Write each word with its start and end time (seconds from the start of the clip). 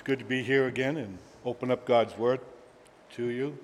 It's 0.00 0.06
good 0.06 0.20
to 0.20 0.24
be 0.24 0.42
here 0.42 0.66
again 0.66 0.96
and 0.96 1.18
open 1.44 1.70
up 1.70 1.84
God's 1.84 2.16
Word 2.16 2.40
to 3.16 3.26
you. 3.26 3.58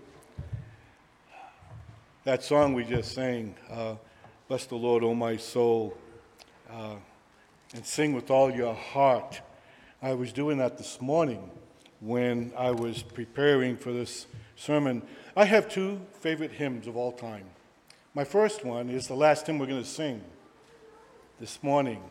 That 2.25 2.43
song 2.43 2.75
we 2.75 2.85
just 2.85 3.15
sang, 3.15 3.55
uh, 3.71 3.95
Bless 4.47 4.67
the 4.67 4.75
Lord, 4.75 5.03
O 5.03 5.15
my 5.15 5.39
soul, 5.39 5.97
uh, 6.71 6.97
and 7.73 7.87
sing 7.87 8.13
with 8.13 8.31
all 8.31 8.51
your 8.51 8.75
heart. 8.75 9.41
I 10.03 10.13
was 10.13 10.31
doing 10.31 10.59
that 10.59 10.77
this 10.77 11.01
morning 11.01 11.51
when 12.01 12.53
I 12.55 12.71
was 12.71 13.03
preparing 13.03 13.79
for 13.79 13.95
this 13.95 14.27
sermon. 14.57 15.01
I 15.35 15.47
have 15.47 15.71
two 15.71 16.03
favorite 16.21 16.53
hymns 16.53 16.87
of 16.87 16.99
all 16.99 17.13
time. 17.13 17.47
My 18.13 18.25
first 18.25 18.63
one 18.63 18.91
is 18.91 19.09
the 19.09 19.17
last 19.17 19.47
hymn 19.47 19.59
we're 19.59 19.65
going 19.65 19.83
to 19.83 19.89
sing 19.89 20.23
this 21.41 21.63
morning, 21.63 22.03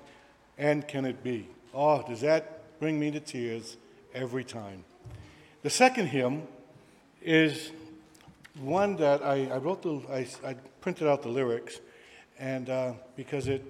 And 0.57 0.87
Can 0.87 1.05
It 1.05 1.23
Be? 1.23 1.47
Oh, 1.75 2.01
does 2.01 2.21
that 2.21 2.79
bring 2.79 2.99
me 2.99 3.11
to 3.11 3.19
tears? 3.19 3.77
Every 4.15 4.45
time. 4.45 4.83
The 5.61 5.69
second 5.69 6.07
hymn 6.07 6.43
is 7.21 7.71
one 8.59 8.95
that 8.95 9.21
I, 9.21 9.47
I 9.47 9.57
wrote 9.57 9.81
the, 9.81 10.01
I, 10.09 10.27
I, 10.47 10.55
printed 10.79 11.07
out 11.07 11.21
the 11.21 11.29
lyrics, 11.29 11.81
and 12.39 12.69
uh, 12.69 12.93
because 13.15 13.47
it, 13.47 13.63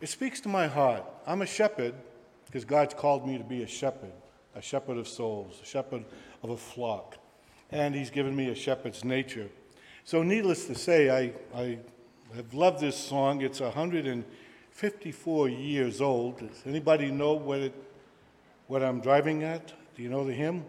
it 0.00 0.08
speaks 0.08 0.40
to 0.40 0.48
my 0.48 0.68
heart. 0.68 1.02
I'm 1.26 1.42
a 1.42 1.46
shepherd 1.46 1.94
because 2.46 2.64
God's 2.64 2.94
called 2.94 3.26
me 3.26 3.38
to 3.38 3.44
be 3.44 3.62
a 3.62 3.66
shepherd, 3.66 4.12
a 4.54 4.62
shepherd 4.62 4.98
of 4.98 5.08
souls, 5.08 5.58
a 5.62 5.66
shepherd 5.66 6.04
of 6.42 6.50
a 6.50 6.56
flock, 6.56 7.16
and 7.72 7.94
He's 7.94 8.10
given 8.10 8.36
me 8.36 8.50
a 8.50 8.54
shepherd's 8.54 9.04
nature. 9.04 9.48
So, 10.04 10.22
needless 10.22 10.66
to 10.66 10.76
say, 10.76 11.10
I, 11.10 11.32
I 11.58 11.78
have 12.36 12.54
loved 12.54 12.80
this 12.80 12.96
song. 12.96 13.40
It's 13.40 13.58
154 13.58 15.48
years 15.48 16.00
old. 16.00 16.38
Does 16.38 16.62
anybody 16.64 17.10
know 17.10 17.32
what 17.32 17.58
it 17.58 17.74
what 18.66 18.82
I'm 18.82 19.00
driving 19.00 19.44
at? 19.44 19.72
Do 19.94 20.02
you 20.02 20.08
know 20.08 20.24
the 20.24 20.32
hymn? 20.32 20.64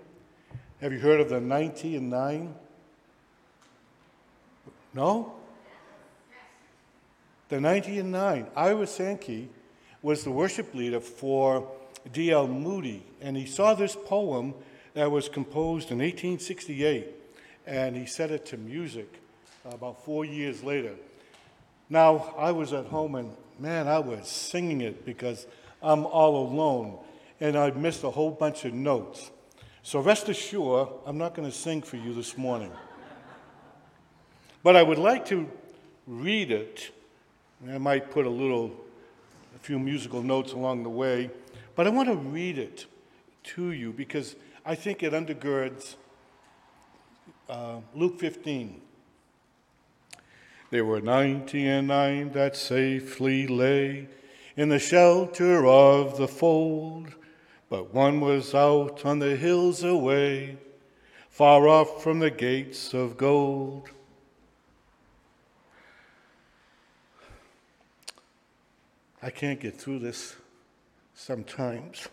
Have 0.81 0.93
you 0.93 0.99
heard 0.99 1.19
of 1.19 1.29
the 1.29 1.41
90 1.41 1.95
and 1.95 2.09
9? 2.09 2.55
No? 4.93 5.33
The 7.49 7.59
90 7.59 7.99
and 7.99 8.11
9. 8.11 8.47
Ira 8.55 8.87
Sankey 8.87 9.49
was 10.01 10.23
the 10.23 10.31
worship 10.31 10.73
leader 10.75 10.99
for 10.99 11.71
D.L. 12.11 12.47
Moody, 12.47 13.03
and 13.21 13.35
he 13.35 13.45
saw 13.45 13.73
this 13.73 13.95
poem 14.05 14.53
that 14.93 15.09
was 15.09 15.27
composed 15.29 15.91
in 15.91 15.97
1868, 15.97 17.07
and 17.65 17.95
he 17.95 18.05
set 18.05 18.31
it 18.31 18.45
to 18.47 18.57
music 18.57 19.21
about 19.65 20.03
four 20.05 20.23
years 20.23 20.63
later. 20.63 20.93
Now, 21.89 22.33
I 22.37 22.51
was 22.51 22.73
at 22.73 22.85
home, 22.85 23.15
and 23.15 23.35
man, 23.59 23.87
I 23.87 23.99
was 23.99 24.27
singing 24.27 24.81
it 24.81 25.05
because 25.05 25.47
I'm 25.81 26.05
all 26.05 26.47
alone 26.47 26.99
and 27.39 27.57
I 27.57 27.71
missed 27.71 28.03
a 28.03 28.09
whole 28.09 28.31
bunch 28.31 28.65
of 28.65 28.73
notes. 28.73 29.31
So 29.83 29.99
rest 29.99 30.27
assured, 30.29 30.89
I'm 31.05 31.17
not 31.17 31.33
going 31.33 31.49
to 31.49 31.55
sing 31.55 31.81
for 31.81 31.97
you 31.97 32.13
this 32.13 32.37
morning. 32.37 32.71
But 34.63 34.75
I 34.75 34.83
would 34.83 34.97
like 34.97 35.25
to 35.27 35.49
read 36.05 36.51
it. 36.51 36.91
I 37.69 37.77
might 37.77 38.11
put 38.11 38.25
a 38.25 38.29
little, 38.29 38.71
a 39.55 39.59
few 39.59 39.79
musical 39.79 40.21
notes 40.21 40.53
along 40.53 40.83
the 40.83 40.89
way, 40.89 41.29
but 41.75 41.87
I 41.87 41.89
want 41.89 42.09
to 42.09 42.15
read 42.15 42.57
it 42.57 42.85
to 43.43 43.71
you 43.71 43.93
because 43.93 44.35
I 44.65 44.75
think 44.75 45.03
it 45.03 45.13
undergirds 45.13 45.95
uh, 47.49 47.77
Luke 47.95 48.19
15. 48.19 48.81
There 50.69 50.83
were 50.83 50.99
ninety 50.99 51.65
and 51.65 51.87
nine 51.87 52.33
that 52.33 52.57
safely 52.57 53.47
lay 53.47 54.09
in 54.57 54.67
the 54.67 54.79
shelter 54.79 55.65
of 55.65 56.17
the 56.17 56.27
fold. 56.27 57.15
But 57.69 57.93
one 57.93 58.21
was 58.21 58.55
out 58.55 59.05
on 59.05 59.19
the 59.19 59.35
hills 59.35 59.83
away, 59.83 60.57
far 61.29 61.67
off 61.67 62.01
from 62.01 62.19
the 62.19 62.31
gates 62.31 62.93
of 62.93 63.17
gold. 63.17 63.89
I 69.21 69.29
can't 69.29 69.59
get 69.59 69.75
through 69.75 69.99
this 69.99 70.37
sometimes. 71.13 72.07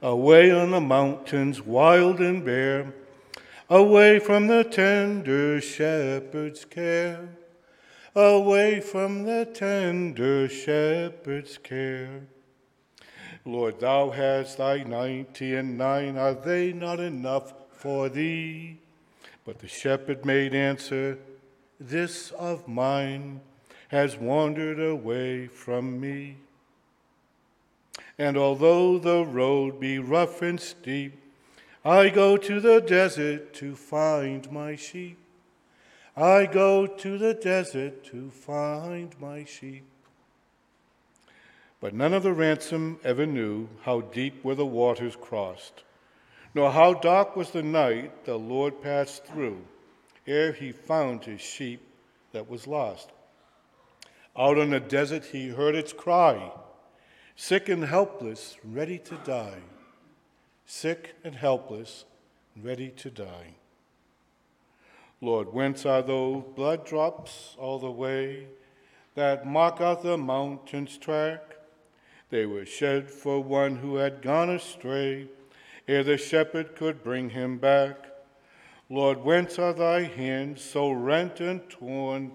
Away 0.00 0.52
on 0.52 0.70
the 0.70 0.80
mountains, 0.80 1.62
wild 1.62 2.20
and 2.20 2.44
bare, 2.44 2.94
away 3.68 4.20
from 4.20 4.46
the 4.46 4.62
tender 4.62 5.60
shepherd's 5.60 6.64
care, 6.64 7.30
away 8.14 8.80
from 8.80 9.24
the 9.24 9.46
tender 9.46 10.48
shepherd's 10.48 11.58
care. 11.58 12.22
Lord, 13.46 13.78
thou 13.78 14.10
hast 14.10 14.58
thy 14.58 14.82
ninety 14.82 15.54
and 15.54 15.78
nine, 15.78 16.18
are 16.18 16.34
they 16.34 16.72
not 16.72 16.98
enough 16.98 17.54
for 17.70 18.08
thee? 18.08 18.78
But 19.44 19.60
the 19.60 19.68
shepherd 19.68 20.26
made 20.26 20.52
answer, 20.52 21.18
This 21.78 22.32
of 22.32 22.66
mine 22.66 23.40
has 23.88 24.16
wandered 24.16 24.80
away 24.80 25.46
from 25.46 26.00
me. 26.00 26.38
And 28.18 28.36
although 28.36 28.98
the 28.98 29.24
road 29.24 29.78
be 29.78 30.00
rough 30.00 30.42
and 30.42 30.60
steep, 30.60 31.12
I 31.84 32.08
go 32.08 32.36
to 32.36 32.58
the 32.58 32.80
desert 32.80 33.54
to 33.54 33.76
find 33.76 34.50
my 34.50 34.74
sheep. 34.74 35.18
I 36.16 36.46
go 36.46 36.86
to 36.86 37.18
the 37.18 37.34
desert 37.34 38.02
to 38.06 38.30
find 38.30 39.14
my 39.20 39.44
sheep. 39.44 39.84
But 41.86 41.94
none 41.94 42.14
of 42.14 42.24
the 42.24 42.32
ransom 42.32 42.98
ever 43.04 43.26
knew 43.26 43.68
how 43.82 44.00
deep 44.00 44.42
were 44.42 44.56
the 44.56 44.66
waters 44.66 45.14
crossed, 45.14 45.84
nor 46.52 46.72
how 46.72 46.94
dark 46.94 47.36
was 47.36 47.52
the 47.52 47.62
night 47.62 48.24
the 48.24 48.36
Lord 48.36 48.82
passed 48.82 49.24
through, 49.24 49.64
ere 50.26 50.50
he 50.50 50.72
found 50.72 51.24
his 51.24 51.40
sheep 51.40 51.80
that 52.32 52.50
was 52.50 52.66
lost. 52.66 53.12
Out 54.36 54.58
on 54.58 54.70
the 54.70 54.80
desert 54.80 55.26
he 55.26 55.50
heard 55.50 55.76
its 55.76 55.92
cry, 55.92 56.50
sick 57.36 57.68
and 57.68 57.84
helpless, 57.84 58.56
ready 58.64 58.98
to 58.98 59.14
die. 59.18 59.60
Sick 60.64 61.14
and 61.22 61.36
helpless, 61.36 62.04
ready 62.60 62.88
to 62.96 63.10
die. 63.10 63.54
Lord, 65.20 65.52
whence 65.52 65.86
are 65.86 66.02
those 66.02 66.42
blood 66.56 66.84
drops 66.84 67.54
all 67.60 67.78
the 67.78 67.92
way 67.92 68.48
that 69.14 69.46
mark 69.46 69.80
out 69.80 70.02
the 70.02 70.18
mountain's 70.18 70.98
track? 70.98 71.55
They 72.30 72.44
were 72.46 72.66
shed 72.66 73.10
for 73.10 73.40
one 73.40 73.76
who 73.76 73.96
had 73.96 74.22
gone 74.22 74.50
astray, 74.50 75.28
ere 75.86 76.02
the 76.02 76.16
shepherd 76.16 76.74
could 76.74 77.04
bring 77.04 77.30
him 77.30 77.58
back. 77.58 77.96
Lord, 78.90 79.24
whence 79.24 79.58
are 79.58 79.72
thy 79.72 80.02
hands 80.02 80.62
so 80.62 80.90
rent 80.90 81.40
and 81.40 81.68
torn? 81.70 82.32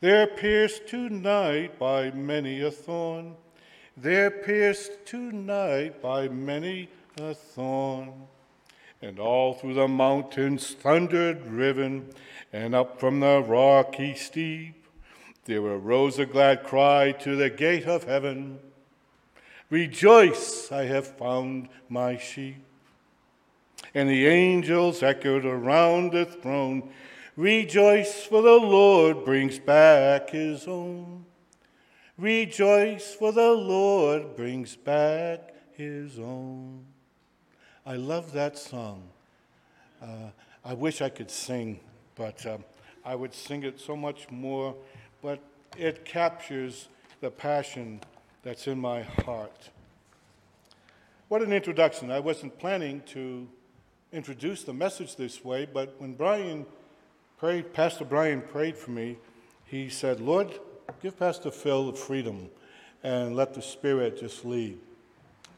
They're 0.00 0.26
pierced 0.26 0.86
tonight 0.88 1.78
by 1.78 2.10
many 2.10 2.60
a 2.62 2.70
thorn. 2.70 3.36
They're 3.96 4.30
pierced 4.30 5.04
tonight 5.04 6.00
by 6.00 6.28
many 6.28 6.88
a 7.20 7.34
thorn. 7.34 8.12
And 9.02 9.18
all 9.18 9.54
through 9.54 9.74
the 9.74 9.88
mountains 9.88 10.74
thundered 10.74 11.46
riven, 11.46 12.10
and 12.52 12.74
up 12.74 12.98
from 12.98 13.20
the 13.20 13.42
rocky 13.42 14.14
steep, 14.14 14.86
there 15.44 15.60
arose 15.60 16.18
a 16.18 16.26
glad 16.26 16.64
cry 16.64 17.12
to 17.12 17.36
the 17.36 17.50
gate 17.50 17.86
of 17.86 18.04
heaven. 18.04 18.58
Rejoice, 19.70 20.70
I 20.72 20.84
have 20.84 21.06
found 21.06 21.68
my 21.88 22.18
sheep. 22.18 22.56
And 23.94 24.08
the 24.08 24.26
angels 24.26 25.02
echoed 25.02 25.44
around 25.44 26.12
the 26.12 26.26
throne 26.26 26.90
Rejoice, 27.36 28.24
for 28.24 28.42
the 28.42 28.58
Lord 28.58 29.24
brings 29.24 29.58
back 29.58 30.28
his 30.28 30.68
own. 30.68 31.24
Rejoice, 32.18 33.14
for 33.14 33.32
the 33.32 33.52
Lord 33.52 34.36
brings 34.36 34.76
back 34.76 35.54
his 35.72 36.18
own. 36.18 36.84
I 37.86 37.96
love 37.96 38.32
that 38.32 38.58
song. 38.58 39.08
Uh, 40.02 40.30
I 40.62 40.74
wish 40.74 41.00
I 41.00 41.08
could 41.08 41.30
sing, 41.30 41.80
but 42.14 42.44
um, 42.44 42.62
I 43.06 43.14
would 43.14 43.32
sing 43.32 43.62
it 43.62 43.80
so 43.80 43.96
much 43.96 44.30
more. 44.30 44.74
But 45.22 45.40
it 45.78 46.04
captures 46.04 46.88
the 47.22 47.30
passion 47.30 48.02
that's 48.42 48.66
in 48.66 48.80
my 48.80 49.02
heart. 49.02 49.70
What 51.28 51.42
an 51.42 51.52
introduction. 51.52 52.10
I 52.10 52.20
wasn't 52.20 52.58
planning 52.58 53.02
to 53.08 53.46
introduce 54.12 54.64
the 54.64 54.72
message 54.72 55.16
this 55.16 55.44
way, 55.44 55.68
but 55.70 55.94
when 55.98 56.14
Brian 56.14 56.66
prayed, 57.38 57.72
Pastor 57.72 58.04
Brian 58.04 58.40
prayed 58.40 58.76
for 58.76 58.90
me, 58.90 59.18
he 59.64 59.88
said, 59.88 60.20
Lord, 60.20 60.58
give 61.02 61.18
Pastor 61.18 61.50
Phil 61.50 61.92
the 61.92 61.96
freedom 61.96 62.50
and 63.02 63.36
let 63.36 63.54
the 63.54 63.62
Spirit 63.62 64.18
just 64.18 64.44
lead. 64.44 64.78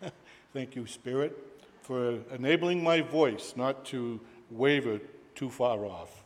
Thank 0.53 0.77
you, 0.77 0.87
Spirit, 0.87 1.39
for 1.81 2.19
enabling 2.35 2.83
my 2.83 3.01
voice 3.01 3.55
not 3.57 3.85
to 3.87 4.21
waver 4.51 5.01
too 5.35 5.49
far 5.49 5.87
off. 5.87 6.23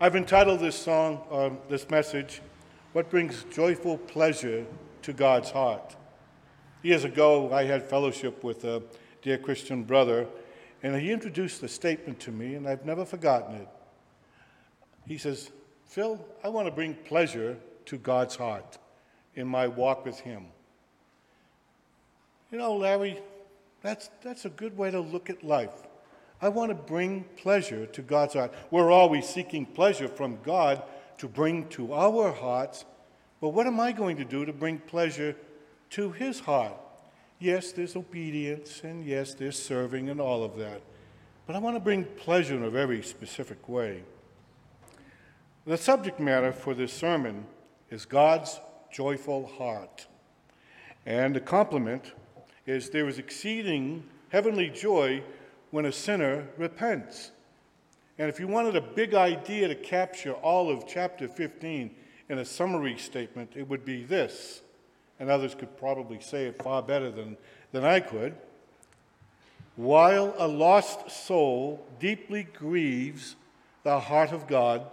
I've 0.00 0.16
entitled 0.16 0.60
this 0.60 0.76
song, 0.76 1.22
uh, 1.30 1.50
this 1.68 1.90
message, 1.90 2.40
What 2.92 3.10
Brings 3.10 3.44
Joyful 3.50 3.98
Pleasure 3.98 4.64
to 5.04 5.12
God's 5.12 5.50
Heart. 5.50 5.96
Years 6.82 7.04
ago, 7.04 7.52
I 7.52 7.64
had 7.64 7.82
fellowship 7.82 8.42
with 8.42 8.64
a 8.64 8.82
dear 9.22 9.38
Christian 9.38 9.84
brother, 9.84 10.26
and 10.82 11.00
he 11.00 11.12
introduced 11.12 11.62
a 11.62 11.68
statement 11.68 12.20
to 12.20 12.30
me, 12.30 12.54
and 12.54 12.68
I've 12.68 12.84
never 12.84 13.04
forgotten 13.04 13.56
it. 13.56 13.68
He 15.06 15.18
says, 15.18 15.50
Phil, 15.86 16.24
I 16.42 16.48
want 16.48 16.66
to 16.66 16.72
bring 16.72 16.94
pleasure 16.94 17.56
to 17.86 17.98
God's 17.98 18.36
heart 18.36 18.78
in 19.34 19.46
my 19.46 19.68
walk 19.68 20.04
with 20.04 20.20
Him. 20.20 20.46
You 22.50 22.58
know, 22.58 22.76
Larry, 22.76 23.20
that's, 23.82 24.08
that's 24.22 24.44
a 24.46 24.50
good 24.50 24.76
way 24.76 24.90
to 24.90 25.00
look 25.00 25.28
at 25.28 25.44
life. 25.44 25.86
I 26.40 26.48
want 26.48 26.70
to 26.70 26.74
bring 26.74 27.24
pleasure 27.36 27.86
to 27.86 28.02
God's 28.02 28.34
heart. 28.34 28.54
We're 28.70 28.90
always 28.90 29.28
seeking 29.28 29.66
pleasure 29.66 30.08
from 30.08 30.38
God 30.42 30.82
to 31.18 31.28
bring 31.28 31.68
to 31.68 31.92
our 31.92 32.32
hearts, 32.32 32.84
but 33.44 33.50
what 33.50 33.66
am 33.66 33.78
I 33.78 33.92
going 33.92 34.16
to 34.16 34.24
do 34.24 34.46
to 34.46 34.54
bring 34.54 34.78
pleasure 34.78 35.36
to 35.90 36.10
His 36.12 36.40
heart? 36.40 36.72
Yes, 37.38 37.72
there's 37.72 37.94
obedience, 37.94 38.80
and 38.84 39.04
yes, 39.04 39.34
there's 39.34 39.62
serving 39.62 40.08
and 40.08 40.18
all 40.18 40.42
of 40.42 40.56
that. 40.56 40.80
But 41.46 41.54
I 41.54 41.58
want 41.58 41.76
to 41.76 41.80
bring 41.80 42.04
pleasure 42.04 42.56
in 42.56 42.62
a 42.62 42.70
very 42.70 43.02
specific 43.02 43.68
way. 43.68 44.02
The 45.66 45.76
subject 45.76 46.18
matter 46.18 46.54
for 46.54 46.72
this 46.72 46.90
sermon 46.90 47.44
is 47.90 48.06
God's 48.06 48.58
joyful 48.90 49.46
heart. 49.46 50.06
And 51.04 51.36
the 51.36 51.40
compliment 51.40 52.14
is 52.64 52.88
there 52.88 53.08
is 53.08 53.18
exceeding 53.18 54.04
heavenly 54.30 54.70
joy 54.70 55.22
when 55.70 55.84
a 55.84 55.92
sinner 55.92 56.48
repents. 56.56 57.30
And 58.16 58.30
if 58.30 58.40
you 58.40 58.48
wanted 58.48 58.74
a 58.74 58.80
big 58.80 59.12
idea 59.12 59.68
to 59.68 59.74
capture 59.74 60.32
all 60.32 60.70
of 60.70 60.88
chapter 60.88 61.28
15 61.28 61.94
in 62.28 62.38
a 62.38 62.44
summary 62.44 62.96
statement, 62.96 63.52
it 63.54 63.68
would 63.68 63.84
be 63.84 64.04
this 64.04 64.62
and 65.18 65.30
others 65.30 65.54
could 65.54 65.76
probably 65.76 66.20
say 66.20 66.46
it 66.46 66.62
far 66.62 66.82
better 66.82 67.10
than, 67.10 67.36
than 67.72 67.84
I 67.84 68.00
could. 68.00 68.34
While 69.76 70.34
a 70.38 70.46
lost 70.46 71.10
soul 71.10 71.86
deeply 71.98 72.44
grieves 72.44 73.36
the 73.82 74.00
heart 74.00 74.32
of 74.32 74.46
God, 74.46 74.86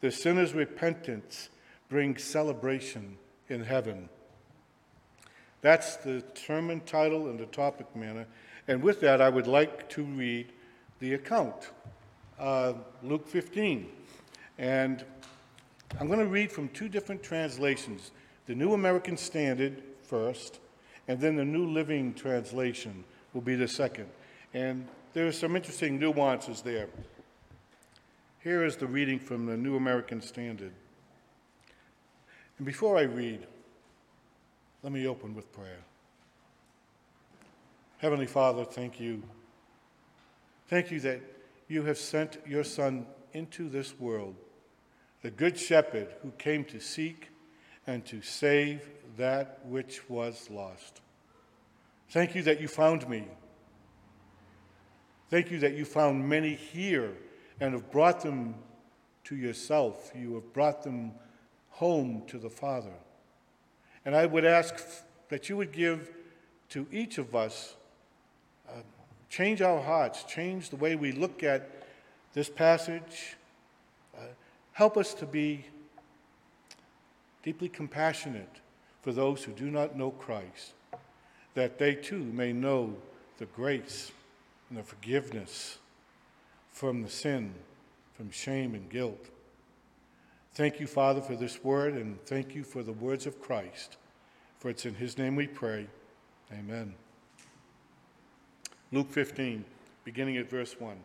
the 0.00 0.10
sinner's 0.10 0.54
repentance 0.54 1.48
brings 1.88 2.24
celebration 2.24 3.18
in 3.48 3.64
heaven. 3.64 4.08
That's 5.60 5.96
the 5.96 6.24
sermon 6.34 6.80
title 6.80 7.28
and 7.28 7.38
the 7.38 7.46
topic 7.46 7.94
matter. 7.94 8.26
And 8.66 8.82
with 8.82 9.00
that, 9.00 9.20
I 9.20 9.28
would 9.28 9.46
like 9.46 9.88
to 9.90 10.02
read 10.02 10.52
the 10.98 11.14
account, 11.14 11.70
uh, 12.38 12.74
Luke 13.02 13.28
15. 13.28 13.88
And 14.58 15.04
I'm 16.00 16.06
going 16.06 16.18
to 16.18 16.26
read 16.26 16.50
from 16.50 16.68
two 16.70 16.88
different 16.88 17.22
translations 17.22 18.12
the 18.46 18.54
New 18.54 18.72
American 18.72 19.16
Standard 19.16 19.82
first, 20.02 20.58
and 21.06 21.20
then 21.20 21.36
the 21.36 21.44
New 21.44 21.66
Living 21.66 22.12
Translation 22.14 23.04
will 23.32 23.40
be 23.40 23.54
the 23.54 23.68
second. 23.68 24.08
And 24.52 24.88
there 25.12 25.26
are 25.26 25.32
some 25.32 25.54
interesting 25.54 25.98
nuances 25.98 26.62
there. 26.62 26.88
Here 28.42 28.64
is 28.64 28.76
the 28.76 28.86
reading 28.86 29.20
from 29.20 29.46
the 29.46 29.56
New 29.56 29.76
American 29.76 30.20
Standard. 30.20 30.72
And 32.58 32.66
before 32.66 32.98
I 32.98 33.02
read, 33.02 33.46
let 34.82 34.92
me 34.92 35.06
open 35.06 35.34
with 35.34 35.52
prayer. 35.52 35.84
Heavenly 37.98 38.26
Father, 38.26 38.64
thank 38.64 38.98
you. 38.98 39.22
Thank 40.66 40.90
you 40.90 40.98
that 41.00 41.20
you 41.68 41.84
have 41.84 41.98
sent 41.98 42.38
your 42.46 42.64
Son 42.64 43.06
into 43.32 43.68
this 43.68 43.98
world, 44.00 44.34
the 45.22 45.30
Good 45.30 45.58
Shepherd 45.58 46.08
who 46.22 46.32
came 46.32 46.64
to 46.66 46.80
seek 46.80 47.30
and 47.86 48.04
to 48.06 48.22
save 48.22 48.88
that 49.16 49.60
which 49.64 50.08
was 50.08 50.50
lost. 50.50 51.00
Thank 52.10 52.34
you 52.34 52.42
that 52.42 52.60
you 52.60 52.68
found 52.68 53.08
me. 53.08 53.26
Thank 55.30 55.50
you 55.50 55.58
that 55.60 55.74
you 55.74 55.84
found 55.84 56.28
many 56.28 56.54
here 56.54 57.12
and 57.60 57.72
have 57.72 57.90
brought 57.90 58.20
them 58.20 58.56
to 59.24 59.36
yourself. 59.36 60.10
You 60.14 60.34
have 60.34 60.52
brought 60.52 60.82
them 60.82 61.12
home 61.70 62.24
to 62.26 62.38
the 62.38 62.50
Father. 62.50 62.92
And 64.04 64.14
I 64.14 64.26
would 64.26 64.44
ask 64.44 64.74
that 65.28 65.48
you 65.48 65.56
would 65.56 65.72
give 65.72 66.10
to 66.70 66.86
each 66.90 67.18
of 67.18 67.34
us, 67.34 67.76
uh, 68.68 68.82
change 69.30 69.62
our 69.62 69.80
hearts, 69.80 70.24
change 70.24 70.70
the 70.70 70.76
way 70.76 70.96
we 70.96 71.12
look 71.12 71.42
at 71.42 71.70
this 72.34 72.48
passage. 72.48 73.36
Help 74.72 74.96
us 74.96 75.14
to 75.14 75.26
be 75.26 75.66
deeply 77.42 77.68
compassionate 77.68 78.60
for 79.02 79.12
those 79.12 79.44
who 79.44 79.52
do 79.52 79.70
not 79.70 79.96
know 79.96 80.10
Christ, 80.10 80.72
that 81.54 81.78
they 81.78 81.94
too 81.94 82.22
may 82.22 82.52
know 82.52 82.94
the 83.38 83.46
grace 83.46 84.12
and 84.70 84.78
the 84.78 84.82
forgiveness 84.82 85.78
from 86.70 87.02
the 87.02 87.10
sin, 87.10 87.52
from 88.14 88.30
shame 88.30 88.74
and 88.74 88.88
guilt. 88.88 89.28
Thank 90.54 90.80
you, 90.80 90.86
Father, 90.86 91.20
for 91.20 91.34
this 91.34 91.64
word, 91.64 91.94
and 91.94 92.22
thank 92.24 92.54
you 92.54 92.62
for 92.62 92.82
the 92.82 92.92
words 92.92 93.26
of 93.26 93.40
Christ. 93.40 93.96
For 94.58 94.70
it's 94.70 94.86
in 94.86 94.94
his 94.94 95.18
name 95.18 95.34
we 95.34 95.46
pray. 95.46 95.86
Amen. 96.52 96.94
Luke 98.92 99.10
15, 99.10 99.64
beginning 100.04 100.36
at 100.36 100.48
verse 100.48 100.76
1. 100.78 100.96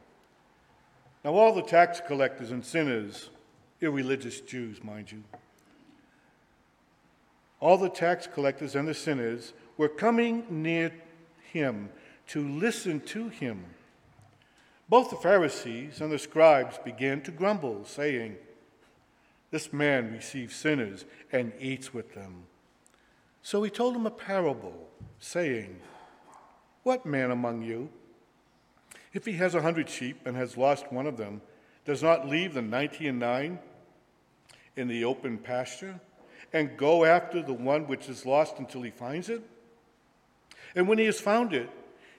Now, 1.23 1.33
all 1.33 1.53
the 1.53 1.61
tax 1.61 2.01
collectors 2.05 2.51
and 2.51 2.63
sinners, 2.63 3.29
irreligious 3.81 4.41
Jews, 4.41 4.83
mind 4.83 5.11
you, 5.11 5.23
all 7.59 7.77
the 7.77 7.89
tax 7.89 8.27
collectors 8.27 8.75
and 8.75 8.87
the 8.87 8.93
sinners 8.93 9.53
were 9.77 9.89
coming 9.89 10.45
near 10.49 10.91
him 11.51 11.89
to 12.27 12.47
listen 12.47 12.99
to 13.01 13.29
him. 13.29 13.65
Both 14.89 15.09
the 15.09 15.15
Pharisees 15.17 16.01
and 16.01 16.11
the 16.11 16.19
scribes 16.19 16.77
began 16.83 17.21
to 17.21 17.31
grumble, 17.31 17.83
saying, 17.83 18.37
This 19.51 19.73
man 19.73 20.13
receives 20.13 20.55
sinners 20.55 21.05
and 21.31 21.51
eats 21.59 21.93
with 21.93 22.13
them. 22.13 22.43
So 23.41 23.63
he 23.63 23.69
told 23.69 23.95
them 23.95 24.05
a 24.05 24.11
parable, 24.11 24.87
saying, 25.19 25.79
What 26.83 27.05
man 27.05 27.31
among 27.31 27.63
you, 27.63 27.89
if 29.13 29.25
he 29.25 29.33
has 29.33 29.55
a 29.55 29.61
hundred 29.61 29.89
sheep 29.89 30.19
and 30.25 30.35
has 30.37 30.57
lost 30.57 30.91
one 30.91 31.07
of 31.07 31.17
them, 31.17 31.41
does 31.87 32.03
not 32.03 32.27
leave 32.27 32.53
the 32.53 32.61
ninety 32.61 33.07
and 33.07 33.17
nine 33.17 33.57
in 34.75 34.89
the 34.89 35.05
open 35.05 35.37
pasture 35.37 35.97
and 36.51 36.75
go 36.75 37.05
after 37.05 37.41
the 37.41 37.53
one 37.53 37.87
which 37.87 38.09
is 38.09 38.25
lost 38.25 38.59
until 38.59 38.81
he 38.81 38.91
finds 38.91 39.29
it? 39.29 39.41
And 40.75 40.85
when 40.85 40.97
he 40.97 41.05
has 41.05 41.21
found 41.21 41.53
it, 41.53 41.69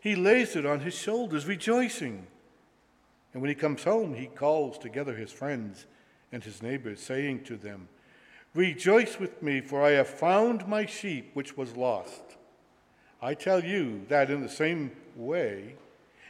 he 0.01 0.17
lays 0.17 0.57
it 0.57 0.65
on 0.65 0.81
his 0.81 0.95
shoulders, 0.95 1.45
rejoicing. 1.45 2.27
And 3.35 3.43
when 3.43 3.51
he 3.51 3.55
comes 3.55 3.85
home, 3.85 4.15
he 4.15 4.27
calls 4.27 4.79
together 4.79 5.15
his 5.15 5.31
friends 5.31 5.85
and 6.33 6.43
his 6.43 6.63
neighbors, 6.63 7.01
saying 7.01 7.45
to 7.45 7.59
them, 7.59 7.89
Rejoice 8.55 9.21
with 9.21 9.43
me, 9.43 9.61
for 9.61 9.83
I 9.83 9.91
have 9.91 10.09
found 10.09 10.67
my 10.67 10.87
sheep 10.87 11.33
which 11.35 11.59
was 11.59 11.77
lost. 11.77 12.23
I 13.21 13.35
tell 13.35 13.63
you 13.63 14.07
that 14.09 14.31
in 14.31 14.41
the 14.41 14.49
same 14.49 14.93
way, 15.15 15.75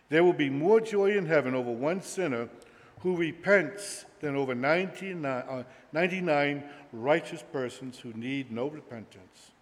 there 0.08 0.24
will 0.24 0.32
be 0.32 0.50
more 0.50 0.80
joy 0.80 1.16
in 1.16 1.26
heaven 1.26 1.54
over 1.54 1.70
one 1.70 2.02
sinner 2.02 2.48
who 3.00 3.16
repents 3.16 4.04
than 4.20 4.36
over 4.36 4.54
99, 4.54 5.24
uh, 5.24 5.64
99 5.92 6.64
righteous 6.92 7.44
persons 7.52 7.98
who 7.98 8.12
need 8.14 8.50
no 8.50 8.68
repentance. 8.68 9.52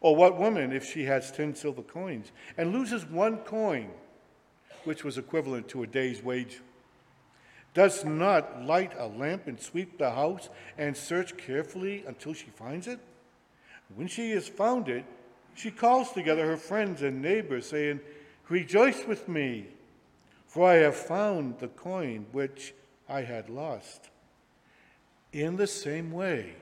Or 0.00 0.14
what 0.14 0.38
woman, 0.38 0.72
if 0.72 0.84
she 0.84 1.04
has 1.04 1.32
10 1.32 1.54
silver 1.54 1.82
coins 1.82 2.30
and 2.56 2.72
loses 2.72 3.04
one 3.04 3.38
coin, 3.38 3.90
which 4.84 5.04
was 5.04 5.18
equivalent 5.18 5.68
to 5.68 5.82
a 5.82 5.86
day's 5.86 6.22
wage, 6.22 6.60
does 7.74 8.04
not 8.04 8.62
light 8.64 8.92
a 8.98 9.06
lamp 9.06 9.46
and 9.46 9.60
sweep 9.60 9.98
the 9.98 10.10
house 10.10 10.48
and 10.78 10.96
search 10.96 11.36
carefully 11.36 12.04
until 12.06 12.32
she 12.32 12.46
finds 12.46 12.86
it? 12.86 12.98
When 13.94 14.08
she 14.08 14.30
has 14.32 14.48
found 14.48 14.88
it, 14.88 15.04
she 15.54 15.70
calls 15.70 16.12
together 16.12 16.46
her 16.46 16.56
friends 16.56 17.02
and 17.02 17.20
neighbors, 17.20 17.66
saying, 17.66 18.00
Rejoice 18.48 19.04
with 19.06 19.28
me, 19.28 19.66
for 20.48 20.70
I 20.70 20.76
have 20.76 20.96
found 20.96 21.58
the 21.58 21.68
coin 21.68 22.26
which 22.32 22.74
I 23.08 23.20
had 23.20 23.50
lost. 23.50 24.08
In 25.32 25.56
the 25.56 25.66
same 25.66 26.10
way, 26.10 26.54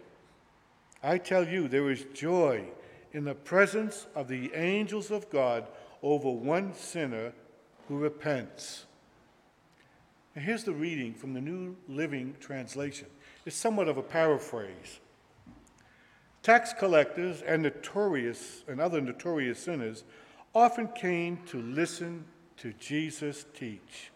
I 1.03 1.19
tell 1.19 1.47
you, 1.47 1.69
there 1.69 1.89
is 1.91 2.05
joy 2.13 2.65
in 3.13 3.25
the 3.25 3.35
presence 3.35 4.07
of 4.17 4.27
the 4.27 4.53
angels 4.55 5.13
of 5.13 5.31
God 5.31 5.69
over 6.03 6.29
one 6.29 6.75
sinner 6.75 7.33
who 7.87 7.99
repents. 7.99 8.87
Now, 10.35 10.43
here's 10.43 10.65
the 10.65 10.73
reading 10.73 11.15
from 11.15 11.33
the 11.33 11.41
New 11.41 11.77
Living 11.89 12.35
Translation. 12.41 13.07
It's 13.47 13.57
somewhat 13.57 13.87
of 13.87 13.99
a 13.99 14.03
paraphrase. 14.03 14.99
Tax 16.43 16.73
collectors 16.73 17.43
and 17.43 17.63
notorious 17.63 18.65
and 18.67 18.81
other 18.81 19.01
notorious 19.01 19.61
sinners 19.61 20.03
often 20.55 20.89
came 20.89 21.39
to 21.47 21.63
listen 21.63 22.25
to 22.59 22.73
Jesus 22.75 23.45
teach. 23.55 24.11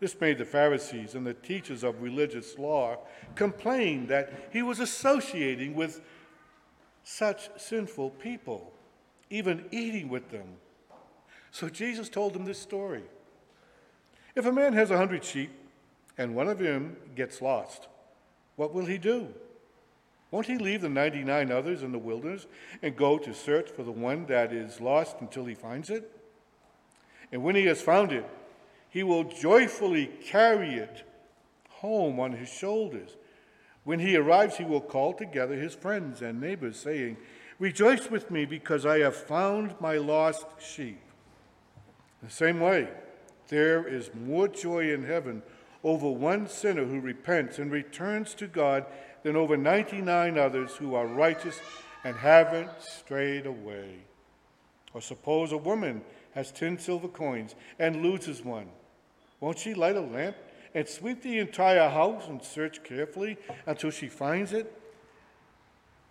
This 0.00 0.20
made 0.20 0.38
the 0.38 0.44
Pharisees 0.44 1.14
and 1.14 1.26
the 1.26 1.34
teachers 1.34 1.82
of 1.82 2.02
religious 2.02 2.58
law 2.58 2.98
complain 3.34 4.06
that 4.08 4.50
he 4.52 4.62
was 4.62 4.80
associating 4.80 5.74
with 5.74 6.00
such 7.04 7.48
sinful 7.56 8.10
people, 8.10 8.72
even 9.30 9.64
eating 9.70 10.08
with 10.08 10.30
them. 10.30 10.46
So 11.50 11.68
Jesus 11.68 12.08
told 12.08 12.32
them 12.32 12.44
this 12.44 12.58
story. 12.58 13.04
If 14.34 14.46
a 14.46 14.52
man 14.52 14.72
has 14.72 14.90
a 14.90 14.96
hundred 14.96 15.24
sheep 15.24 15.52
and 16.18 16.34
one 16.34 16.48
of 16.48 16.58
them 16.58 16.96
gets 17.14 17.40
lost, 17.40 17.88
what 18.56 18.74
will 18.74 18.86
he 18.86 18.98
do? 18.98 19.28
Won't 20.30 20.46
he 20.46 20.58
leave 20.58 20.80
the 20.80 20.88
99 20.88 21.52
others 21.52 21.82
in 21.82 21.92
the 21.92 21.98
wilderness 21.98 22.46
and 22.82 22.96
go 22.96 23.18
to 23.18 23.32
search 23.32 23.70
for 23.70 23.84
the 23.84 23.92
one 23.92 24.26
that 24.26 24.52
is 24.52 24.80
lost 24.80 25.16
until 25.20 25.44
he 25.44 25.54
finds 25.54 25.90
it? 25.90 26.10
And 27.34 27.42
when 27.42 27.56
he 27.56 27.66
has 27.66 27.82
found 27.82 28.12
it, 28.12 28.24
he 28.88 29.02
will 29.02 29.24
joyfully 29.24 30.06
carry 30.22 30.74
it 30.74 31.02
home 31.68 32.20
on 32.20 32.30
his 32.30 32.48
shoulders. 32.48 33.16
When 33.82 33.98
he 33.98 34.16
arrives, 34.16 34.56
he 34.56 34.64
will 34.64 34.80
call 34.80 35.14
together 35.14 35.56
his 35.56 35.74
friends 35.74 36.22
and 36.22 36.40
neighbors, 36.40 36.78
saying, 36.78 37.16
Rejoice 37.58 38.08
with 38.08 38.30
me 38.30 38.44
because 38.44 38.86
I 38.86 39.00
have 39.00 39.16
found 39.16 39.74
my 39.80 39.96
lost 39.96 40.46
sheep. 40.60 41.00
The 42.22 42.30
same 42.30 42.60
way, 42.60 42.88
there 43.48 43.84
is 43.84 44.14
more 44.14 44.46
joy 44.46 44.92
in 44.92 45.04
heaven 45.04 45.42
over 45.82 46.08
one 46.08 46.46
sinner 46.46 46.84
who 46.84 47.00
repents 47.00 47.58
and 47.58 47.72
returns 47.72 48.34
to 48.34 48.46
God 48.46 48.86
than 49.24 49.34
over 49.34 49.56
99 49.56 50.38
others 50.38 50.76
who 50.76 50.94
are 50.94 51.08
righteous 51.08 51.60
and 52.04 52.14
haven't 52.14 52.70
strayed 52.78 53.44
away. 53.44 53.96
Or 54.94 55.00
suppose 55.00 55.50
a 55.50 55.58
woman 55.58 56.02
has 56.34 56.50
10 56.52 56.78
silver 56.78 57.08
coins 57.08 57.54
and 57.78 58.02
loses 58.02 58.44
one. 58.44 58.68
Won't 59.40 59.58
she 59.58 59.74
light 59.74 59.96
a 59.96 60.00
lamp 60.00 60.36
and 60.74 60.88
sweep 60.88 61.22
the 61.22 61.38
entire 61.38 61.88
house 61.88 62.26
and 62.28 62.42
search 62.42 62.82
carefully 62.82 63.36
until 63.66 63.90
she 63.90 64.08
finds 64.08 64.52
it? 64.52 64.72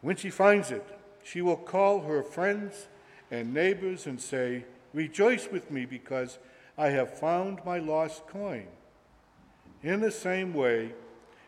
When 0.01 0.15
she 0.15 0.29
finds 0.29 0.71
it, 0.71 0.85
she 1.23 1.41
will 1.41 1.57
call 1.57 2.01
her 2.01 2.23
friends 2.23 2.87
and 3.31 3.53
neighbors 3.53 4.05
and 4.05 4.21
say, 4.21 4.65
Rejoice 4.93 5.49
with 5.51 5.71
me 5.71 5.85
because 5.85 6.37
I 6.77 6.89
have 6.89 7.17
found 7.17 7.65
my 7.65 7.79
lost 7.79 8.27
coin. 8.27 8.67
In 9.81 10.01
the 10.01 10.11
same 10.11 10.53
way, 10.53 10.93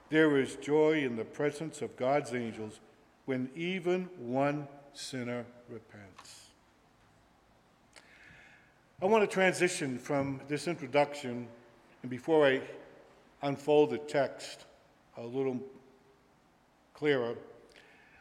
there 0.10 0.38
is 0.38 0.56
joy 0.56 1.04
in 1.04 1.16
the 1.16 1.26
presence 1.26 1.82
of 1.82 1.96
God's 1.96 2.34
angels 2.34 2.80
when 3.26 3.50
even 3.56 4.10
one 4.18 4.68
sinner 4.94 5.46
repents. 5.70 6.45
I 9.02 9.08
want 9.08 9.30
to 9.30 9.34
transition 9.34 10.00
from 10.00 10.40
this 10.48 10.70
introduction, 10.70 11.50
and 12.02 12.10
before 12.10 12.48
I 12.48 12.62
unfold 13.42 13.90
the 13.90 13.98
text 13.98 14.64
a 15.18 15.22
little 15.22 15.60
clearer, 16.94 17.36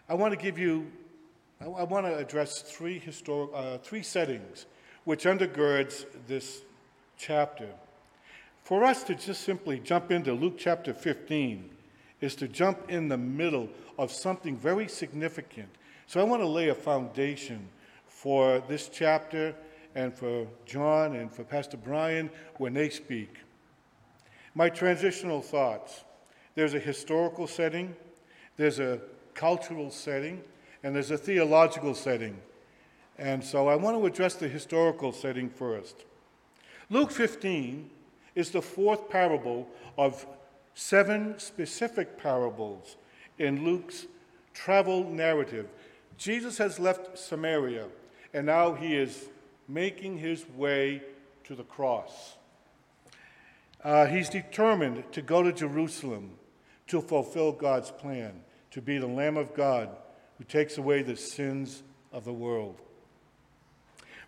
I 0.09 0.15
want 0.15 0.33
to 0.33 0.37
give 0.37 0.59
you, 0.59 0.91
I 1.61 1.85
want 1.85 2.07
to 2.07 2.17
address 2.17 2.61
three, 2.61 2.99
historic, 2.99 3.51
uh, 3.55 3.79
three 3.79 4.03
settings 4.03 4.67
which 5.05 5.27
undergirds 5.27 6.07
this 6.27 6.63
chapter. 7.17 7.69
For 8.65 8.83
us 8.83 9.05
to 9.05 9.15
just 9.15 9.43
simply 9.43 9.79
jump 9.79 10.11
into 10.11 10.33
Luke 10.33 10.59
chapter 10.59 10.93
15 10.93 11.71
is 12.21 12.35
to 12.35 12.49
jump 12.49 12.91
in 12.91 13.07
the 13.07 13.19
middle 13.19 13.69
of 13.97 14.11
something 14.11 14.57
very 14.57 14.89
significant. 14.89 15.69
So 16.09 16.21
I 16.21 16.25
want 16.25 16.43
to 16.43 16.49
lay 16.49 16.69
a 16.71 16.75
foundation 16.75 17.69
for 18.09 18.61
this 18.67 18.89
chapter 18.89 19.55
and 19.95 20.13
for 20.13 20.47
John 20.67 21.17
and 21.17 21.33
for 21.33 21.45
Pastor 21.45 21.77
Brian 21.77 22.31
when 22.57 22.75
they 22.75 22.89
speak. 22.89 23.39
My 24.55 24.69
transitional 24.69 25.43
thoughts 25.43 26.05
there's 26.55 26.75
a 26.75 26.79
historical 26.79 27.49
setting, 27.49 27.97
there's 28.57 28.79
a 28.79 29.01
cultural 29.35 29.91
setting, 29.91 30.43
and 30.83 30.95
there's 30.95 31.11
a 31.11 31.19
theological 31.19 31.95
setting. 31.95 32.41
And 33.19 33.43
so 33.43 33.69
I 33.69 33.75
want 33.75 33.99
to 33.99 34.07
address 34.07 34.35
the 34.35 34.49
historical 34.49 35.13
setting 35.13 35.49
first. 35.49 36.05
Luke 36.91 37.11
15 37.11 37.91
is 38.35 38.51
the 38.51 38.63
fourth 38.63 39.09
parable 39.09 39.69
of 39.97 40.27
seven 40.75 41.39
specific 41.39 42.19
parables 42.19 42.97
in 43.39 43.65
Luke's 43.65 44.07
travel 44.53 45.09
narrative. 45.11 45.69
Jesus 46.17 46.59
has 46.59 46.79
left 46.79 47.19
Samaria, 47.19 47.87
and 48.33 48.47
now 48.47 48.75
he 48.75 48.95
is 48.95 49.29
making 49.69 50.19
his 50.19 50.49
way 50.49 51.03
to 51.45 51.55
the 51.55 51.65
cross. 51.65 52.37
Uh, 53.83 54.07
he's 54.07 54.29
determined 54.29 55.05
to 55.13 55.23
go 55.23 55.43
to 55.43 55.53
Jerusalem 55.53 56.33
to 56.87 57.01
fulfill 57.01 57.53
God's 57.53 57.91
plan, 57.91 58.41
to 58.71 58.81
be 58.81 58.99
the 58.99 59.07
Lamb 59.07 59.37
of 59.37 59.55
God 59.55 59.91
who 60.39 60.45
takes 60.45 60.79
away 60.79 61.03
the 61.03 61.17
sins 61.17 61.83
of 62.13 62.25
the 62.25 62.33
world. 62.33 62.81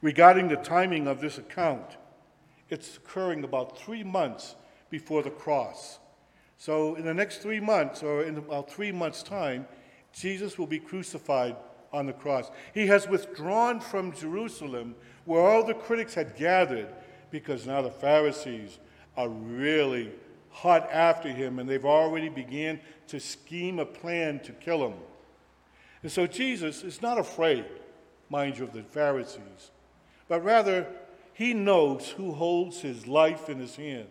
Regarding 0.03 0.49
the 0.49 0.57
timing 0.57 1.07
of 1.07 1.21
this 1.21 1.39
account, 1.39 1.97
it's 2.69 2.97
occurring 2.97 3.45
about 3.45 3.79
three 3.79 4.05
months 4.05 4.57
before 4.91 5.23
the 5.23 5.31
cross. 5.31 5.99
So, 6.59 6.95
in 6.95 7.05
the 7.05 7.15
next 7.15 7.39
three 7.39 7.61
months, 7.61 8.03
or 8.03 8.23
in 8.23 8.39
about 8.39 8.71
three 8.71 8.93
months' 8.93 9.23
time, 9.23 9.67
Jesus 10.13 10.59
will 10.59 10.67
be 10.67 10.79
crucified 10.79 11.57
on 11.93 12.07
the 12.07 12.13
cross. 12.13 12.51
He 12.75 12.87
has 12.87 13.09
withdrawn 13.09 13.81
from 13.81 14.13
Jerusalem, 14.13 14.95
where 15.27 15.43
all 15.43 15.65
the 15.65 15.75
critics 15.75 16.15
had 16.15 16.37
gathered, 16.37 16.89
because 17.31 17.67
now 17.67 17.83
the 17.83 17.91
Pharisees 17.91 18.79
are 19.17 19.29
really 19.29 20.11
hot 20.51 20.89
after 20.91 21.29
him, 21.29 21.59
and 21.59 21.69
they've 21.69 21.85
already 21.85 22.31
begun 22.31 22.81
to 23.09 23.21
scheme 23.21 23.79
a 23.79 23.85
plan 23.85 24.41
to 24.41 24.53
kill 24.53 24.87
him. 24.87 24.95
And 26.03 26.11
so 26.11 26.27
Jesus 26.27 26.83
is 26.83 27.03
not 27.03 27.19
afraid, 27.19 27.65
mind 28.31 28.57
you, 28.57 28.65
of 28.65 28.73
the 28.73 28.83
Pharisees, 28.83 29.71
but 30.29 30.43
rather 30.43 30.87
he 31.35 31.53
knows 31.53 32.09
who 32.11 32.33
holds 32.33 32.81
his 32.81 33.07
life 33.07 33.51
in 33.51 33.59
his 33.59 33.77
hands. 33.77 34.09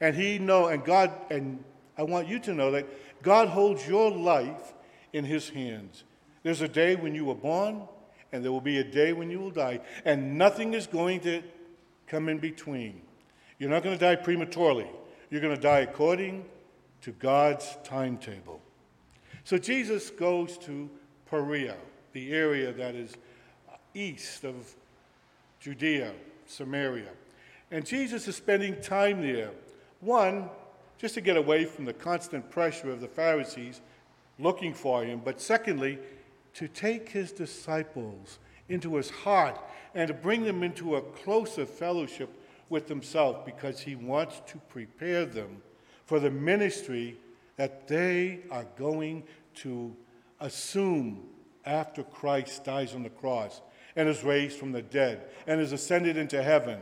And 0.00 0.16
he 0.16 0.38
know, 0.38 0.68
and 0.68 0.84
God, 0.84 1.12
and 1.30 1.62
I 1.98 2.02
want 2.02 2.26
you 2.26 2.38
to 2.40 2.54
know 2.54 2.70
that 2.70 2.86
God 3.22 3.48
holds 3.48 3.86
your 3.86 4.10
life 4.10 4.72
in 5.12 5.24
his 5.24 5.50
hands. 5.50 6.04
There's 6.42 6.60
a 6.62 6.68
day 6.68 6.96
when 6.96 7.14
you 7.14 7.24
were 7.24 7.34
born, 7.34 7.82
and 8.32 8.42
there 8.44 8.50
will 8.50 8.60
be 8.60 8.78
a 8.78 8.84
day 8.84 9.12
when 9.12 9.30
you 9.30 9.38
will 9.38 9.50
die, 9.50 9.80
and 10.04 10.38
nothing 10.38 10.74
is 10.74 10.86
going 10.86 11.20
to 11.20 11.42
come 12.06 12.28
in 12.28 12.38
between. 12.38 13.02
You're 13.58 13.70
not 13.70 13.82
going 13.82 13.96
to 13.96 14.04
die 14.04 14.16
prematurely. 14.16 14.88
You're 15.30 15.40
going 15.40 15.54
to 15.54 15.60
die 15.60 15.80
according 15.80 16.44
to 17.02 17.12
God's 17.12 17.76
timetable. 17.84 18.60
So 19.44 19.58
Jesus 19.58 20.10
goes 20.10 20.58
to 20.58 20.90
Perea, 21.30 21.76
the 22.12 22.32
area 22.32 22.72
that 22.72 22.94
is 22.94 23.14
east 23.94 24.44
of 24.44 24.74
Judea, 25.60 26.12
Samaria. 26.46 27.10
And 27.70 27.86
Jesus 27.86 28.28
is 28.28 28.36
spending 28.36 28.80
time 28.80 29.22
there. 29.22 29.50
One, 30.00 30.48
just 30.98 31.14
to 31.14 31.20
get 31.20 31.36
away 31.36 31.64
from 31.64 31.84
the 31.84 31.92
constant 31.92 32.50
pressure 32.50 32.90
of 32.90 33.00
the 33.00 33.08
Pharisees 33.08 33.80
looking 34.38 34.74
for 34.74 35.04
him, 35.04 35.20
but 35.24 35.40
secondly, 35.40 35.98
to 36.54 36.68
take 36.68 37.08
his 37.08 37.32
disciples 37.32 38.38
into 38.68 38.96
his 38.96 39.10
heart 39.10 39.58
and 39.94 40.08
to 40.08 40.14
bring 40.14 40.44
them 40.44 40.62
into 40.62 40.96
a 40.96 41.02
closer 41.02 41.66
fellowship 41.66 42.30
with 42.68 42.88
himself 42.88 43.44
because 43.44 43.80
he 43.80 43.94
wants 43.94 44.40
to 44.46 44.58
prepare 44.68 45.24
them 45.24 45.62
for 46.06 46.18
the 46.20 46.30
ministry 46.30 47.16
that 47.56 47.86
they 47.86 48.40
are 48.50 48.66
going 48.76 49.22
to 49.54 49.94
assume 50.40 51.22
after 51.64 52.02
Christ 52.02 52.64
dies 52.64 52.94
on 52.94 53.02
the 53.02 53.10
cross 53.10 53.60
and 53.94 54.08
is 54.08 54.24
raised 54.24 54.58
from 54.58 54.72
the 54.72 54.82
dead 54.82 55.22
and 55.46 55.60
is 55.60 55.72
ascended 55.72 56.16
into 56.16 56.42
heaven. 56.42 56.78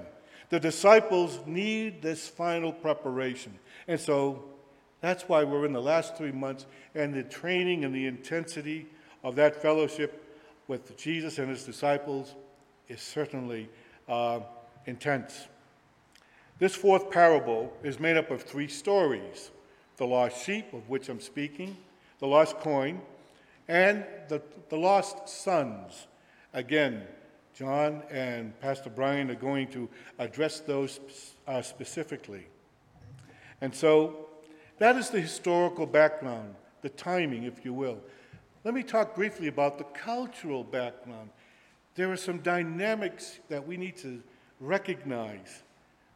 The 0.48 0.60
disciples 0.60 1.40
need 1.46 2.02
this 2.02 2.28
final 2.28 2.72
preparation. 2.72 3.58
And 3.88 3.98
so 3.98 4.44
that's 5.00 5.28
why 5.28 5.44
we're 5.44 5.66
in 5.66 5.72
the 5.72 5.82
last 5.82 6.16
three 6.16 6.32
months, 6.32 6.66
and 6.94 7.14
the 7.14 7.22
training 7.22 7.84
and 7.84 7.94
the 7.94 8.06
intensity 8.06 8.86
of 9.22 9.36
that 9.36 9.60
fellowship 9.60 10.24
with 10.68 10.96
Jesus 10.96 11.38
and 11.38 11.48
his 11.48 11.64
disciples 11.64 12.34
is 12.88 13.00
certainly 13.00 13.68
uh, 14.08 14.40
intense. 14.86 15.46
This 16.58 16.74
fourth 16.74 17.10
parable 17.10 17.72
is 17.82 17.98
made 17.98 18.16
up 18.16 18.30
of 18.30 18.42
three 18.42 18.68
stories 18.68 19.50
the 19.96 20.06
lost 20.06 20.44
sheep, 20.44 20.72
of 20.72 20.88
which 20.88 21.10
I'm 21.10 21.20
speaking, 21.20 21.76
the 22.20 22.26
lost 22.26 22.58
coin, 22.60 23.02
and 23.68 24.04
the, 24.28 24.40
the 24.70 24.76
lost 24.76 25.28
sons. 25.28 26.06
Again, 26.54 27.02
John 27.54 28.02
and 28.10 28.58
Pastor 28.60 28.88
Brian 28.88 29.30
are 29.30 29.34
going 29.34 29.68
to 29.68 29.88
address 30.18 30.60
those 30.60 31.00
uh, 31.46 31.60
specifically. 31.60 32.46
And 33.60 33.74
so 33.74 34.28
that 34.78 34.96
is 34.96 35.10
the 35.10 35.20
historical 35.20 35.84
background, 35.84 36.54
the 36.80 36.88
timing, 36.88 37.44
if 37.44 37.62
you 37.64 37.74
will. 37.74 37.98
Let 38.62 38.74
me 38.74 38.82
talk 38.82 39.14
briefly 39.14 39.48
about 39.48 39.78
the 39.78 39.84
cultural 39.84 40.64
background. 40.64 41.30
There 41.94 42.12
are 42.12 42.16
some 42.16 42.38
dynamics 42.38 43.38
that 43.48 43.66
we 43.66 43.78
need 43.78 43.96
to 43.98 44.22
recognize. 44.60 45.62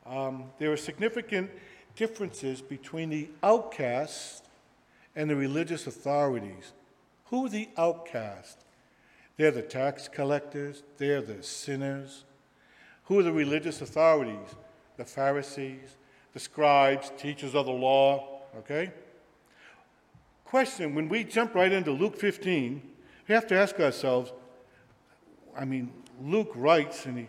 Um, 0.04 0.44
there 0.58 0.70
are 0.70 0.76
significant 0.76 1.50
differences 1.96 2.60
between 2.60 3.08
the 3.08 3.30
outcasts 3.42 4.42
and 5.16 5.30
the 5.30 5.36
religious 5.36 5.86
authorities. 5.86 6.72
Who 7.26 7.46
are 7.46 7.48
the 7.48 7.68
outcasts? 7.78 8.62
They're 9.38 9.50
the 9.50 9.62
tax 9.62 10.06
collectors, 10.06 10.82
they're 10.98 11.22
the 11.22 11.42
sinners. 11.42 12.24
Who 13.04 13.18
are 13.18 13.22
the 13.22 13.32
religious 13.32 13.80
authorities? 13.80 14.54
The 14.98 15.04
Pharisees, 15.04 15.96
the 16.34 16.40
scribes, 16.40 17.10
teachers 17.16 17.54
of 17.54 17.66
the 17.66 17.72
law, 17.72 18.42
okay? 18.58 18.92
Question 20.44 20.94
when 20.94 21.08
we 21.08 21.24
jump 21.24 21.54
right 21.54 21.72
into 21.72 21.90
Luke 21.90 22.16
15, 22.16 22.82
we 23.28 23.34
have 23.34 23.46
to 23.48 23.56
ask 23.56 23.78
ourselves 23.80 24.32
I 25.56 25.64
mean, 25.64 25.92
Luke 26.20 26.50
writes, 26.54 27.06
and, 27.06 27.18
he, 27.18 27.28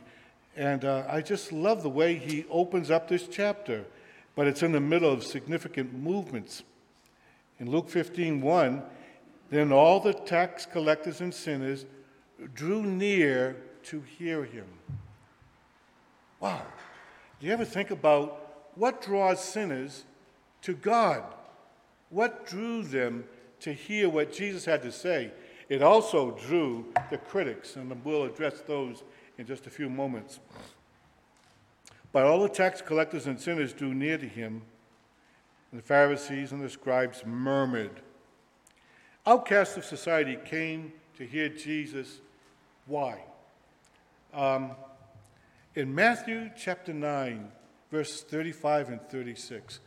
and 0.56 0.84
uh, 0.84 1.04
I 1.08 1.22
just 1.22 1.52
love 1.52 1.84
the 1.84 1.90
way 1.90 2.16
he 2.16 2.46
opens 2.50 2.90
up 2.90 3.08
this 3.08 3.28
chapter, 3.28 3.86
but 4.36 4.48
it's 4.48 4.64
in 4.64 4.72
the 4.72 4.80
middle 4.80 5.12
of 5.12 5.24
significant 5.24 5.94
movements. 5.94 6.64
In 7.60 7.70
Luke 7.70 7.90
15 7.90 8.42
1, 8.42 8.84
then 9.50 9.72
all 9.72 10.00
the 10.00 10.14
tax 10.14 10.66
collectors 10.66 11.22
and 11.22 11.34
sinners 11.34 11.86
drew 12.54 12.84
near 12.84 13.56
to 13.84 14.02
hear 14.02 14.44
him. 14.44 14.66
Wow. 16.40 16.62
Do 17.40 17.48
you 17.48 17.54
ever 17.54 17.66
think 17.66 17.92
about 17.92 18.72
what 18.76 19.02
draws 19.02 19.44
sinners 19.44 20.04
to 20.64 20.74
God? 20.74 21.24
What 22.10 22.46
drew 22.46 22.84
them 22.84 23.26
to 23.62 23.74
hear 23.74 24.10
what 24.10 24.32
Jesus 24.32 24.66
had 24.66 24.82
to 24.84 24.92
say? 24.92 25.32
It 25.70 25.82
also 25.82 26.32
drew 26.32 26.86
the 27.10 27.18
critics, 27.18 27.76
and 27.76 28.04
we'll 28.04 28.24
address 28.24 28.62
those 28.62 29.04
in 29.38 29.46
just 29.46 29.68
a 29.68 29.70
few 29.70 29.90
moments. 29.90 30.40
But 32.12 32.26
all 32.26 32.42
the 32.42 32.50
tax 32.50 32.82
collectors 32.82 33.28
and 33.28 33.40
sinners 33.40 33.74
drew 33.74 33.94
near 33.94 34.18
to 34.18 34.28
him, 34.28 34.62
and 35.72 35.82
the 35.82 35.86
Pharisees 35.86 36.52
and 36.52 36.62
the 36.62 36.70
scribes 36.70 37.26
murmured. 37.26 38.02
Outcasts 39.26 39.76
of 39.76 39.86
society 39.86 40.38
came 40.46 40.94
to 41.18 41.26
hear 41.26 41.50
Jesus. 41.50 42.22
Why? 42.86 43.24
Um, 44.34 44.72
in 45.74 45.94
Matthew 45.94 46.52
chapter 46.56 46.94
9, 46.94 47.52
verse 47.92 48.22
35 48.24 48.90
and 48.90 49.02
36, 49.10 49.80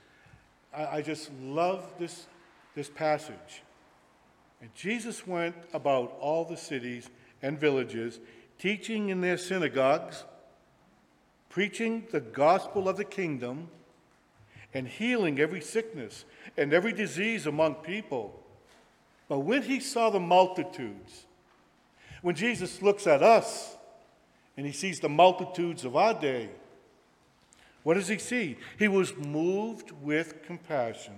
I, 0.78 0.98
I 0.98 1.02
just 1.02 1.30
love 1.42 1.84
this, 1.98 2.26
this 2.74 2.88
passage. 2.88 3.62
And 4.60 4.72
Jesus 4.74 5.26
went 5.26 5.56
about 5.72 6.16
all 6.20 6.44
the 6.44 6.56
cities 6.56 7.10
and 7.42 7.58
villages, 7.58 8.20
teaching 8.58 9.08
in 9.08 9.20
their 9.20 9.36
synagogues, 9.36 10.24
preaching 11.48 12.06
the 12.10 12.20
gospel 12.20 12.88
of 12.88 12.96
the 12.96 13.04
kingdom, 13.04 13.68
and 14.74 14.86
healing 14.86 15.40
every 15.40 15.60
sickness 15.60 16.24
and 16.56 16.72
every 16.72 16.92
disease 16.92 17.46
among 17.46 17.76
people. 17.76 18.38
But 19.28 19.40
when 19.40 19.62
he 19.62 19.80
saw 19.80 20.10
the 20.10 20.20
multitudes, 20.20 21.24
when 22.22 22.34
Jesus 22.34 22.82
looks 22.82 23.06
at 23.06 23.22
us 23.22 23.76
and 24.56 24.66
he 24.66 24.72
sees 24.72 25.00
the 25.00 25.08
multitudes 25.08 25.84
of 25.84 25.96
our 25.96 26.14
day, 26.14 26.50
what 27.88 27.94
does 27.94 28.08
he 28.08 28.18
see? 28.18 28.58
He 28.78 28.86
was 28.86 29.16
moved 29.16 29.92
with 30.02 30.42
compassion 30.42 31.14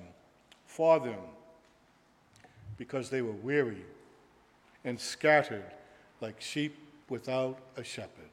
for 0.67 1.01
them 1.01 1.19
because 2.77 3.11
they 3.11 3.23
were 3.23 3.33
weary 3.33 3.85
and 4.85 5.01
scattered 5.01 5.65
like 6.21 6.41
sheep 6.41 6.79
without 7.09 7.59
a 7.77 7.83
shepherd. 7.83 8.31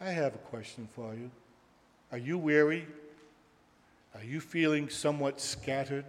I 0.00 0.10
have 0.10 0.36
a 0.36 0.38
question 0.38 0.86
for 0.94 1.14
you. 1.14 1.32
Are 2.12 2.18
you 2.18 2.38
weary? 2.38 2.86
Are 4.14 4.22
you 4.22 4.38
feeling 4.38 4.88
somewhat 4.88 5.40
scattered? 5.40 6.06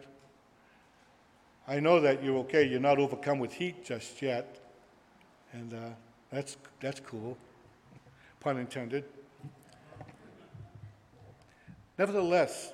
I 1.67 1.79
know 1.79 1.99
that 1.99 2.23
you're 2.23 2.37
okay. 2.41 2.63
You're 2.63 2.79
not 2.79 2.99
overcome 2.99 3.39
with 3.39 3.53
heat 3.53 3.83
just 3.83 4.21
yet. 4.21 4.59
And 5.51 5.73
uh, 5.73 5.89
that's, 6.31 6.57
that's 6.79 6.99
cool, 6.99 7.35
pun 8.39 8.59
intended. 8.59 9.03
Nevertheless, 11.97 12.73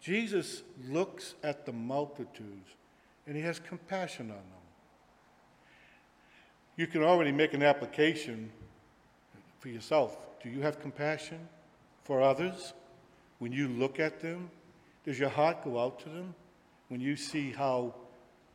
Jesus 0.00 0.62
looks 0.88 1.34
at 1.42 1.66
the 1.66 1.72
multitudes 1.72 2.70
and 3.26 3.36
he 3.36 3.42
has 3.42 3.58
compassion 3.58 4.30
on 4.30 4.36
them. 4.36 4.44
You 6.76 6.86
can 6.86 7.02
already 7.02 7.32
make 7.32 7.54
an 7.54 7.62
application 7.62 8.50
for 9.58 9.68
yourself. 9.68 10.16
Do 10.42 10.48
you 10.48 10.60
have 10.60 10.80
compassion 10.80 11.48
for 12.04 12.22
others? 12.22 12.72
When 13.38 13.52
you 13.52 13.68
look 13.68 14.00
at 14.00 14.20
them, 14.20 14.50
does 15.04 15.18
your 15.18 15.28
heart 15.28 15.64
go 15.64 15.78
out 15.78 15.98
to 16.00 16.08
them? 16.08 16.34
When 16.88 17.00
you 17.00 17.16
see 17.16 17.50
how 17.50 17.94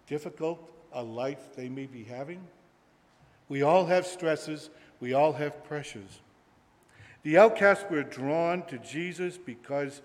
difficult 0.07 0.71
a 0.93 1.03
life 1.03 1.55
they 1.55 1.69
may 1.69 1.85
be 1.85 2.03
having? 2.03 2.41
We 3.49 3.61
all 3.61 3.85
have 3.85 4.05
stresses, 4.07 4.69
we 4.99 5.13
all 5.13 5.33
have 5.33 5.63
pressures. 5.65 6.21
The 7.23 7.37
outcasts 7.37 7.85
were 7.89 8.03
drawn 8.03 8.63
to 8.67 8.77
Jesus 8.77 9.37
because 9.37 10.01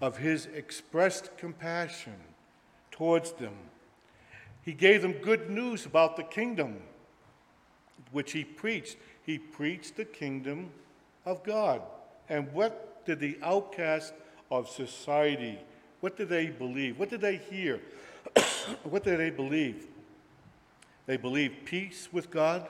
of 0.00 0.16
his 0.16 0.46
expressed 0.46 1.36
compassion 1.36 2.16
towards 2.90 3.32
them 3.32 3.54
he 4.62 4.72
gave 4.72 5.02
them 5.02 5.12
good 5.12 5.50
news 5.50 5.86
about 5.86 6.16
the 6.16 6.22
kingdom, 6.22 6.80
which 8.12 8.32
he 8.32 8.44
preached. 8.44 8.96
He 9.24 9.38
preached 9.38 9.96
the 9.96 10.04
kingdom 10.04 10.70
of 11.26 11.42
God. 11.42 11.82
And 12.28 12.52
what 12.52 13.04
did 13.04 13.18
the 13.18 13.38
outcast 13.42 14.14
of 14.50 14.68
society, 14.68 15.58
what 16.00 16.16
did 16.16 16.28
they 16.28 16.46
believe? 16.46 16.98
What 16.98 17.10
did 17.10 17.20
they 17.20 17.36
hear? 17.36 17.80
what 18.84 19.02
did 19.02 19.18
they 19.18 19.30
believe? 19.30 19.88
They 21.06 21.16
believed 21.16 21.64
peace 21.64 22.08
with 22.12 22.30
God, 22.30 22.68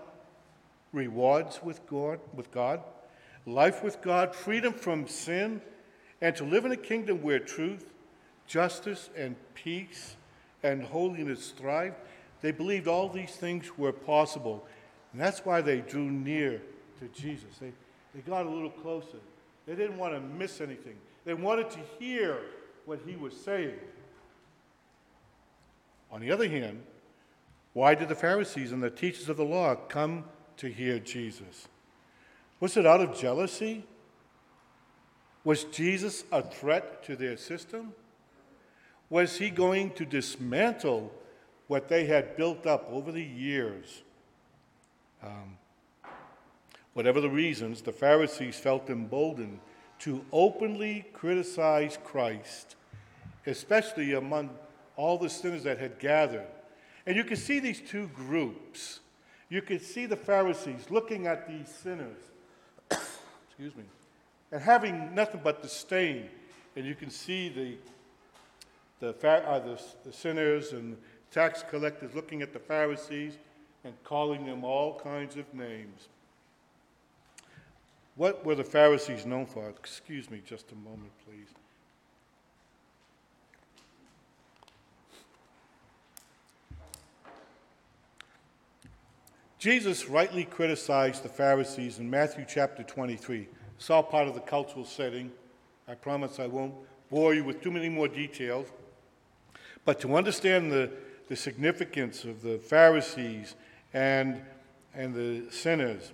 rewards 0.93 1.61
with 1.63 1.87
God, 1.87 2.21
with 2.35 2.51
God, 2.51 2.81
life 3.47 3.83
with 3.83 4.01
God, 4.03 4.35
freedom 4.35 4.73
from 4.73 5.07
sin, 5.07 5.61
and 6.21 6.35
to 6.37 6.45
live 6.45 6.65
in 6.65 6.73
a 6.73 6.77
kingdom 6.77 7.23
where 7.23 7.39
truth, 7.39 7.93
justice, 8.47 9.11
and 9.17 9.35
peace 9.55 10.17
and 10.63 10.83
holiness 10.83 11.51
thrived, 11.51 11.97
they 12.41 12.53
believed 12.53 12.87
all 12.87 13.09
these 13.09 13.33
things 13.33 13.77
were 13.77 13.93
possible. 13.93 14.67
And 15.13 15.21
that's 15.21 15.45
why 15.45 15.61
they 15.61 15.81
drew 15.81 16.11
near 16.11 16.63
to 17.01 17.09
Jesus. 17.09 17.59
They, 17.61 17.73
they 18.15 18.21
got 18.21 18.47
a 18.47 18.51
little 18.51 18.71
closer. 18.71 19.19
They 19.67 19.75
didn't 19.75 19.99
want 19.99 20.15
to 20.15 20.21
miss 20.21 20.61
anything, 20.61 20.97
they 21.25 21.35
wanted 21.35 21.71
to 21.71 21.79
hear 21.99 22.39
what 22.85 23.01
he 23.07 23.17
was 23.17 23.35
saying. 23.37 23.79
On 26.11 26.21
the 26.21 26.31
other 26.31 26.49
hand, 26.49 26.83
why 27.73 27.95
did 27.95 28.09
the 28.09 28.15
Pharisees 28.15 28.73
and 28.73 28.83
the 28.83 28.91
teachers 28.91 29.29
of 29.29 29.39
the 29.39 29.45
law 29.45 29.75
come 29.75 30.25
to 30.59 30.69
hear 30.69 30.99
Jesus? 30.99 31.69
Was 32.63 32.77
it 32.77 32.87
out 32.87 33.01
of 33.01 33.19
jealousy? 33.19 33.83
Was 35.43 35.65
Jesus 35.65 36.23
a 36.31 36.43
threat 36.43 37.03
to 37.07 37.17
their 37.17 37.37
system? 37.37 37.93
Was 39.11 39.37
he 39.39 39.51
going 39.51 39.91
to 39.95 40.05
dismantle 40.05 41.13
what 41.67 41.89
they 41.89 42.07
had 42.07 42.37
built 42.37 42.65
up 42.65 42.87
over 42.89 43.11
the 43.11 43.21
years? 43.21 44.03
Um, 45.25 45.59
whatever 46.93 47.21
the 47.21 47.29
reasons, 47.29 47.83
the 47.83 47.91
Pharisees 47.91 48.61
felt 48.61 48.89
emboldened 48.89 49.59
to 49.99 50.25
openly 50.31 51.07
criticize 51.15 51.99
Christ, 52.05 52.77
especially 53.45 54.13
among 54.13 54.51
all 54.95 55.19
the 55.19 55.31
sinners 55.31 55.65
that 55.65 55.79
had 55.79 55.99
gathered. 55.99 56.47
And 57.07 57.17
you 57.17 57.25
could 57.25 57.39
see 57.39 57.59
these 57.59 57.81
two 57.81 58.07
groups. 58.15 59.01
You 59.49 59.63
could 59.63 59.83
see 59.83 60.07
the 60.07 60.17
Pharisees 60.17 60.91
looking 60.91 61.27
at 61.27 61.49
these 61.49 61.69
sinners, 61.69 62.19
excuse 63.53 63.77
me, 63.77 63.85
and 64.51 64.63
having 64.63 65.15
nothing 65.15 65.43
but 65.45 65.63
disdain. 65.63 66.29
And 66.75 66.87
you 66.87 66.95
can 66.95 67.11
see 67.11 67.51
the 67.51 67.77
the, 69.03 69.29
uh, 69.29 69.59
the, 69.59 69.81
the 70.05 70.13
sinners 70.13 70.73
and 70.73 70.97
tax 71.33 71.65
collectors 71.69 72.15
looking 72.15 72.41
at 72.41 72.53
the 72.53 72.59
Pharisees 72.61 73.37
and 73.85 73.95
calling 74.05 74.47
them 74.47 74.65
all 74.65 74.99
kinds 74.99 75.37
of 75.37 75.53
names. 75.53 76.09
What 78.15 78.45
were 78.45 78.55
the 78.55 78.65
Pharisees 78.65 79.27
known 79.27 79.47
for? 79.47 79.69
Excuse 79.69 80.31
me 80.31 80.41
just 80.47 80.71
a 80.71 80.77
moment, 80.77 81.11
please. 81.27 81.49
Jesus 89.63 90.09
rightly 90.09 90.45
criticized 90.45 91.23
the 91.23 91.29
Pharisees 91.29 92.01
in 92.01 92.11
Matthew 92.11 92.45
chapter 92.49 92.83
23. 92.83 93.47
It's 93.77 93.91
all 93.91 94.03
part 94.03 94.27
of 94.27 94.35
the 94.35 94.41
cultural 94.41 94.85
setting. 94.85 95.31
I 95.87 95.95
promise 95.95 96.41
I 96.41 96.49
won't 96.49 96.75
bore 97.13 97.33
you 97.33 97.45
with 97.45 97.63
too 97.63 97.71
many 97.71 97.89
more 97.89 98.09
details. 98.09 98.67
But 99.85 100.01
to 100.01 100.17
understand 100.17 100.73
the, 100.73 100.91
the 101.29 101.37
significance 101.37 102.25
of 102.25 102.43
the 102.43 102.59
Pharisees 102.59 103.55
and, 103.95 104.43
and 104.97 105.15
the 105.15 105.45
sinners, 105.53 106.11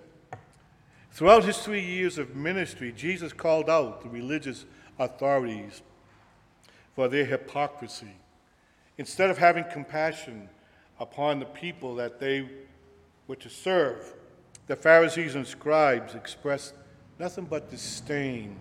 throughout 1.11 1.43
his 1.43 1.57
three 1.57 1.83
years 1.83 2.19
of 2.19 2.35
ministry, 2.35 2.93
Jesus 2.95 3.33
called 3.33 3.67
out 3.67 4.03
the 4.03 4.09
religious 4.09 4.65
authorities 4.99 5.81
for 6.93 7.07
their 7.07 7.25
hypocrisy. 7.25 8.13
Instead 8.99 9.31
of 9.31 9.39
having 9.39 9.63
compassion 9.71 10.49
upon 10.99 11.39
the 11.39 11.47
people 11.47 11.95
that 11.95 12.19
they 12.19 12.47
were 13.29 13.35
to 13.35 13.49
serve. 13.49 14.15
The 14.65 14.75
Pharisees 14.75 15.35
and 15.35 15.45
scribes 15.45 16.15
expressed 16.15 16.73
nothing 17.19 17.45
but 17.45 17.69
disdain 17.69 18.55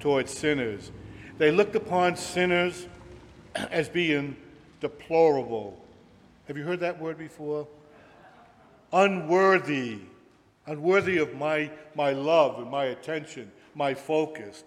towards 0.00 0.32
sinners. 0.32 0.90
They 1.36 1.50
looked 1.50 1.76
upon 1.76 2.16
sinners 2.16 2.88
as 3.54 3.90
being 3.90 4.36
deplorable. 4.80 5.78
Have 6.48 6.56
you 6.56 6.64
heard 6.64 6.80
that 6.80 6.98
word 6.98 7.18
before? 7.18 7.68
Unworthy, 8.90 9.98
unworthy 10.64 11.18
of 11.18 11.34
my, 11.34 11.70
my 11.94 12.12
love 12.12 12.58
and 12.60 12.70
my 12.70 12.86
attention, 12.86 13.52
my 13.74 13.92
focus. 13.92 14.64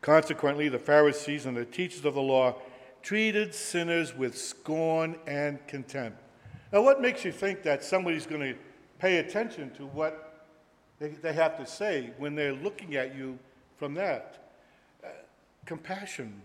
Consequently, 0.00 0.70
the 0.70 0.78
Pharisees 0.78 1.44
and 1.44 1.54
the 1.54 1.66
teachers 1.66 2.06
of 2.06 2.14
the 2.14 2.22
law 2.22 2.56
treated 3.02 3.54
sinners 3.54 4.16
with 4.16 4.38
scorn 4.38 5.16
and 5.26 5.66
contempt. 5.66 6.22
Now, 6.72 6.82
what 6.82 7.00
makes 7.00 7.24
you 7.24 7.32
think 7.32 7.62
that 7.64 7.82
somebody's 7.82 8.26
going 8.26 8.40
to 8.42 8.54
pay 8.98 9.18
attention 9.18 9.70
to 9.72 9.86
what 9.86 10.46
they, 10.98 11.08
they 11.08 11.32
have 11.32 11.56
to 11.58 11.66
say 11.66 12.10
when 12.18 12.34
they're 12.34 12.52
looking 12.52 12.94
at 12.96 13.14
you 13.14 13.38
from 13.76 13.94
that? 13.94 14.50
Uh, 15.02 15.08
compassion 15.66 16.42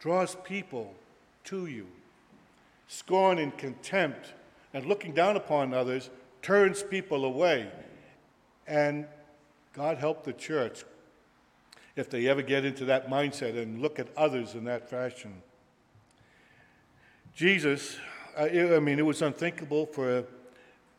draws 0.00 0.36
people 0.44 0.92
to 1.44 1.66
you. 1.66 1.86
Scorn 2.88 3.38
and 3.38 3.56
contempt 3.56 4.32
and 4.74 4.86
looking 4.86 5.12
down 5.12 5.36
upon 5.36 5.72
others 5.72 6.10
turns 6.40 6.82
people 6.82 7.24
away. 7.24 7.70
And 8.66 9.06
God 9.72 9.98
help 9.98 10.24
the 10.24 10.32
church 10.32 10.84
if 11.94 12.10
they 12.10 12.26
ever 12.26 12.42
get 12.42 12.64
into 12.64 12.84
that 12.86 13.08
mindset 13.08 13.60
and 13.60 13.80
look 13.80 13.98
at 13.98 14.08
others 14.16 14.54
in 14.54 14.64
that 14.64 14.88
fashion. 14.88 15.42
Jesus, 17.34 17.96
I 18.36 18.78
mean, 18.78 18.98
it 18.98 19.04
was 19.04 19.20
unthinkable 19.20 19.84
for 19.84 20.24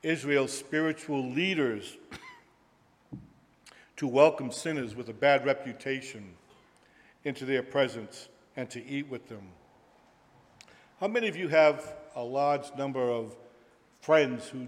Israel's 0.04 0.56
spiritual 0.56 1.32
leaders 1.32 1.98
to 3.96 4.08
welcome 4.08 4.52
sinners 4.52 4.96
with 4.96 5.10
a 5.10 5.14
bad 5.14 5.44
reputation 5.44 6.36
into 7.24 7.46
their 7.46 7.64
presence 7.64 8.28
and 8.56 8.70
to 8.70 8.86
eat 8.86 9.10
with 9.10 9.30
them. 9.30 9.48
How 11.00 11.08
many 11.08 11.28
of 11.28 11.36
you 11.36 11.48
have 11.48 11.96
a 12.16 12.24
large 12.24 12.72
number 12.78 13.02
of 13.02 13.36
friends 14.02 14.48
who, 14.48 14.68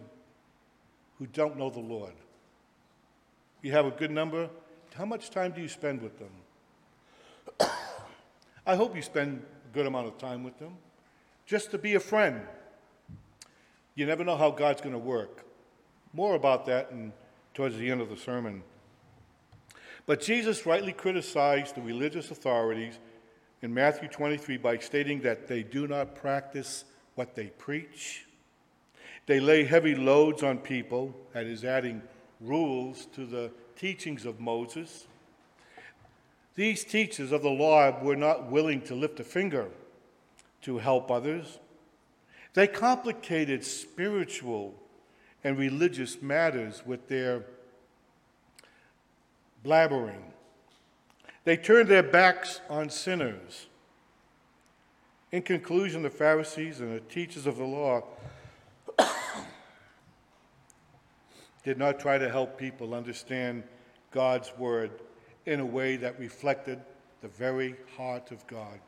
who 1.20 1.28
don't 1.28 1.58
know 1.58 1.70
the 1.70 1.80
Lord? 1.80 2.14
You 3.62 3.74
have 3.74 3.86
a 3.86 3.92
good 3.92 4.12
number? 4.12 4.50
How 4.96 5.06
much 5.06 5.30
time 5.30 5.52
do 5.52 5.62
you 5.62 5.68
spend 5.68 6.02
with 6.02 6.18
them? 6.18 7.70
I 8.66 8.76
hope 8.76 8.96
you 8.96 9.04
spend 9.04 9.44
a 9.70 9.74
good 9.74 9.86
amount 9.86 10.08
of 10.08 10.18
time 10.18 10.44
with 10.44 10.58
them 10.58 10.78
just 11.46 11.72
to 11.72 11.78
be 11.78 11.96
a 11.96 12.00
friend. 12.00 12.42
You 13.94 14.06
never 14.06 14.24
know 14.24 14.36
how 14.36 14.52
God's 14.52 14.82
going 14.82 14.94
to 14.94 15.00
work. 15.00 15.46
More 16.14 16.36
about 16.36 16.66
that 16.66 16.92
in, 16.92 17.14
towards 17.54 17.78
the 17.78 17.90
end 17.90 18.02
of 18.02 18.10
the 18.10 18.18
sermon. 18.18 18.64
But 20.06 20.22
Jesus 20.22 20.66
rightly 20.66 20.94
criticized 20.94 21.76
the 21.76 21.82
religious 21.82 22.32
authorities 22.32 23.00
in 23.62 23.74
Matthew 23.74 24.08
23 24.08 24.58
by 24.58 24.78
stating 24.78 25.22
that 25.22 25.48
they 25.48 25.64
do 25.64 25.88
not 25.88 26.16
practice 26.16 26.86
what 27.16 27.36
they 27.36 27.48
preach. 27.48 28.26
They 29.26 29.40
lay 29.40 29.64
heavy 29.64 29.96
loads 29.96 30.44
on 30.44 30.60
people, 30.60 31.16
that 31.34 31.46
is, 31.46 31.64
adding 31.64 32.02
rules 32.40 33.08
to 33.08 33.26
the 33.26 33.52
teachings 33.76 34.26
of 34.26 34.40
Moses. 34.40 35.08
These 36.54 36.84
teachers 36.84 37.32
of 37.32 37.42
the 37.42 37.50
law 37.50 38.04
were 38.04 38.16
not 38.16 38.52
willing 38.52 38.82
to 38.84 38.96
lift 38.96 39.20
a 39.20 39.24
finger 39.24 39.70
to 40.66 40.80
help 40.80 41.12
others. 41.12 41.60
They 42.56 42.66
complicated 42.66 43.64
spiritual 43.64 44.74
and 45.44 45.60
religious 45.60 46.24
matters 46.24 46.82
with 46.84 47.08
their 47.08 47.46
blabbering. 49.64 50.24
They 51.44 51.56
turned 51.56 51.88
their 51.88 52.02
backs 52.02 52.62
on 52.68 52.90
sinners. 52.90 53.68
In 55.32 55.44
conclusion, 55.44 56.02
the 56.02 56.10
Pharisees 56.10 56.80
and 56.80 56.96
the 56.96 57.02
teachers 57.02 57.46
of 57.46 57.58
the 57.58 57.64
law 57.64 58.02
did 61.64 61.78
not 61.78 62.00
try 62.00 62.18
to 62.18 62.28
help 62.28 62.58
people 62.58 62.96
understand 62.96 63.62
God's 64.10 64.52
word 64.58 64.90
in 65.46 65.60
a 65.60 65.66
way 65.66 65.96
that 65.98 66.18
reflected 66.20 66.82
the 67.22 67.28
very 67.28 67.76
heart 67.96 68.32
of 68.32 68.48
God. 68.48 68.80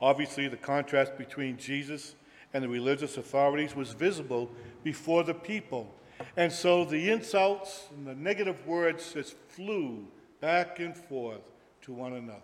Obviously, 0.00 0.48
the 0.48 0.56
contrast 0.56 1.18
between 1.18 1.56
Jesus 1.56 2.14
and 2.54 2.62
the 2.62 2.68
religious 2.68 3.16
authorities 3.16 3.74
was 3.74 3.92
visible 3.92 4.50
before 4.82 5.24
the 5.24 5.34
people. 5.34 5.92
And 6.36 6.52
so 6.52 6.84
the 6.84 7.10
insults 7.10 7.88
and 7.96 8.06
the 8.06 8.14
negative 8.14 8.66
words 8.66 9.12
just 9.12 9.36
flew 9.48 10.06
back 10.40 10.78
and 10.78 10.96
forth 10.96 11.42
to 11.82 11.92
one 11.92 12.14
another. 12.14 12.40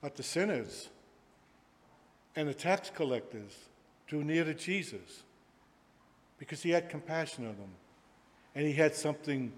But 0.00 0.16
the 0.16 0.22
sinners 0.22 0.90
and 2.36 2.48
the 2.48 2.54
tax 2.54 2.90
collectors 2.90 3.56
drew 4.06 4.24
near 4.24 4.44
to 4.44 4.54
Jesus 4.54 5.22
because 6.38 6.62
he 6.62 6.70
had 6.70 6.88
compassion 6.88 7.46
on 7.46 7.56
them 7.56 7.70
and 8.54 8.66
he 8.66 8.72
had 8.72 8.94
something, 8.94 9.52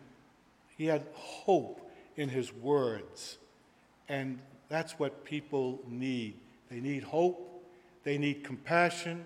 he 0.77 0.87
had 0.87 1.07
hope 1.13 1.91
in 2.17 2.29
his 2.29 2.53
words. 2.53 3.39
And 4.09 4.39
that's 4.69 4.99
what 4.99 5.25
people 5.25 5.81
need. 5.89 6.35
They 6.71 6.81
need 6.81 7.05
hope, 7.05 7.65
they 8.03 8.19
need 8.19 8.45
compassion, 8.45 9.25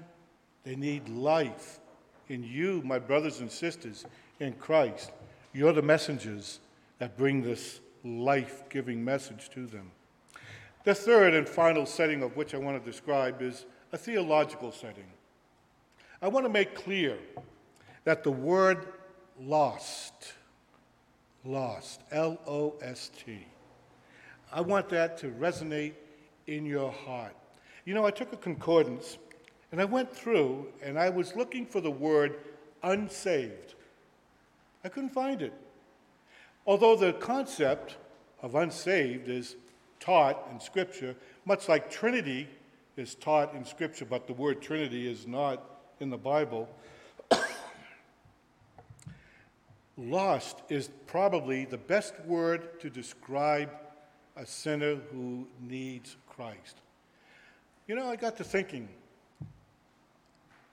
they 0.64 0.76
need 0.76 1.08
life. 1.08 1.80
In 2.28 2.44
you, 2.44 2.82
my 2.84 2.98
brothers 2.98 3.40
and 3.40 3.50
sisters 3.50 4.04
in 4.38 4.52
Christ, 4.54 5.10
you're 5.52 5.72
the 5.72 5.82
messengers 5.82 6.60
that 6.98 7.16
bring 7.16 7.42
this 7.42 7.80
life 8.04 8.62
giving 8.68 9.04
message 9.04 9.50
to 9.50 9.66
them. 9.66 9.90
The 10.84 10.94
third 10.94 11.34
and 11.34 11.48
final 11.48 11.86
setting 11.86 12.22
of 12.22 12.36
which 12.36 12.54
I 12.54 12.58
want 12.58 12.82
to 12.82 12.90
describe 12.90 13.42
is 13.42 13.66
a 13.92 13.98
theological 13.98 14.72
setting. 14.72 15.10
I 16.22 16.28
want 16.28 16.46
to 16.46 16.50
make 16.50 16.74
clear 16.74 17.18
that 18.04 18.22
the 18.22 18.30
word 18.30 18.86
lost, 19.38 20.34
lost, 21.44 22.02
L 22.10 22.38
O 22.46 22.74
S 22.82 23.10
T, 23.24 23.46
I 24.52 24.60
want 24.60 24.88
that 24.88 25.16
to 25.18 25.28
resonate 25.28 25.92
in 26.46 26.66
your 26.66 26.90
heart. 26.90 27.36
You 27.84 27.94
know, 27.94 28.04
I 28.04 28.10
took 28.10 28.32
a 28.32 28.36
concordance 28.36 29.18
and 29.70 29.80
I 29.80 29.84
went 29.84 30.12
through 30.12 30.66
and 30.82 30.98
I 30.98 31.08
was 31.08 31.36
looking 31.36 31.64
for 31.66 31.80
the 31.80 31.90
word 31.90 32.36
unsaved. 32.82 33.74
I 34.84 34.88
couldn't 34.88 35.10
find 35.10 35.40
it. 35.42 35.52
Although 36.66 36.96
the 36.96 37.12
concept 37.12 37.96
of 38.42 38.54
unsaved 38.54 39.28
is 39.28 39.56
taught 40.00 40.48
in 40.52 40.58
Scripture, 40.58 41.14
much 41.44 41.68
like 41.68 41.90
Trinity 41.90 42.48
is 42.96 43.14
taught 43.14 43.54
in 43.54 43.64
Scripture, 43.64 44.04
but 44.04 44.26
the 44.26 44.32
word 44.32 44.60
Trinity 44.60 45.08
is 45.08 45.26
not 45.26 45.62
in 46.00 46.10
the 46.10 46.18
Bible. 46.18 46.68
Lost 49.96 50.62
is 50.68 50.90
probably 51.06 51.66
the 51.66 51.78
best 51.78 52.14
word 52.26 52.80
to 52.80 52.90
describe 52.90 53.70
a 54.40 54.46
sinner 54.46 54.96
who 55.12 55.46
needs 55.60 56.16
Christ. 56.26 56.76
You 57.86 57.94
know, 57.94 58.08
I 58.08 58.16
got 58.16 58.38
to 58.38 58.44
thinking. 58.44 58.88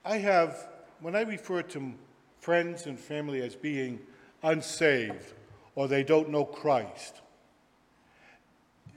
I 0.06 0.16
have, 0.16 0.68
when 1.02 1.14
I 1.14 1.20
refer 1.20 1.60
to 1.62 1.92
friends 2.40 2.86
and 2.86 2.98
family 2.98 3.42
as 3.42 3.54
being 3.54 4.00
unsaved 4.42 5.34
or 5.74 5.86
they 5.86 6.02
don't 6.02 6.30
know 6.30 6.46
Christ, 6.46 7.20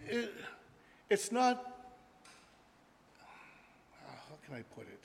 it, 0.08 0.34
it's 1.10 1.34
not, 1.34 1.74
ah, 3.22 4.16
how 4.30 4.36
can 4.46 4.56
I 4.56 4.62
put 4.74 4.88
it? 4.88 5.04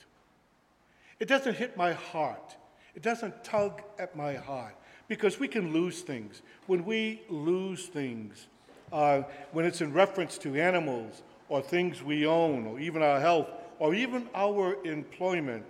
It 1.19 1.27
doesn't 1.27 1.57
hit 1.57 1.77
my 1.77 1.93
heart. 1.93 2.55
It 2.95 3.03
doesn't 3.03 3.43
tug 3.43 3.83
at 3.99 4.15
my 4.15 4.35
heart 4.35 4.77
because 5.09 5.41
we 5.41 5.49
can 5.49 5.73
lose 5.73 6.03
things. 6.03 6.43
When 6.69 6.85
we 6.85 7.23
lose 7.29 7.87
things, 7.87 8.47
uh, 8.93 9.23
when 9.53 9.65
it's 9.65 9.81
in 9.81 9.93
reference 9.93 10.39
to 10.39 10.61
animals 10.61 11.23
or 11.49 11.61
things 11.63 12.03
we 12.03 12.27
own 12.27 12.67
or 12.67 12.79
even 12.79 13.03
our 13.03 13.21
health 13.21 13.49
or 13.79 13.95
even 13.95 14.29
our 14.35 14.77
employment. 14.85 15.65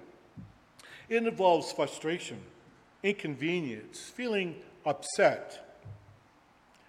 It 1.09 1.25
involves 1.25 1.73
frustration, 1.73 2.39
inconvenience, 3.03 4.01
feeling 4.01 4.57
upset, 4.85 5.79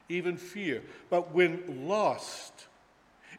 even 0.09 0.37
fear. 0.37 0.83
But 1.09 1.33
when 1.33 1.87
lost 1.87 2.67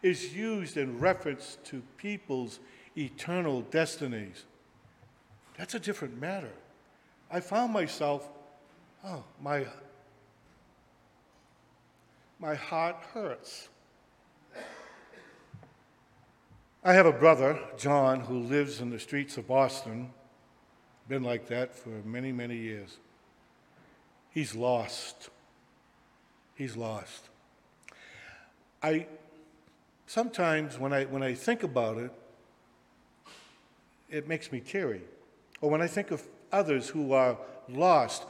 is 0.03 0.35
used 0.35 0.77
in 0.77 0.99
reference 0.99 1.59
to 1.65 1.83
people's 1.97 2.61
eternal 2.97 3.63
destinies, 3.63 4.45
that's 5.57 5.75
a 5.75 5.81
different 5.81 6.21
matter. 6.21 6.53
I 7.31 7.41
found 7.41 7.73
myself, 7.73 8.29
oh, 9.05 9.25
my 9.43 9.67
my 12.39 12.55
heart 12.55 12.97
hurts. 13.13 13.69
I 16.85 16.93
have 16.93 17.07
a 17.07 17.13
brother, 17.13 17.59
John, 17.77 18.21
who 18.21 18.39
lives 18.39 18.81
in 18.81 18.91
the 18.91 19.01
streets 19.01 19.37
of 19.37 19.49
Boston. 19.49 20.11
been 21.09 21.25
like 21.25 21.49
that 21.49 21.75
for 21.75 21.91
many, 22.05 22.33
many 22.33 22.57
years. 22.57 22.99
He's 24.31 24.55
lost. 24.55 25.31
He's 26.55 26.77
lost. 26.77 27.29
I 28.83 29.07
sometimes 30.07 30.79
when 30.79 30.93
I 30.93 31.05
when 31.05 31.23
I 31.23 31.35
think 31.35 31.65
about 31.65 31.99
it, 31.99 32.13
it 34.09 34.29
makes 34.29 34.53
me 34.53 34.61
teary. 34.61 35.03
Or 35.61 35.71
when 35.71 35.83
I 35.83 35.89
think 35.89 36.13
of 36.13 36.23
others 36.53 36.89
who 36.89 37.13
are 37.13 37.37
lost, 37.69 38.25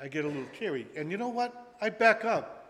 I 0.00 0.08
get 0.08 0.24
a 0.24 0.28
little 0.28 0.46
teary. 0.58 0.86
And 0.96 1.10
you 1.10 1.18
know 1.18 1.28
what? 1.28 1.76
I 1.80 1.90
back 1.90 2.24
up. 2.24 2.63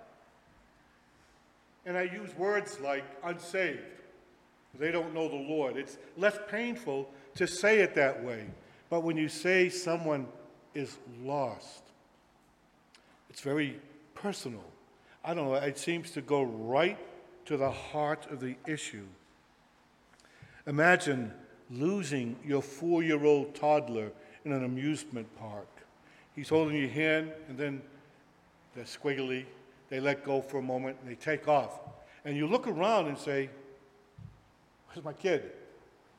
And 1.86 1.96
I 1.96 2.02
use 2.02 2.34
words 2.36 2.80
like 2.80 3.04
unsaved. 3.22 3.80
They 4.78 4.90
don't 4.90 5.14
know 5.14 5.28
the 5.28 5.36
Lord. 5.36 5.76
It's 5.76 5.98
less 6.16 6.36
painful 6.48 7.08
to 7.36 7.46
say 7.46 7.80
it 7.80 7.94
that 7.94 8.24
way. 8.24 8.46
But 8.90 9.02
when 9.02 9.16
you 9.16 9.28
say 9.28 9.68
someone 9.68 10.26
is 10.74 10.98
lost, 11.22 11.82
it's 13.30 13.40
very 13.40 13.80
personal. 14.14 14.64
I 15.24 15.34
don't 15.34 15.46
know, 15.48 15.54
it 15.54 15.78
seems 15.78 16.10
to 16.12 16.20
go 16.20 16.42
right 16.42 16.98
to 17.46 17.56
the 17.56 17.70
heart 17.70 18.26
of 18.30 18.40
the 18.40 18.56
issue. 18.66 19.06
Imagine 20.66 21.32
losing 21.70 22.36
your 22.44 22.62
four 22.62 23.02
year 23.02 23.24
old 23.24 23.54
toddler 23.54 24.10
in 24.44 24.52
an 24.52 24.64
amusement 24.64 25.26
park. 25.38 25.68
He's 26.34 26.48
holding 26.48 26.76
your 26.76 26.90
hand, 26.90 27.32
and 27.48 27.56
then 27.56 27.82
they're 28.74 28.84
squiggly. 28.84 29.44
They 29.88 30.00
let 30.00 30.24
go 30.24 30.40
for 30.40 30.58
a 30.58 30.62
moment, 30.62 30.96
and 31.00 31.10
they 31.10 31.14
take 31.14 31.48
off. 31.48 31.78
And 32.24 32.36
you 32.36 32.46
look 32.46 32.66
around 32.66 33.08
and 33.08 33.18
say, 33.18 33.50
Where's 34.88 35.04
my 35.04 35.12
kid? 35.12 35.50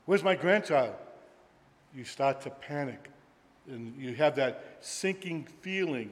Where's 0.06 0.24
my 0.24 0.36
grandchild? 0.36 0.96
You 1.96 2.04
start 2.04 2.42
to 2.42 2.50
panic, 2.50 3.10
and 3.68 3.96
you 3.98 4.14
have 4.16 4.36
that 4.36 4.78
sinking 4.82 5.48
feeling 5.62 6.12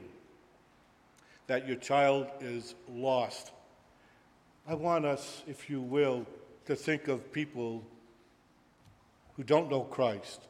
that 1.46 1.68
your 1.68 1.76
child 1.76 2.28
is 2.40 2.74
lost. 2.88 3.52
I 4.66 4.74
want 4.74 5.04
us, 5.04 5.42
if 5.46 5.68
you 5.68 5.80
will, 5.82 6.26
to 6.64 6.74
think 6.74 7.08
of 7.08 7.30
people 7.32 7.84
who 9.36 9.42
don't 9.42 9.70
know 9.70 9.82
Christ 9.82 10.48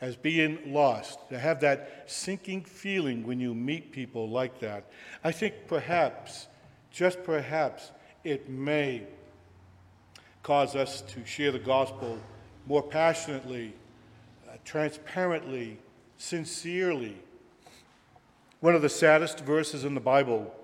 as 0.00 0.16
being 0.16 0.72
lost, 0.72 1.28
to 1.28 1.38
have 1.38 1.60
that 1.60 2.04
sinking 2.06 2.64
feeling 2.64 3.26
when 3.26 3.38
you 3.38 3.54
meet 3.54 3.92
people 3.92 4.28
like 4.28 4.58
that. 4.60 4.90
I 5.22 5.32
think 5.32 5.54
perhaps, 5.66 6.46
just 6.90 7.22
perhaps, 7.22 7.90
it 8.24 8.48
may 8.48 9.06
cause 10.42 10.74
us 10.74 11.02
to 11.02 11.24
share 11.26 11.52
the 11.52 11.58
gospel 11.58 12.18
more 12.66 12.82
passionately, 12.82 13.74
uh, 14.48 14.56
transparently, 14.64 15.78
sincerely. 16.16 17.16
One 18.60 18.74
of 18.74 18.82
the 18.82 18.88
saddest 18.88 19.40
verses 19.40 19.84
in 19.84 19.94
the 19.94 20.00
Bible 20.00 20.54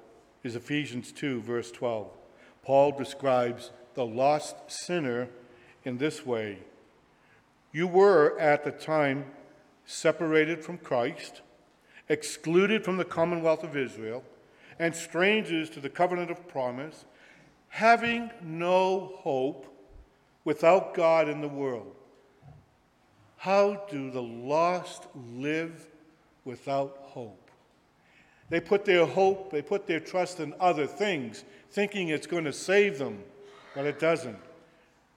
is 0.42 0.56
Ephesians 0.56 1.12
2, 1.12 1.42
verse 1.42 1.70
12. 1.70 2.08
Paul 2.62 2.92
describes 2.92 3.70
the 3.94 4.04
lost 4.04 4.56
sinner 4.68 5.28
in 5.84 5.98
this 5.98 6.24
way 6.24 6.58
you 7.76 7.86
were 7.86 8.38
at 8.38 8.64
the 8.64 8.70
time 8.70 9.22
separated 9.84 10.64
from 10.64 10.78
Christ, 10.78 11.42
excluded 12.08 12.82
from 12.82 12.96
the 12.96 13.04
commonwealth 13.04 13.62
of 13.62 13.76
Israel, 13.76 14.24
and 14.78 14.96
strangers 14.96 15.68
to 15.68 15.80
the 15.80 15.90
covenant 15.90 16.30
of 16.30 16.48
promise, 16.48 17.04
having 17.68 18.30
no 18.42 19.12
hope 19.18 19.66
without 20.42 20.94
God 20.94 21.28
in 21.28 21.42
the 21.42 21.48
world. 21.48 21.94
How 23.36 23.84
do 23.90 24.10
the 24.10 24.22
lost 24.22 25.08
live 25.14 25.86
without 26.46 26.96
hope? 27.02 27.50
They 28.48 28.58
put 28.58 28.86
their 28.86 29.04
hope, 29.04 29.50
they 29.50 29.60
put 29.60 29.86
their 29.86 30.00
trust 30.00 30.40
in 30.40 30.54
other 30.58 30.86
things, 30.86 31.44
thinking 31.70 32.08
it's 32.08 32.26
going 32.26 32.44
to 32.44 32.54
save 32.54 32.96
them, 32.96 33.22
but 33.74 33.84
it 33.84 33.98
doesn't. 33.98 34.38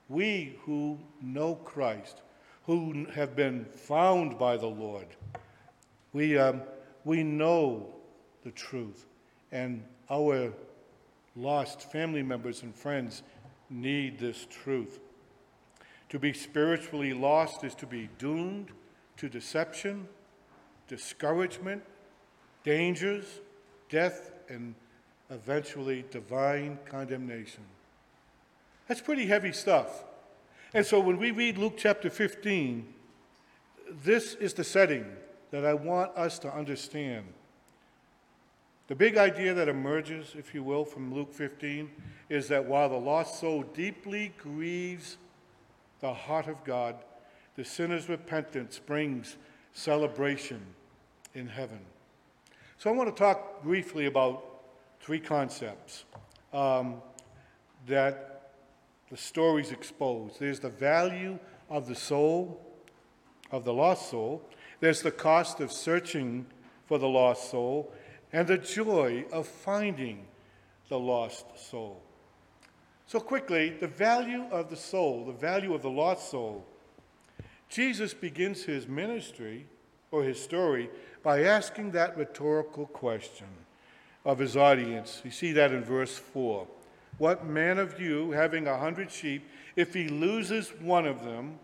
We 0.10 0.58
who 0.66 1.00
know 1.22 1.56
Christ, 1.56 2.22
who 2.70 3.08
have 3.16 3.36
been 3.36 3.66
found 3.66 4.38
by 4.38 4.56
the 4.56 4.68
Lord. 4.68 5.08
We, 6.14 6.38
um, 6.38 6.62
we 7.04 7.24
know 7.24 7.96
the 8.44 8.52
truth, 8.52 9.08
and 9.52 9.84
our 10.08 10.54
lost 11.36 11.92
family 11.92 12.22
members 12.22 12.62
and 12.62 12.76
friends 12.76 13.24
need 13.72 14.20
this 14.20 14.46
truth. 14.52 15.00
To 16.10 16.20
be 16.20 16.32
spiritually 16.32 17.12
lost 17.12 17.64
is 17.64 17.74
to 17.74 17.88
be 17.88 18.08
doomed 18.20 18.68
to 19.18 19.28
deception, 19.28 20.08
discouragement, 20.88 21.82
dangers, 22.64 23.26
death, 23.90 24.32
and 24.48 24.76
eventually 25.32 26.06
divine 26.12 26.78
condemnation. 26.86 27.64
That's 28.88 29.02
pretty 29.02 29.26
heavy 29.26 29.54
stuff. 29.54 30.04
And 30.74 30.86
so 30.86 31.00
when 31.00 31.18
we 31.18 31.32
read 31.32 31.58
Luke 31.58 31.76
chapter 31.78 32.10
15, 32.10 32.86
this 34.04 34.36
is 34.36 34.54
the 34.54 34.64
setting 34.64 35.06
that 35.52 35.66
I 35.66 35.74
want 35.74 36.16
us 36.16 36.38
to 36.40 36.54
understand. 36.54 37.26
The 38.88 38.96
big 38.96 39.18
idea 39.18 39.54
that 39.54 39.68
emerges, 39.68 40.36
if 40.38 40.54
you 40.54 40.64
will, 40.64 40.86
from 40.86 41.14
Luke 41.14 41.34
15 41.34 41.90
is 42.30 42.48
that 42.50 42.66
while 42.66 42.90
the 42.90 42.98
lost 42.98 43.40
soul 43.40 43.64
deeply 43.64 44.34
grieves 44.38 45.18
the 46.02 46.14
heart 46.14 46.48
of 46.48 46.64
God, 46.64 46.96
the 47.56 47.66
sinner's 47.66 48.08
repentance 48.08 48.80
brings 48.80 49.38
celebration 49.74 50.62
in 51.34 51.48
heaven. 51.48 51.80
So 52.78 52.90
I 52.90 52.94
want 52.94 53.16
to 53.16 53.24
talk 53.24 53.64
briefly 53.64 54.06
about 54.06 54.44
three 55.02 55.20
concepts 55.20 56.06
um, 56.54 57.02
that 57.88 58.39
the 59.10 59.18
stories 59.18 59.72
exposed. 59.72 60.40
There's 60.40 60.60
the 60.60 60.70
value 60.70 61.40
of 61.70 61.88
the 61.88 61.96
soul, 61.96 62.60
of 63.52 63.66
the 63.66 63.74
lost 63.74 64.10
soul. 64.10 64.42
There's 64.80 65.02
the 65.02 65.12
cost 65.12 65.60
of 65.60 65.72
searching 65.72 66.46
for 66.86 66.98
the 66.98 67.08
lost 67.08 67.52
soul, 67.52 67.94
and 68.34 68.48
the 68.48 68.58
joy 68.58 69.26
of 69.32 69.48
finding 69.48 70.26
the 70.88 71.00
lost 71.00 71.46
soul. 71.58 72.02
So, 73.06 73.20
quickly, 73.20 73.70
the 73.70 73.88
value 73.88 74.46
of 74.52 74.70
the 74.70 74.76
soul, 74.76 75.26
the 75.26 75.34
value 75.34 75.74
of 75.74 75.82
the 75.82 75.90
lost 75.90 76.30
soul. 76.30 76.66
Jesus 77.70 78.14
begins 78.14 78.64
his 78.64 78.88
ministry 78.88 79.68
or 80.12 80.24
his 80.24 80.42
story 80.42 80.90
by 81.22 81.44
asking 81.44 81.92
that 81.92 82.18
rhetorical 82.18 82.88
question 82.88 83.48
of 84.26 84.40
his 84.40 84.58
audience. 84.58 85.22
You 85.24 85.32
see 85.32 85.52
that 85.54 85.72
in 85.72 85.84
verse 85.84 86.18
4. 86.18 86.68
What 87.20 87.46
man 87.46 87.78
of 87.78 88.00
you, 88.00 88.32
having 88.32 88.66
a 88.66 88.78
hundred 88.78 89.12
sheep, 89.12 89.48
if 89.76 89.94
he 89.94 90.08
loses 90.08 90.70
one 90.80 91.06
of 91.06 91.24
them, 91.24 91.60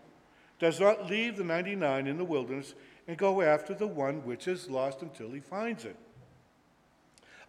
does 0.58 0.78
not 0.78 1.10
leave 1.10 1.36
the 1.36 1.44
99 1.44 2.06
in 2.06 2.18
the 2.18 2.24
wilderness 2.24 2.74
and 3.08 3.16
go 3.16 3.40
after 3.40 3.72
the 3.74 3.86
one 3.86 4.24
which 4.24 4.46
is 4.46 4.68
lost 4.68 5.00
until 5.00 5.30
he 5.30 5.40
finds 5.40 5.86
it? 5.86 5.96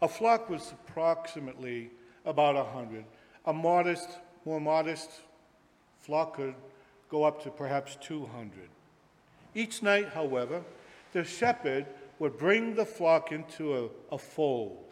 A 0.01 0.07
flock 0.07 0.49
was 0.49 0.71
approximately 0.71 1.91
about 2.25 2.55
a 2.55 2.63
hundred. 2.63 3.03
A 3.45 3.51
modest, 3.51 4.09
more 4.45 4.61
modest 4.61 5.09
flock 5.99 6.37
could 6.37 6.55
go 7.09 7.25
up 7.25 7.43
to 7.43 7.49
perhaps 7.49 7.97
200. 8.01 8.69
Each 9.53 9.83
night, 9.83 10.09
however, 10.09 10.63
the 11.11 11.25
shepherd 11.25 11.85
would 12.19 12.37
bring 12.37 12.73
the 12.73 12.85
flock 12.85 13.33
into 13.33 13.75
a, 13.75 14.15
a 14.15 14.17
fold, 14.17 14.85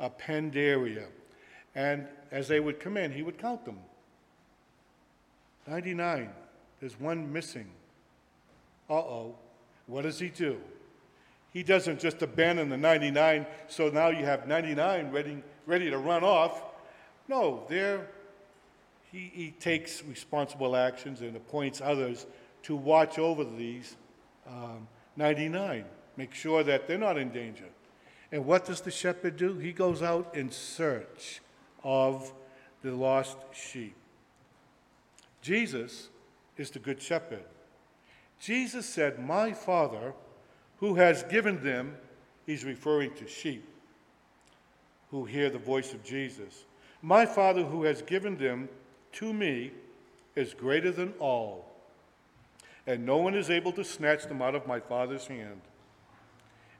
a 0.00 0.10
penned 0.10 0.56
area, 0.56 1.06
and 1.74 2.06
as 2.30 2.48
they 2.48 2.60
would 2.60 2.80
come 2.80 2.96
in, 2.96 3.12
he 3.12 3.22
would 3.22 3.38
count 3.38 3.64
them 3.64 3.78
99. 5.66 6.30
There's 6.80 6.98
one 6.98 7.32
missing. 7.32 7.68
Uh 8.88 8.94
oh. 8.94 9.34
What 9.86 10.02
does 10.02 10.18
he 10.18 10.28
do? 10.28 10.58
He 11.52 11.62
doesn't 11.62 11.98
just 11.98 12.22
abandon 12.22 12.68
the 12.68 12.76
99, 12.76 13.46
so 13.68 13.88
now 13.88 14.08
you 14.08 14.24
have 14.24 14.46
99 14.46 15.10
ready, 15.10 15.42
ready 15.66 15.90
to 15.90 15.98
run 15.98 16.22
off. 16.22 16.62
No, 17.26 17.64
there 17.68 18.08
he, 19.10 19.30
he 19.34 19.50
takes 19.52 20.04
responsible 20.04 20.76
actions 20.76 21.20
and 21.20 21.34
appoints 21.36 21.80
others 21.80 22.26
to 22.64 22.76
watch 22.76 23.18
over 23.18 23.44
these 23.44 23.96
um, 24.46 24.86
99, 25.16 25.84
make 26.16 26.34
sure 26.34 26.62
that 26.62 26.86
they're 26.86 26.98
not 26.98 27.16
in 27.16 27.30
danger. 27.30 27.64
And 28.30 28.44
what 28.44 28.66
does 28.66 28.82
the 28.82 28.90
shepherd 28.90 29.36
do? 29.36 29.56
He 29.58 29.72
goes 29.72 30.02
out 30.02 30.34
in 30.34 30.50
search 30.50 31.40
of 31.88 32.34
the 32.82 32.92
lost 32.92 33.38
sheep. 33.54 33.96
Jesus 35.40 36.10
is 36.58 36.70
the 36.70 36.78
Good 36.78 37.00
Shepherd. 37.00 37.44
Jesus 38.38 38.84
said, 38.84 39.18
My 39.18 39.54
Father, 39.54 40.12
who 40.80 40.96
has 40.96 41.22
given 41.22 41.64
them, 41.64 41.96
he's 42.44 42.62
referring 42.62 43.14
to 43.14 43.26
sheep 43.26 43.64
who 45.10 45.24
hear 45.24 45.48
the 45.48 45.58
voice 45.58 45.94
of 45.94 46.04
Jesus. 46.04 46.66
My 47.00 47.24
Father, 47.24 47.64
who 47.64 47.84
has 47.84 48.02
given 48.02 48.36
them 48.36 48.68
to 49.12 49.32
me, 49.32 49.72
is 50.36 50.52
greater 50.52 50.92
than 50.92 51.14
all, 51.18 51.72
and 52.86 53.06
no 53.06 53.16
one 53.16 53.34
is 53.34 53.48
able 53.48 53.72
to 53.72 53.82
snatch 53.82 54.24
them 54.24 54.42
out 54.42 54.54
of 54.54 54.66
my 54.66 54.78
Father's 54.78 55.26
hand. 55.26 55.62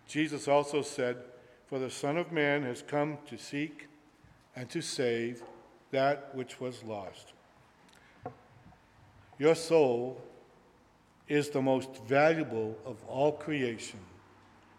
Jesus 0.07 0.47
also 0.47 0.83
said, 0.83 1.16
For 1.66 1.79
the 1.79 1.90
Son 1.90 2.18
of 2.18 2.31
Man 2.31 2.62
has 2.64 2.83
come 2.83 3.16
to 3.27 3.38
seek 3.38 3.88
and 4.59 4.68
to 4.68 4.83
save 4.83 5.40
that 5.92 6.35
which 6.35 6.61
was 6.61 6.83
lost. 6.83 7.33
Your 9.38 9.55
soul 9.55 10.21
is 11.29 11.51
the 11.51 11.62
most 11.62 12.03
valuable 12.09 12.77
of 12.85 12.97
all 13.07 13.31
creation 13.31 14.01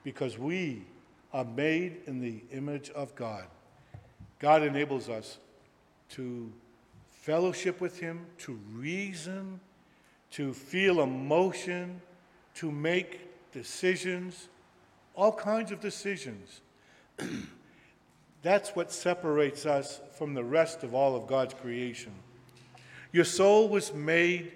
because 0.04 0.38
we 0.38 0.84
are 1.32 1.46
made 1.46 2.02
in 2.08 2.20
the 2.20 2.42
image 2.52 2.90
of 2.90 3.16
God. 3.16 3.46
God 4.40 4.64
enables 4.64 5.08
us 5.08 5.38
to 6.10 6.52
fellowship 7.22 7.80
with 7.80 7.98
Him, 8.02 8.26
to 8.40 8.60
reason, 8.74 9.62
to 10.32 10.54
feel 10.54 11.00
emotion, 11.00 12.02
to 12.56 12.70
make 12.70 13.52
decisions, 13.54 14.50
all 15.16 15.32
kinds 15.32 15.72
of 15.72 15.80
decisions. 15.80 16.60
That's 18.42 18.70
what 18.70 18.92
separates 18.92 19.66
us 19.66 20.00
from 20.18 20.34
the 20.34 20.44
rest 20.44 20.84
of 20.84 20.94
all 20.94 21.16
of 21.16 21.28
God's 21.28 21.54
creation. 21.54 22.14
Your 23.12 23.26
soul 23.26 23.68
was 23.68 23.94
made 23.94 24.52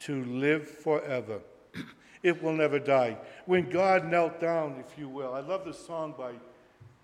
to 0.00 0.24
live 0.24 0.68
forever. 0.68 1.40
it 2.22 2.42
will 2.42 2.52
never 2.52 2.78
die. 2.78 3.16
When 3.46 3.70
God 3.70 4.06
knelt 4.06 4.40
down, 4.40 4.76
if 4.80 4.98
you 4.98 5.08
will, 5.08 5.32
I 5.34 5.40
love 5.40 5.64
the 5.64 5.72
song 5.72 6.14
by 6.18 6.32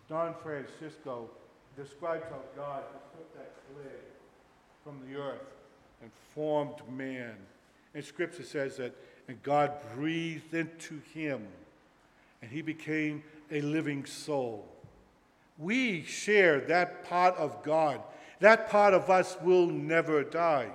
Don 0.08 0.34
Francisco, 0.42 1.30
describes 1.76 2.24
how 2.30 2.40
God 2.56 2.82
took 3.12 3.34
that 3.36 3.52
clay 3.72 3.92
from 4.82 5.00
the 5.08 5.18
earth 5.18 5.46
and 6.02 6.10
formed 6.34 6.76
man. 6.90 7.34
And 7.94 8.04
scripture 8.04 8.42
says 8.42 8.76
that 8.78 8.94
and 9.28 9.42
God 9.42 9.72
breathed 9.94 10.54
into 10.54 11.00
him 11.12 11.46
and 12.40 12.50
he 12.50 12.62
became 12.62 13.22
a 13.50 13.60
living 13.60 14.06
soul. 14.06 14.66
We 15.58 16.04
share 16.04 16.60
that 16.62 17.04
part 17.08 17.36
of 17.36 17.62
God. 17.62 18.00
That 18.40 18.70
part 18.70 18.94
of 18.94 19.10
us 19.10 19.36
will 19.42 19.66
never 19.66 20.22
die. 20.22 20.70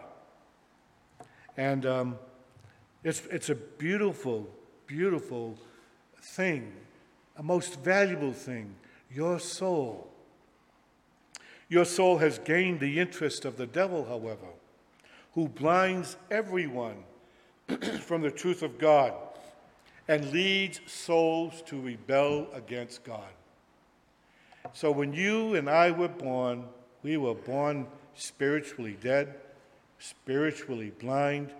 And 1.56 1.86
um, 1.86 2.20
it's, 3.04 3.22
it's 3.32 3.50
a 3.50 3.56
beautiful, 3.56 4.50
beautiful 4.86 5.58
thing, 6.22 6.74
a 7.38 7.44
most 7.44 7.80
valuable 7.80 8.34
thing, 8.34 8.76
your 9.10 9.40
soul. 9.40 10.10
Your 11.70 11.86
soul 11.86 12.18
has 12.18 12.40
gained 12.40 12.80
the 12.80 13.00
interest 13.00 13.46
of 13.46 13.58
the 13.58 13.66
devil, 13.66 14.06
however, 14.06 14.48
who 15.34 15.48
blinds 15.48 16.18
everyone 16.30 17.04
from 18.02 18.22
the 18.22 18.32
truth 18.32 18.62
of 18.62 18.78
God 18.78 19.14
and 20.08 20.32
leads 20.32 20.82
souls 20.86 21.62
to 21.68 21.80
rebel 21.80 22.48
against 22.54 23.04
God. 23.04 23.32
So 24.72 24.92
when 24.92 25.14
you 25.14 25.56
and 25.56 25.70
I 25.70 25.92
were 25.92 26.08
born, 26.08 26.66
we 27.04 27.18
were 27.18 27.36
born 27.36 27.88
spiritually 28.16 28.98
dead, 29.02 29.36
spiritually 30.00 30.92
blind, 31.00 31.54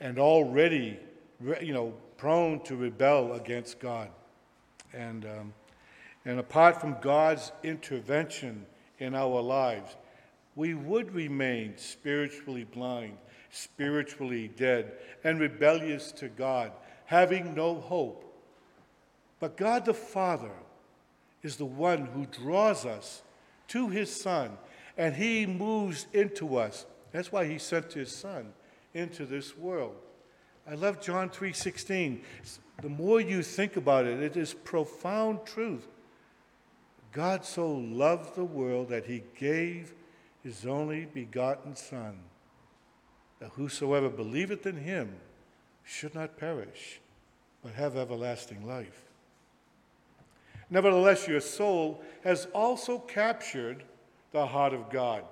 and 0.00 0.18
already, 0.18 0.98
you 1.62 1.72
know, 1.72 1.94
prone 2.18 2.60
to 2.64 2.76
rebel 2.76 3.32
against 3.32 3.80
God. 3.80 4.10
And, 4.92 5.24
um, 5.24 5.54
and 6.24 6.38
apart 6.38 6.80
from 6.80 6.96
God's 7.00 7.52
intervention 7.62 8.66
in 8.98 9.14
our 9.14 9.40
lives, 9.40 9.96
we 10.54 10.74
would 10.74 11.14
remain 11.14 11.76
spiritually 11.76 12.64
blind, 12.64 13.16
spiritually 13.50 14.48
dead, 14.56 14.92
and 15.24 15.40
rebellious 15.40 16.12
to 16.12 16.28
God, 16.28 16.72
having 17.06 17.54
no 17.54 17.74
hope. 17.74 18.24
But 19.38 19.56
God 19.56 19.84
the 19.84 19.94
Father 19.94 20.52
is 21.46 21.56
the 21.56 21.64
one 21.64 22.06
who 22.06 22.26
draws 22.26 22.84
us 22.84 23.22
to 23.68 23.88
his 23.88 24.14
Son, 24.14 24.58
and 24.98 25.14
he 25.14 25.46
moves 25.46 26.06
into 26.12 26.56
us. 26.56 26.84
That's 27.12 27.30
why 27.30 27.46
he 27.46 27.56
sent 27.58 27.92
his 27.92 28.10
Son 28.10 28.52
into 28.92 29.24
this 29.24 29.56
world. 29.56 29.94
I 30.66 30.74
love 30.74 31.00
John 31.00 31.30
3:16. 31.30 32.24
The 32.82 32.88
more 32.88 33.20
you 33.20 33.42
think 33.42 33.76
about 33.76 34.06
it, 34.06 34.20
it 34.20 34.36
is 34.36 34.52
profound 34.52 35.46
truth. 35.46 35.86
God 37.12 37.44
so 37.44 37.70
loved 37.70 38.34
the 38.34 38.44
world 38.44 38.88
that 38.88 39.06
he 39.06 39.22
gave 39.38 39.94
his 40.42 40.66
only 40.66 41.06
begotten 41.06 41.76
Son, 41.76 42.24
that 43.38 43.50
whosoever 43.50 44.08
believeth 44.08 44.66
in 44.66 44.78
him 44.78 45.20
should 45.84 46.14
not 46.14 46.36
perish, 46.36 47.00
but 47.62 47.74
have 47.74 47.96
everlasting 47.96 48.66
life. 48.66 49.05
Nevertheless, 50.68 51.28
your 51.28 51.40
soul 51.40 52.02
has 52.24 52.46
also 52.52 52.98
captured 52.98 53.84
the 54.32 54.46
heart 54.46 54.74
of 54.74 54.90
God. 54.90 55.24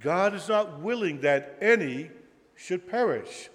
God 0.00 0.34
is 0.34 0.48
not 0.48 0.80
willing 0.80 1.20
that 1.20 1.58
any 1.60 2.10
should 2.56 2.88
perish. 2.88 3.50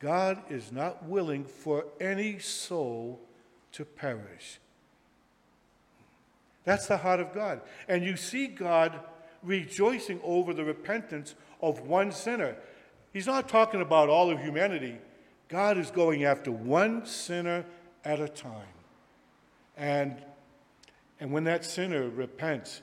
God 0.00 0.42
is 0.50 0.72
not 0.72 1.04
willing 1.04 1.44
for 1.44 1.86
any 2.00 2.38
soul 2.40 3.20
to 3.72 3.84
perish. 3.84 4.58
That's 6.64 6.86
the 6.86 6.96
heart 6.96 7.20
of 7.20 7.32
God. 7.32 7.60
And 7.88 8.04
you 8.04 8.16
see 8.16 8.46
God 8.48 9.00
rejoicing 9.42 10.20
over 10.22 10.52
the 10.52 10.64
repentance 10.64 11.34
of 11.60 11.80
one 11.80 12.12
sinner. 12.12 12.56
He's 13.12 13.26
not 13.26 13.48
talking 13.48 13.80
about 13.80 14.08
all 14.08 14.30
of 14.30 14.40
humanity. 14.40 14.98
God 15.48 15.78
is 15.78 15.90
going 15.90 16.24
after 16.24 16.50
one 16.50 17.06
sinner 17.06 17.64
at 18.04 18.20
a 18.20 18.28
time. 18.28 18.66
And, 19.76 20.16
and 21.20 21.32
when 21.32 21.44
that 21.44 21.64
sinner 21.64 22.08
repents, 22.08 22.82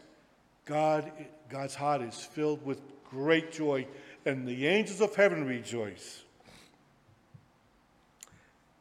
God, 0.65 1.12
God's 1.49 1.75
heart 1.75 2.02
is 2.02 2.15
filled 2.19 2.65
with 2.65 2.82
great 3.10 3.52
joy 3.52 3.88
and 4.25 4.47
the 4.47 4.67
angels 4.67 5.02
of 5.02 5.15
heaven 5.15 5.45
rejoice. 5.45 6.23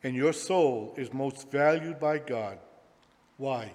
And 0.03 0.15
your 0.15 0.33
soul 0.33 0.95
is 0.97 1.13
most 1.13 1.51
valued 1.51 1.99
by 1.99 2.19
God. 2.19 2.59
Why? 3.37 3.73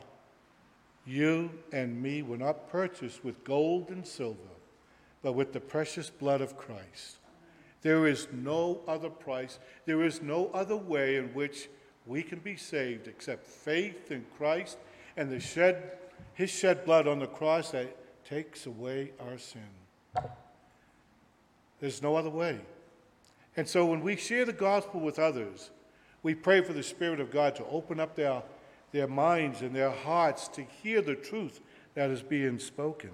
You 1.05 1.51
and 1.71 2.01
me 2.01 2.21
were 2.21 2.37
not 2.37 2.69
purchased 2.69 3.25
with 3.25 3.43
gold 3.43 3.89
and 3.89 4.05
silver, 4.07 4.39
but 5.21 5.33
with 5.33 5.51
the 5.51 5.59
precious 5.59 6.09
blood 6.09 6.41
of 6.41 6.57
Christ. 6.57 7.17
There 7.81 8.07
is 8.07 8.27
no 8.31 8.81
other 8.87 9.09
price, 9.09 9.59
there 9.85 10.03
is 10.03 10.21
no 10.21 10.49
other 10.53 10.77
way 10.77 11.17
in 11.17 11.33
which 11.33 11.67
we 12.05 12.23
can 12.23 12.39
be 12.39 12.55
saved 12.55 13.07
except 13.07 13.45
faith 13.45 14.11
in 14.11 14.25
Christ 14.37 14.77
and 15.15 15.29
the 15.31 15.39
shed, 15.39 15.97
his 16.33 16.49
shed 16.49 16.85
blood 16.85 17.07
on 17.07 17.19
the 17.19 17.27
cross 17.27 17.71
that 17.71 17.95
takes 18.25 18.65
away 18.65 19.11
our 19.19 19.37
sin. 19.37 19.61
There's 21.79 22.01
no 22.01 22.15
other 22.15 22.29
way. 22.29 22.59
And 23.55 23.67
so 23.67 23.85
when 23.85 24.01
we 24.01 24.15
share 24.15 24.45
the 24.45 24.53
gospel 24.53 24.99
with 24.99 25.19
others, 25.19 25.69
we 26.23 26.33
pray 26.33 26.61
for 26.61 26.73
the 26.73 26.83
Spirit 26.83 27.19
of 27.19 27.31
God 27.31 27.55
to 27.55 27.65
open 27.65 27.99
up 27.99 28.15
their, 28.15 28.41
their 28.91 29.07
minds 29.07 29.61
and 29.61 29.75
their 29.75 29.91
hearts 29.91 30.47
to 30.49 30.63
hear 30.63 31.01
the 31.01 31.15
truth 31.15 31.59
that 31.93 32.09
is 32.09 32.23
being 32.23 32.57
spoken. 32.57 33.11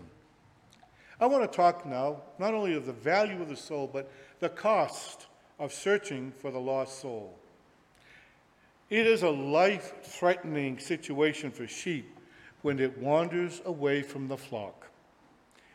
I 1.20 1.26
want 1.26 1.52
to 1.52 1.56
talk 1.56 1.86
now 1.86 2.22
not 2.38 2.54
only 2.54 2.76
of 2.76 2.86
the 2.86 2.94
value 2.94 3.42
of 3.42 3.50
the 3.50 3.56
soul, 3.56 3.90
but 3.92 4.10
the 4.40 4.50
cost 4.50 5.28
of 5.60 5.74
searching 5.74 6.32
for 6.32 6.52
the 6.52 6.60
lost 6.60 7.00
soul. 7.00 7.38
It 8.90 9.06
is 9.06 9.22
a 9.22 9.30
life 9.30 9.94
threatening 10.02 10.80
situation 10.80 11.52
for 11.52 11.68
sheep 11.68 12.18
when 12.64 12.80
it 12.80 12.98
wanders 12.98 13.62
away 13.66 14.02
from 14.02 14.28
the 14.28 14.38
flock. 14.38 14.88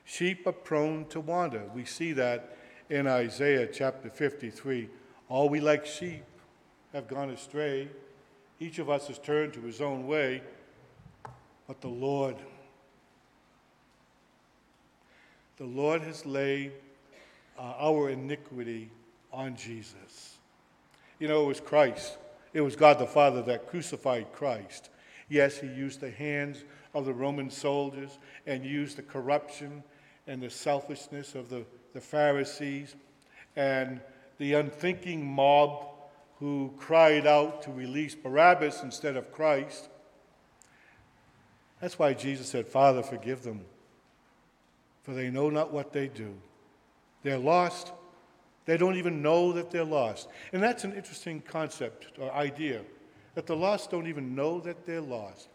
Sheep 0.05 0.47
are 0.47 0.53
prone 0.53 1.07
to 1.07 1.21
wander. 1.21 1.63
We 1.73 1.85
see 1.85 2.13
that 2.15 2.57
in 2.91 3.07
Isaiah 3.07 3.69
chapter 3.73 4.11
53. 4.11 4.89
All 5.29 5.49
we 5.49 5.61
like 5.61 5.87
sheep 5.87 6.25
have 6.93 7.07
gone 7.07 7.31
astray. 7.31 7.89
Each 8.59 8.81
of 8.81 8.91
us 8.91 9.07
has 9.07 9.19
turned 9.19 9.53
to 9.55 9.61
his 9.61 9.81
own 9.81 10.07
way, 10.09 10.43
but 11.69 11.81
the 11.81 11.89
Lord, 11.89 12.37
the 15.57 15.65
Lord 15.65 16.03
has 16.03 16.27
laid 16.27 16.73
uh, 17.59 17.75
our 17.79 18.11
iniquity 18.11 18.91
on 19.33 19.57
Jesus. 19.57 20.37
You 21.21 21.29
know, 21.29 21.45
it 21.45 21.47
was 21.47 21.61
Christ. 21.61 22.19
It 22.55 22.63
was 22.63 22.75
God 22.77 22.99
the 22.99 23.07
Father 23.07 23.43
that 23.43 23.69
crucified 23.69 24.33
Christ. 24.33 24.89
Yes, 25.29 25.59
he 25.59 25.67
used 25.67 26.01
the 26.01 26.11
hands 26.11 26.65
of 26.95 27.05
the 27.05 27.13
Roman 27.13 27.51
soldiers 27.51 28.19
and 28.47 28.65
used 28.65 28.97
the 28.97 29.03
corruption 29.03 29.83
and 30.27 30.41
the 30.41 30.49
selfishness 30.49 31.35
of 31.35 31.51
the 31.51 31.67
the 31.95 32.01
Pharisees, 32.01 32.97
and 33.57 34.01
the 34.39 34.55
unthinking 34.55 35.25
mob 35.25 35.87
who 36.41 36.75
cried 36.77 37.27
out 37.27 37.63
to 37.63 37.71
release 37.71 38.15
Barabbas 38.17 38.83
instead 38.83 39.17
of 39.17 39.33
Christ. 39.33 39.89
That's 41.81 41.99
why 41.99 42.13
Jesus 42.15 42.49
said, 42.49 42.67
Father, 42.67 43.03
forgive 43.03 43.45
them, 43.45 43.65
for 45.05 45.15
they 45.15 45.31
know 45.31 45.51
not 45.51 45.73
what 45.73 45.93
they 45.93 46.09
do. 46.09 46.35
They're 47.23 47.39
lost, 47.39 47.93
They 48.67 48.77
don't 48.77 48.97
even 48.97 49.21
know 49.21 49.53
that 49.53 49.71
they're 49.71 49.85
lost. 49.85 50.29
And 50.53 50.63
that's 50.63 50.85
an 50.85 50.95
interesting 50.95 51.41
concept 51.41 52.19
or 52.19 52.33
idea 52.33 52.83
that 53.35 53.47
the 53.47 53.57
lost 53.57 53.91
don't 53.91 54.07
even 54.07 54.35
know 54.35 54.61
that 54.61 54.87
they're 54.87 55.01
lost. 55.01 55.49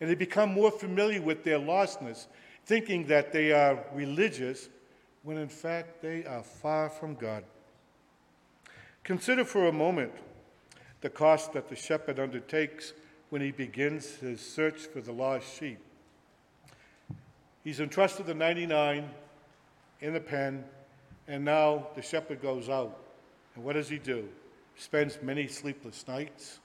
And 0.00 0.08
they 0.08 0.14
become 0.14 0.52
more 0.52 0.70
familiar 0.70 1.20
with 1.20 1.44
their 1.44 1.58
lostness, 1.58 2.26
thinking 2.64 3.06
that 3.06 3.32
they 3.32 3.52
are 3.52 3.84
religious 3.92 4.68
when 5.22 5.36
in 5.36 5.48
fact 5.48 6.00
they 6.02 6.24
are 6.24 6.42
far 6.42 6.88
from 6.88 7.14
God. 7.14 7.44
Consider 9.04 9.44
for 9.44 9.68
a 9.68 9.72
moment 9.72 10.12
the 11.00 11.10
cost 11.10 11.52
that 11.52 11.68
the 11.68 11.76
shepherd 11.76 12.18
undertakes 12.18 12.92
when 13.28 13.40
he 13.40 13.50
begins 13.50 14.16
his 14.16 14.40
search 14.40 14.78
for 14.78 15.00
the 15.00 15.12
lost 15.12 15.58
sheep. 15.58 15.78
He's 17.62 17.80
entrusted 17.80 18.26
the 18.26 18.34
99 18.34 19.08
in 20.00 20.12
the 20.14 20.20
pen, 20.20 20.64
and 21.30 21.44
now 21.44 21.86
the 21.94 22.02
shepherd 22.02 22.42
goes 22.42 22.68
out. 22.68 22.98
And 23.54 23.64
what 23.64 23.74
does 23.74 23.88
he 23.88 23.98
do? 23.98 24.28
Spends 24.76 25.18
many 25.22 25.46
sleepless 25.46 26.04
nights, 26.08 26.58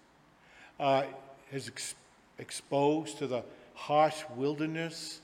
uh, 0.79 1.03
is 1.51 1.67
ex- 1.67 1.93
exposed 2.39 3.19
to 3.19 3.27
the 3.27 3.43
harsh 3.75 4.23
wilderness, 4.35 5.21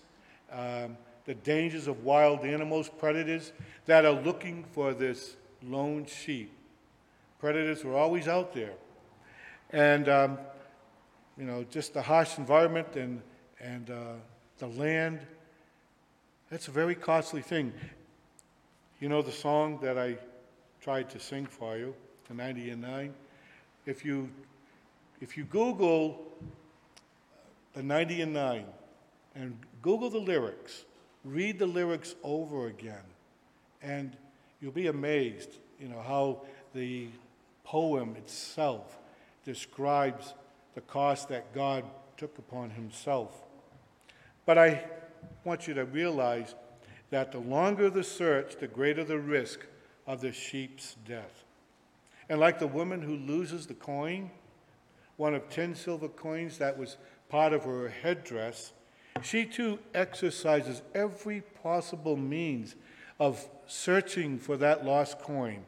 um, 0.51 0.95
the 1.25 1.33
dangers 1.33 1.87
of 1.87 2.03
wild 2.03 2.41
animals, 2.41 2.87
predators 2.87 3.51
that 3.87 4.05
are 4.05 4.13
looking 4.21 4.63
for 4.73 4.93
this 4.93 5.35
lone 5.63 6.05
sheep. 6.05 6.51
Predators 7.39 7.83
were 7.83 7.95
always 7.95 8.27
out 8.27 8.53
there. 8.53 8.73
And, 9.71 10.07
um, 10.07 10.37
you 11.35 11.45
know, 11.45 11.65
just 11.71 11.95
the 11.95 12.01
harsh 12.03 12.37
environment 12.37 12.95
and, 12.95 13.21
and 13.59 13.89
uh, 13.89 14.13
the 14.59 14.67
land, 14.67 15.19
that's 16.51 16.67
a 16.67 16.71
very 16.71 16.93
costly 16.93 17.41
thing. 17.41 17.73
You 19.01 19.09
know 19.09 19.23
the 19.23 19.31
song 19.31 19.79
that 19.81 19.97
I 19.97 20.15
tried 20.79 21.09
to 21.09 21.19
sing 21.19 21.47
for 21.47 21.75
you, 21.75 21.95
the 22.27 22.35
90 22.35 22.69
and 22.69 22.83
9? 22.83 23.13
If 23.87 24.05
you, 24.05 24.29
if 25.19 25.35
you 25.35 25.43
Google 25.45 26.23
the 27.73 27.81
90 27.81 28.21
and 28.21 28.33
9 28.33 28.65
and 29.33 29.57
Google 29.81 30.11
the 30.11 30.19
lyrics, 30.19 30.85
read 31.25 31.57
the 31.57 31.65
lyrics 31.65 32.13
over 32.21 32.67
again, 32.67 33.01
and 33.81 34.15
you'll 34.61 34.71
be 34.71 34.85
amazed, 34.85 35.49
you 35.79 35.87
know, 35.87 36.03
how 36.07 36.41
the 36.75 37.07
poem 37.63 38.15
itself 38.17 38.99
describes 39.43 40.35
the 40.75 40.81
cost 40.81 41.27
that 41.29 41.55
God 41.55 41.85
took 42.17 42.37
upon 42.37 42.69
himself. 42.69 43.33
But 44.45 44.59
I 44.59 44.83
want 45.43 45.67
you 45.67 45.73
to 45.73 45.85
realize 45.85 46.53
that 47.11 47.31
the 47.31 47.39
longer 47.39 47.89
the 47.89 48.03
search, 48.03 48.55
the 48.55 48.67
greater 48.67 49.03
the 49.03 49.19
risk 49.19 49.59
of 50.07 50.21
the 50.21 50.31
sheep's 50.31 50.95
death. 51.07 51.43
And 52.29 52.39
like 52.39 52.57
the 52.57 52.67
woman 52.67 53.01
who 53.01 53.15
loses 53.15 53.67
the 53.67 53.73
coin, 53.73 54.31
one 55.17 55.35
of 55.35 55.49
10 55.49 55.75
silver 55.75 56.07
coins 56.07 56.57
that 56.57 56.77
was 56.77 56.97
part 57.29 57.53
of 57.53 57.65
her 57.65 57.89
headdress, 57.89 58.71
she 59.21 59.45
too 59.45 59.77
exercises 59.93 60.81
every 60.95 61.41
possible 61.61 62.15
means 62.15 62.75
of 63.19 63.47
searching 63.67 64.39
for 64.39 64.57
that 64.57 64.85
lost 64.85 65.19
coin, 65.19 65.63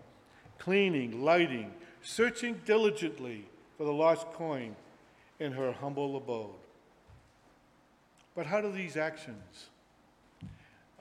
cleaning, 0.58 1.24
lighting, 1.24 1.72
searching 2.02 2.60
diligently 2.66 3.46
for 3.78 3.84
the 3.84 3.94
lost 3.94 4.28
coin 4.32 4.76
in 5.40 5.52
her 5.52 5.74
humble 5.74 6.16
abode. 6.16 6.56
But 8.34 8.46
how 8.46 8.62
do 8.62 8.72
these 8.72 8.98
actions 8.98 9.68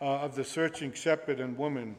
uh, 0.03 0.05
of 0.05 0.35
the 0.35 0.43
searching 0.43 0.93
shepherd 0.93 1.39
and 1.39 1.57
woman 1.57 1.95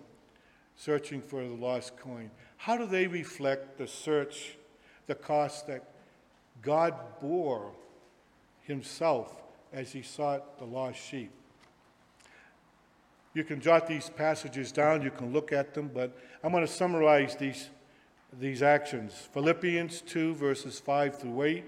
searching 0.75 1.21
for 1.21 1.41
the 1.41 1.53
lost 1.53 1.95
coin, 1.95 2.29
how 2.57 2.75
do 2.75 2.85
they 2.85 3.07
reflect 3.07 3.77
the 3.77 3.87
search, 3.87 4.57
the 5.07 5.15
cost 5.15 5.67
that 5.67 5.83
God 6.61 6.93
bore 7.21 7.71
himself 8.63 9.41
as 9.71 9.93
he 9.93 10.01
sought 10.01 10.59
the 10.59 10.65
lost 10.65 10.99
sheep? 10.99 11.31
You 13.33 13.45
can 13.45 13.61
jot 13.61 13.87
these 13.87 14.09
passages 14.09 14.73
down, 14.73 15.01
you 15.01 15.09
can 15.09 15.31
look 15.31 15.53
at 15.53 15.73
them, 15.73 15.89
but 15.91 16.15
I'm 16.43 16.51
going 16.51 16.65
to 16.65 16.71
summarize 16.71 17.37
these, 17.37 17.69
these 18.37 18.61
actions. 18.61 19.29
Philippians 19.33 20.01
2, 20.01 20.35
verses 20.35 20.77
5 20.79 21.19
through 21.19 21.41
8, 21.41 21.63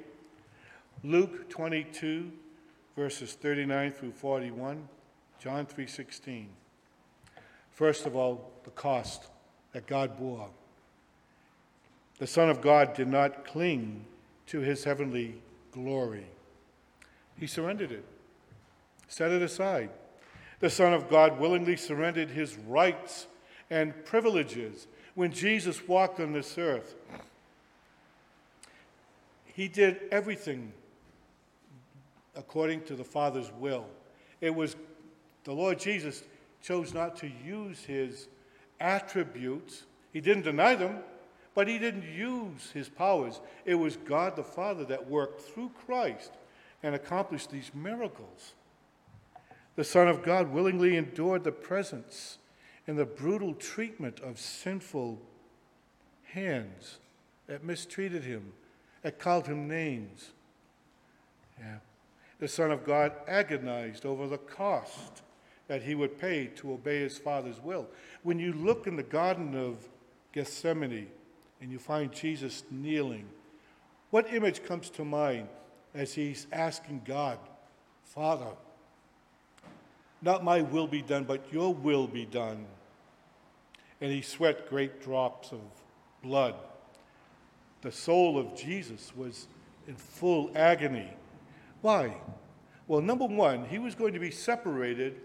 Luke 1.04 1.50
22, 1.50 2.30
verses 2.96 3.34
39 3.34 3.92
through 3.94 4.12
41, 4.12 4.88
John 5.40 5.66
3:16. 5.66 6.50
First 7.72 8.06
of 8.06 8.16
all, 8.16 8.52
the 8.64 8.72
cost 8.72 9.28
that 9.74 9.86
God 9.86 10.18
bore. 10.18 10.50
The 12.20 12.28
Son 12.28 12.50
of 12.50 12.62
God 12.62 12.94
did 12.94 13.08
not 13.10 13.46
cling 13.46 14.06
to 14.48 14.60
his 14.60 14.86
heavenly 14.86 15.42
glory. 15.72 16.28
He 17.38 17.48
surrendered 17.48 17.92
it, 17.92 18.06
set 19.08 19.32
it 19.32 19.42
aside. 19.42 19.90
The 20.60 20.70
Son 20.70 20.94
of 20.94 21.10
God 21.10 21.40
willingly 21.40 21.76
surrendered 21.76 22.30
his 22.30 22.56
rights 22.56 23.28
and 23.70 24.06
privileges 24.06 24.88
when 25.16 25.32
Jesus 25.32 25.88
walked 25.88 26.20
on 26.20 26.32
this 26.32 26.58
earth. 26.58 26.96
He 29.44 29.68
did 29.68 30.02
everything 30.12 30.72
according 32.36 32.84
to 32.84 32.96
the 32.96 33.04
Father's 33.04 33.52
will. 33.52 33.86
It 34.42 34.54
was 34.54 34.76
the 35.46 35.54
Lord 35.54 35.80
Jesus 35.80 36.24
chose 36.62 36.94
not 36.94 37.16
to 37.18 37.32
use 37.46 37.84
his 37.86 38.28
attributes. 38.80 39.84
He 40.12 40.20
didn't 40.20 40.44
deny 40.44 40.76
them, 40.76 40.98
but 41.54 41.68
he 41.68 41.78
didn't 41.80 42.04
use 42.04 42.72
his 42.74 42.90
powers. 42.90 43.40
It 43.64 43.76
was 43.76 43.96
God 43.96 44.36
the 44.36 44.44
Father 44.44 44.84
that 44.86 45.10
worked 45.10 45.42
through 45.42 45.72
Christ 45.86 46.32
and 46.84 46.94
accomplished 46.96 47.52
these 47.52 47.72
miracles. 47.74 48.54
The 49.76 49.84
Son 49.84 50.08
of 50.08 50.24
God 50.24 50.52
willingly 50.52 50.98
endured 50.98 51.44
the 51.44 51.52
presence 51.52 52.40
and 52.88 52.98
the 52.98 53.06
brutal 53.06 53.54
treatment 53.54 54.20
of 54.22 54.40
sinful 54.40 55.22
hands 56.24 56.98
that 57.48 57.64
mistreated 57.64 58.24
him, 58.24 58.54
that 59.04 59.20
called 59.20 59.48
him 59.48 59.68
names. 59.68 60.32
Yeah. 61.60 61.78
The 62.40 62.48
Son 62.48 62.72
of 62.72 62.84
God 62.84 63.14
agonized 63.28 64.06
over 64.06 64.28
the 64.28 64.38
cost 64.38 65.22
that 65.68 65.84
he 65.84 65.96
would 65.96 66.20
pay 66.20 66.48
to 66.48 66.74
obey 66.74 67.00
his 67.00 67.18
Father's 67.18 67.60
will. 67.62 67.88
When 68.24 68.40
you 68.40 68.54
look 68.54 68.88
in 68.88 68.96
the 68.96 69.04
Garden 69.04 69.56
of 69.56 69.88
Gethsemane 70.32 71.08
and 71.62 71.72
you 71.72 71.80
find 71.80 72.12
Jesus 72.12 72.64
kneeling, 72.70 73.26
what 74.12 74.34
image 74.34 74.64
comes 74.64 74.90
to 74.92 75.04
mind 75.04 75.48
as 75.94 76.14
he's 76.14 76.48
asking 76.52 77.02
God, 77.06 77.40
Father, 78.04 78.52
not 80.22 80.44
my 80.44 80.62
will 80.62 80.88
be 80.88 81.02
done, 81.02 81.24
but 81.24 81.52
your 81.52 81.74
will 81.74 82.08
be 82.08 82.26
done? 82.26 82.66
And 84.02 84.12
he 84.12 84.22
sweat 84.22 84.70
great 84.70 85.02
drops 85.02 85.52
of 85.52 85.62
blood. 86.22 86.56
The 87.82 87.92
soul 87.92 88.38
of 88.38 88.56
Jesus 88.56 89.12
was 89.16 89.48
in 89.88 89.96
full 89.96 90.52
agony. 90.56 91.10
Why? 91.82 92.16
Well, 92.88 93.02
number 93.02 93.26
one, 93.26 93.66
he 93.66 93.80
was 93.80 93.96
going 93.96 94.14
to 94.14 94.20
be 94.20 94.32
separated 94.32 95.22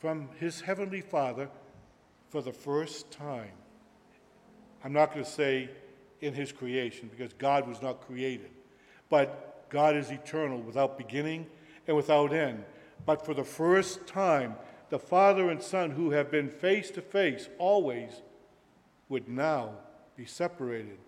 from 0.00 0.28
his 0.38 0.62
heavenly 0.62 1.02
Father 1.02 1.48
for 2.30 2.40
the 2.40 2.52
first 2.52 3.10
time. 3.10 3.52
I'm 4.82 4.94
not 4.94 5.12
going 5.12 5.24
to 5.24 5.30
say 5.30 5.68
in 6.20 6.32
his 6.32 6.52
creation 6.52 7.10
because 7.14 7.34
God 7.34 7.68
was 7.68 7.82
not 7.82 8.00
created, 8.06 8.50
but 9.10 9.68
God 9.68 9.96
is 9.96 10.10
eternal 10.10 10.58
without 10.58 10.96
beginning 10.96 11.46
and 11.86 11.96
without 11.96 12.32
end. 12.32 12.64
But 13.04 13.24
for 13.24 13.34
the 13.34 13.44
first 13.44 14.06
time, 14.06 14.54
the 14.88 14.98
Father 14.98 15.50
and 15.50 15.62
Son, 15.62 15.90
who 15.90 16.10
have 16.10 16.30
been 16.30 16.48
face 16.48 16.90
to 16.92 17.02
face 17.02 17.48
always, 17.58 18.22
would 19.08 19.28
now 19.28 19.74
be 20.16 20.24
separated, 20.24 20.98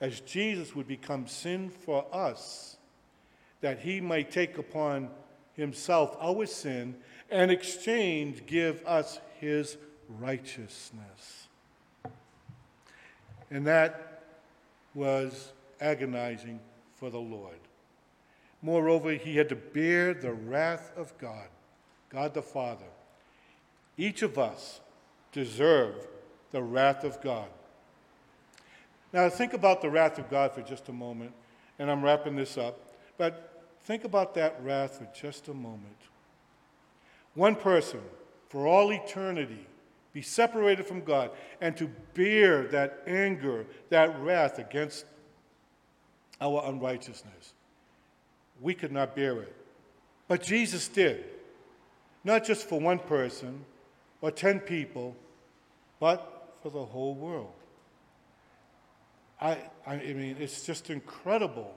as 0.00 0.20
Jesus 0.20 0.74
would 0.74 0.86
become 0.86 1.26
sin 1.26 1.70
for 1.70 2.06
us, 2.12 2.76
that 3.60 3.80
he 3.80 4.00
might 4.00 4.30
take 4.30 4.58
upon 4.58 5.08
himself 5.56 6.16
our 6.20 6.46
sin 6.46 6.96
and 7.30 7.50
exchange 7.50 8.46
give 8.46 8.84
us 8.86 9.20
his 9.40 9.76
righteousness. 10.20 11.48
And 13.50 13.66
that 13.66 14.22
was 14.94 15.52
agonizing 15.80 16.60
for 16.94 17.10
the 17.10 17.18
Lord. 17.18 17.58
Moreover, 18.62 19.12
he 19.12 19.36
had 19.36 19.48
to 19.50 19.56
bear 19.56 20.14
the 20.14 20.32
wrath 20.32 20.90
of 20.96 21.16
God, 21.18 21.48
God 22.08 22.34
the 22.34 22.42
Father. 22.42 22.86
Each 23.96 24.22
of 24.22 24.38
us 24.38 24.80
deserve 25.32 26.06
the 26.50 26.62
wrath 26.62 27.04
of 27.04 27.20
God. 27.20 27.48
Now, 29.12 29.28
think 29.28 29.52
about 29.52 29.82
the 29.82 29.90
wrath 29.90 30.18
of 30.18 30.30
God 30.30 30.52
for 30.52 30.62
just 30.62 30.88
a 30.88 30.92
moment, 30.92 31.32
and 31.78 31.90
I'm 31.90 32.02
wrapping 32.02 32.36
this 32.36 32.56
up. 32.56 32.78
But 33.18 33.53
think 33.84 34.04
about 34.04 34.34
that 34.34 34.60
wrath 34.62 34.98
for 34.98 35.08
just 35.18 35.48
a 35.48 35.54
moment. 35.54 35.96
One 37.34 37.56
person, 37.56 38.00
for 38.48 38.66
all 38.66 38.92
eternity, 38.92 39.66
be 40.12 40.22
separated 40.22 40.86
from 40.86 41.02
God, 41.02 41.30
and 41.60 41.76
to 41.76 41.90
bear 42.14 42.68
that 42.68 43.02
anger, 43.06 43.66
that 43.90 44.18
wrath 44.20 44.58
against 44.58 45.04
our 46.40 46.62
unrighteousness. 46.66 47.54
We 48.60 48.74
could 48.74 48.92
not 48.92 49.16
bear 49.16 49.42
it. 49.42 49.54
But 50.28 50.42
Jesus 50.42 50.88
did. 50.88 51.24
Not 52.22 52.44
just 52.44 52.68
for 52.68 52.80
one 52.80 53.00
person 53.00 53.64
or 54.20 54.30
10 54.30 54.60
people, 54.60 55.16
but 55.98 56.56
for 56.62 56.70
the 56.70 56.84
whole 56.84 57.14
world. 57.14 57.52
I, 59.40 59.58
I 59.86 59.96
mean, 59.96 60.36
it's 60.38 60.64
just 60.64 60.90
incredible 60.90 61.74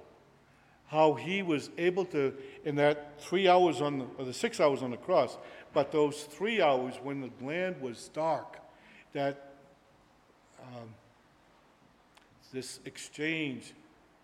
how 0.88 1.14
he 1.14 1.42
was 1.44 1.70
able 1.78 2.06
to, 2.06 2.34
in 2.64 2.76
that 2.76 3.20
three 3.22 3.48
hours 3.48 3.82
on 3.82 4.00
the, 4.00 4.06
or 4.18 4.26
the 4.26 4.34
six 4.34 4.60
hours 4.60 4.82
on 4.82 4.92
the 4.92 4.98
cross, 4.98 5.38
but 5.74 5.92
those 5.92 6.24
three 6.24 6.62
hours 6.62 6.96
when 7.04 7.22
the 7.22 7.46
land 7.46 7.80
was 7.82 8.10
dark, 8.14 8.60
that 9.14 9.54
um, 10.62 10.90
this 12.54 12.80
exchange 12.86 13.74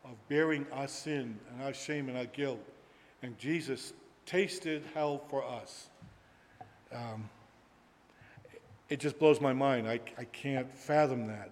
of 0.06 0.12
bearing 0.30 0.66
our 0.72 0.88
sin 0.88 1.38
and 1.52 1.64
our 1.64 1.74
shame 1.74 2.08
and 2.10 2.18
our 2.18 2.26
guilt, 2.26 2.60
and 3.22 3.38
Jesus 3.38 3.94
tasted 4.26 4.84
hell 4.94 5.22
for 5.30 5.44
us. 5.46 5.90
Um, 6.94 7.30
it 8.90 9.00
just 9.00 9.20
blows 9.20 9.42
my 9.42 9.54
mind. 9.54 9.88
I, 9.88 10.00
I 10.18 10.26
can't 10.26 10.74
fathom 10.74 11.28
that. 11.28 11.52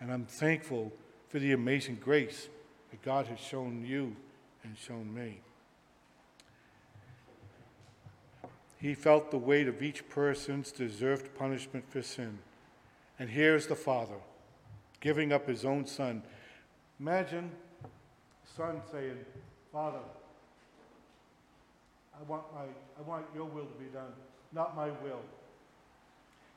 And 0.00 0.12
I'm 0.12 0.26
thankful 0.26 0.92
for 1.28 1.38
the 1.38 1.52
amazing 1.52 1.98
grace 2.02 2.48
that 2.90 3.02
God 3.02 3.26
has 3.26 3.38
shown 3.38 3.84
you 3.86 4.16
and 4.64 4.76
shown 4.76 5.14
me. 5.14 5.40
He 8.78 8.94
felt 8.94 9.30
the 9.30 9.38
weight 9.38 9.68
of 9.68 9.82
each 9.82 10.08
person's 10.08 10.72
deserved 10.72 11.34
punishment 11.34 11.84
for 11.88 12.02
sin. 12.02 12.38
And 13.18 13.30
here's 13.30 13.66
the 13.66 13.76
Father 13.76 14.16
giving 15.00 15.32
up 15.32 15.46
his 15.46 15.64
own 15.64 15.86
Son. 15.86 16.22
Imagine 16.98 17.50
Son 18.56 18.80
saying, 18.90 19.18
Father, 19.72 19.98
I 22.18 22.22
want, 22.24 22.44
my, 22.54 22.62
I 22.98 23.02
want 23.06 23.24
your 23.34 23.44
will 23.44 23.66
to 23.66 23.78
be 23.78 23.86
done, 23.86 24.12
not 24.52 24.76
my 24.76 24.86
will. 24.86 25.20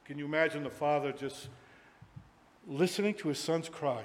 Can 0.05 0.18
you 0.18 0.26
imagine 0.26 0.64
the 0.64 0.70
Father 0.70 1.12
just 1.12 1.49
listening 2.68 3.14
to 3.16 3.30
his 3.30 3.39
Son's 3.39 3.68
cry? 3.68 4.03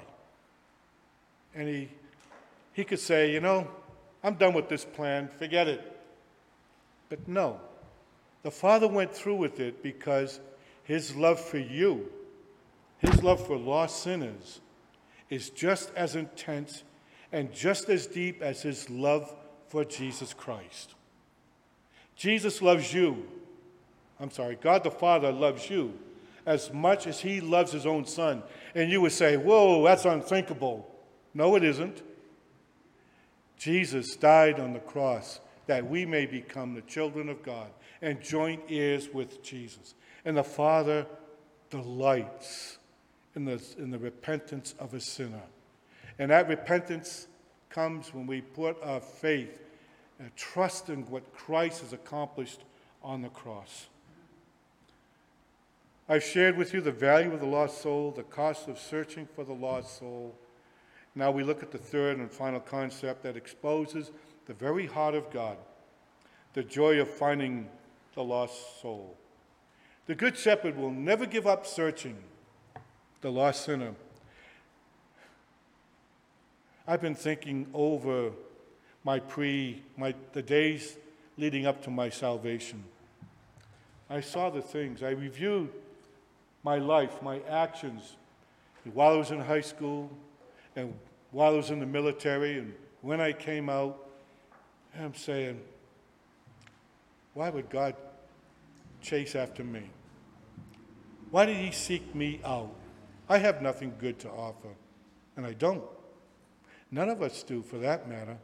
And 1.55 1.67
he, 1.69 1.89
he 2.73 2.83
could 2.83 2.99
say, 2.99 3.31
You 3.31 3.39
know, 3.39 3.67
I'm 4.23 4.35
done 4.35 4.53
with 4.53 4.69
this 4.69 4.85
plan, 4.85 5.27
forget 5.27 5.67
it. 5.67 5.89
But 7.09 7.27
no, 7.27 7.59
the 8.41 8.51
Father 8.51 8.87
went 8.87 9.13
through 9.13 9.35
with 9.35 9.59
it 9.59 9.83
because 9.83 10.39
his 10.83 11.15
love 11.15 11.39
for 11.39 11.57
you, 11.57 12.09
his 12.99 13.21
love 13.21 13.45
for 13.45 13.57
lost 13.57 14.01
sinners, 14.01 14.61
is 15.29 15.49
just 15.49 15.91
as 15.95 16.15
intense 16.15 16.83
and 17.31 17.51
just 17.53 17.89
as 17.89 18.07
deep 18.07 18.41
as 18.41 18.61
his 18.61 18.89
love 18.89 19.33
for 19.67 19.83
Jesus 19.83 20.33
Christ. 20.33 20.93
Jesus 22.15 22.61
loves 22.61 22.93
you. 22.93 23.25
I'm 24.19 24.31
sorry, 24.31 24.57
God 24.61 24.83
the 24.83 24.91
Father 24.91 25.31
loves 25.31 25.69
you 25.69 25.93
as 26.45 26.71
much 26.71 27.07
as 27.07 27.19
he 27.19 27.41
loves 27.41 27.71
his 27.71 27.85
own 27.85 28.05
son. 28.05 28.43
And 28.75 28.91
you 28.91 29.01
would 29.01 29.11
say, 29.11 29.37
Whoa, 29.37 29.83
that's 29.83 30.05
unthinkable. 30.05 30.89
No, 31.33 31.55
it 31.55 31.63
isn't. 31.63 32.03
Jesus 33.63 34.17
died 34.17 34.59
on 34.59 34.73
the 34.73 34.79
cross 34.79 35.39
that 35.67 35.89
we 35.89 36.05
may 36.05 36.25
become 36.25 36.73
the 36.73 36.81
children 36.81 37.29
of 37.29 37.41
God 37.43 37.69
and 38.01 38.21
joint 38.21 38.61
heirs 38.67 39.07
with 39.13 39.41
Jesus. 39.41 39.95
And 40.25 40.35
the 40.35 40.43
Father 40.43 41.05
delights 41.69 42.77
in 43.37 43.45
the, 43.45 43.63
in 43.77 43.89
the 43.89 43.97
repentance 43.97 44.75
of 44.79 44.93
a 44.93 44.99
sinner. 44.99 45.43
And 46.19 46.29
that 46.29 46.49
repentance 46.49 47.27
comes 47.69 48.13
when 48.13 48.27
we 48.27 48.41
put 48.41 48.75
our 48.83 48.99
faith 48.99 49.61
uh, 50.19 50.23
and 50.23 50.35
trust 50.35 50.89
in 50.89 51.09
what 51.09 51.33
Christ 51.33 51.83
has 51.83 51.93
accomplished 51.93 52.65
on 53.01 53.21
the 53.21 53.29
cross. 53.29 53.87
I've 56.09 56.23
shared 56.23 56.57
with 56.57 56.73
you 56.73 56.81
the 56.81 56.91
value 56.91 57.33
of 57.33 57.39
the 57.39 57.45
lost 57.45 57.81
soul, 57.81 58.11
the 58.11 58.23
cost 58.23 58.67
of 58.67 58.77
searching 58.77 59.25
for 59.25 59.45
the 59.45 59.53
lost 59.53 59.99
soul, 59.99 60.35
now 61.15 61.31
we 61.31 61.43
look 61.43 61.61
at 61.61 61.71
the 61.71 61.77
third 61.77 62.17
and 62.17 62.31
final 62.31 62.59
concept 62.59 63.23
that 63.23 63.37
exposes 63.37 64.11
the 64.45 64.53
very 64.53 64.85
heart 64.85 65.15
of 65.15 65.31
God 65.31 65.57
the 66.53 66.63
joy 66.63 66.99
of 66.99 67.09
finding 67.09 67.67
the 68.13 68.23
lost 68.23 68.79
soul. 68.79 69.17
The 70.05 70.13
Good 70.13 70.37
Shepherd 70.37 70.77
will 70.77 70.91
never 70.91 71.25
give 71.25 71.47
up 71.47 71.65
searching 71.65 72.15
the 73.21 73.31
lost 73.31 73.65
sinner. 73.65 73.95
I've 76.87 77.01
been 77.01 77.15
thinking 77.15 77.67
over 77.73 78.31
my 79.03 79.19
pre, 79.19 79.81
my, 79.97 80.13
the 80.33 80.43
days 80.43 80.97
leading 81.37 81.65
up 81.65 81.81
to 81.85 81.89
my 81.89 82.09
salvation. 82.09 82.83
I 84.09 84.21
saw 84.21 84.51
the 84.51 84.61
things, 84.61 85.01
I 85.01 85.09
reviewed 85.09 85.69
my 86.63 86.77
life, 86.77 87.21
my 87.21 87.39
actions 87.49 88.15
while 88.93 89.13
I 89.13 89.17
was 89.17 89.31
in 89.31 89.39
high 89.39 89.61
school, 89.61 90.09
and 90.75 90.93
while 91.31 91.53
I 91.53 91.57
was 91.57 91.69
in 91.69 91.79
the 91.79 91.85
military 91.85 92.59
and 92.59 92.73
when 93.01 93.19
I 93.19 93.33
came 93.33 93.69
out, 93.69 94.09
I'm 94.99 95.13
saying, 95.13 95.59
why 97.33 97.49
would 97.49 97.69
God 97.69 97.95
chase 99.01 99.35
after 99.35 99.63
me? 99.63 99.89
Why 101.31 101.45
did 101.45 101.57
He 101.57 101.71
seek 101.71 102.13
me 102.13 102.39
out? 102.45 102.73
I 103.27 103.39
have 103.39 103.61
nothing 103.61 103.93
good 103.99 104.19
to 104.19 104.29
offer, 104.29 104.69
and 105.35 105.45
I 105.45 105.53
don't. 105.53 105.83
None 106.91 107.09
of 107.09 107.23
us 107.23 107.41
do, 107.41 107.63
for 107.63 107.79
that 107.79 108.07
matter. 108.07 108.37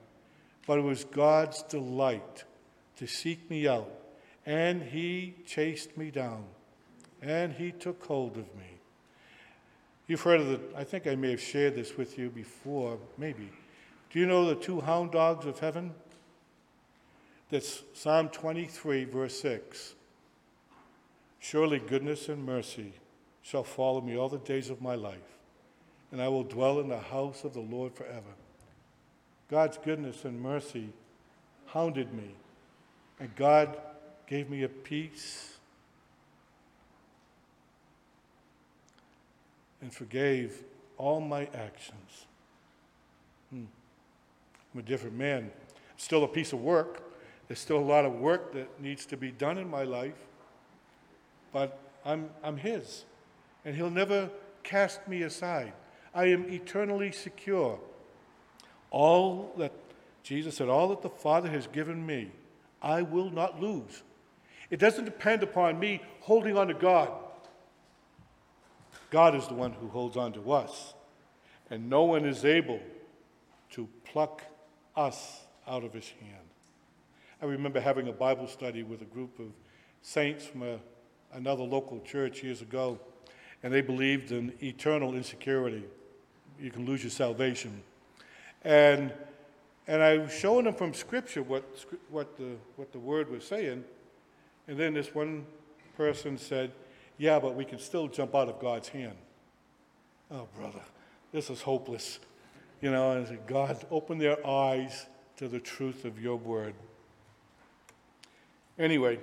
But 0.65 0.79
it 0.79 0.81
was 0.81 1.03
God's 1.03 1.61
delight 1.63 2.45
to 2.97 3.07
seek 3.07 3.49
me 3.49 3.67
out, 3.67 3.91
and 4.45 4.81
He 4.81 5.35
chased 5.45 5.95
me 5.97 6.09
down, 6.09 6.45
and 7.21 7.53
He 7.53 7.71
took 7.71 8.03
hold 8.03 8.37
of 8.37 8.55
me. 8.55 8.78
You've 10.09 10.21
heard 10.21 10.41
of 10.41 10.47
the, 10.47 10.59
I 10.75 10.83
think 10.83 11.05
I 11.05 11.13
may 11.13 11.29
have 11.29 11.39
shared 11.39 11.75
this 11.75 11.95
with 11.95 12.17
you 12.17 12.31
before, 12.31 12.97
maybe. 13.19 13.47
Do 14.09 14.17
you 14.17 14.25
know 14.25 14.47
the 14.47 14.55
two 14.55 14.81
hound 14.81 15.11
dogs 15.11 15.45
of 15.45 15.59
heaven? 15.59 15.93
That's 17.51 17.83
Psalm 17.93 18.29
23, 18.29 19.05
verse 19.05 19.39
6. 19.39 19.93
Surely 21.37 21.77
goodness 21.77 22.27
and 22.27 22.43
mercy 22.43 22.93
shall 23.43 23.63
follow 23.63 24.01
me 24.01 24.17
all 24.17 24.29
the 24.29 24.39
days 24.39 24.71
of 24.71 24.81
my 24.81 24.95
life, 24.95 25.37
and 26.11 26.19
I 26.19 26.27
will 26.27 26.43
dwell 26.43 26.79
in 26.79 26.89
the 26.89 26.99
house 26.99 27.43
of 27.43 27.53
the 27.53 27.59
Lord 27.59 27.93
forever. 27.93 28.33
God's 29.47 29.77
goodness 29.77 30.25
and 30.25 30.41
mercy 30.41 30.89
hounded 31.67 32.15
me, 32.15 32.31
and 33.19 33.35
God 33.35 33.77
gave 34.25 34.49
me 34.49 34.63
a 34.63 34.69
peace 34.69 35.58
and 39.81 39.93
forgave 39.93 40.63
all 40.97 41.19
my 41.21 41.47
actions. 41.53 42.25
Hmm. 43.49 43.65
I'm 44.73 44.79
a 44.79 44.83
different 44.83 45.15
man. 45.15 45.51
Still 45.97 46.23
a 46.23 46.27
piece 46.27 46.53
of 46.53 46.61
work. 46.61 47.03
There's 47.47 47.59
still 47.59 47.79
a 47.79 47.79
lot 47.79 48.05
of 48.05 48.13
work 48.13 48.53
that 48.53 48.79
needs 48.79 49.05
to 49.07 49.17
be 49.17 49.31
done 49.31 49.57
in 49.57 49.69
my 49.69 49.83
life, 49.83 50.27
but 51.51 51.79
I'm, 52.05 52.29
I'm 52.43 52.57
His, 52.57 53.05
and 53.65 53.75
He'll 53.75 53.89
never 53.89 54.29
cast 54.61 55.07
me 55.07 55.23
aside. 55.23 55.73
I 56.13 56.25
am 56.25 56.47
eternally 56.49 57.11
secure. 57.11 57.79
All 58.91 59.51
that 59.57 59.71
Jesus 60.23 60.57
said, 60.57 60.69
all 60.69 60.89
that 60.89 61.01
the 61.01 61.09
Father 61.09 61.49
has 61.49 61.65
given 61.67 62.05
me, 62.05 62.31
I 62.81 63.01
will 63.01 63.31
not 63.31 63.59
lose. 63.59 64.03
It 64.69 64.79
doesn't 64.79 65.05
depend 65.05 65.41
upon 65.41 65.79
me 65.79 66.01
holding 66.21 66.55
on 66.55 66.67
to 66.67 66.73
God. 66.73 67.11
God 69.09 69.35
is 69.35 69.47
the 69.47 69.53
one 69.53 69.71
who 69.71 69.87
holds 69.87 70.17
on 70.17 70.33
to 70.33 70.51
us, 70.51 70.93
and 71.69 71.89
no 71.89 72.03
one 72.03 72.25
is 72.25 72.45
able 72.45 72.79
to 73.71 73.87
pluck 74.05 74.43
us 74.95 75.41
out 75.67 75.83
of 75.83 75.93
his 75.93 76.09
hand. 76.19 76.45
I 77.41 77.45
remember 77.45 77.79
having 77.79 78.07
a 78.07 78.11
Bible 78.11 78.47
study 78.47 78.83
with 78.83 79.01
a 79.01 79.05
group 79.05 79.39
of 79.39 79.47
saints 80.01 80.45
from 80.45 80.63
a, 80.63 80.79
another 81.33 81.63
local 81.63 82.01
church 82.01 82.43
years 82.43 82.61
ago, 82.61 82.99
and 83.63 83.73
they 83.73 83.81
believed 83.81 84.31
in 84.31 84.53
eternal 84.61 85.15
insecurity. 85.15 85.83
You 86.59 86.71
can 86.71 86.85
lose 86.85 87.03
your 87.03 87.11
salvation. 87.11 87.81
And, 88.63 89.13
and 89.87 90.03
I 90.03 90.17
was 90.17 90.33
showing 90.33 90.65
them 90.65 90.73
from 90.73 90.93
Scripture 90.93 91.43
what, 91.43 91.63
what, 92.09 92.37
the, 92.37 92.55
what 92.75 92.91
the 92.91 92.99
Word 92.99 93.29
was 93.29 93.45
saying, 93.45 93.83
and 94.67 94.77
then 94.77 94.93
this 94.93 95.15
one 95.15 95.45
person 95.95 96.37
said, 96.37 96.71
yeah, 97.19 97.37
but 97.37 97.53
we 97.53 97.65
can 97.65 97.77
still 97.77 98.07
jump 98.07 98.33
out 98.33 98.49
of 98.49 98.59
God's 98.59 98.87
hand. 98.87 99.15
Oh, 100.31 100.47
brother, 100.57 100.81
this 101.31 101.49
is 101.49 101.61
hopeless. 101.61 102.19
You 102.81 102.91
know, 102.91 103.11
and 103.11 103.45
God, 103.45 103.85
open 103.91 104.17
their 104.17 104.45
eyes 104.47 105.05
to 105.35 105.47
the 105.47 105.59
truth 105.59 106.05
of 106.05 106.19
your 106.19 106.37
word. 106.37 106.73
Anyway, 108.79 109.19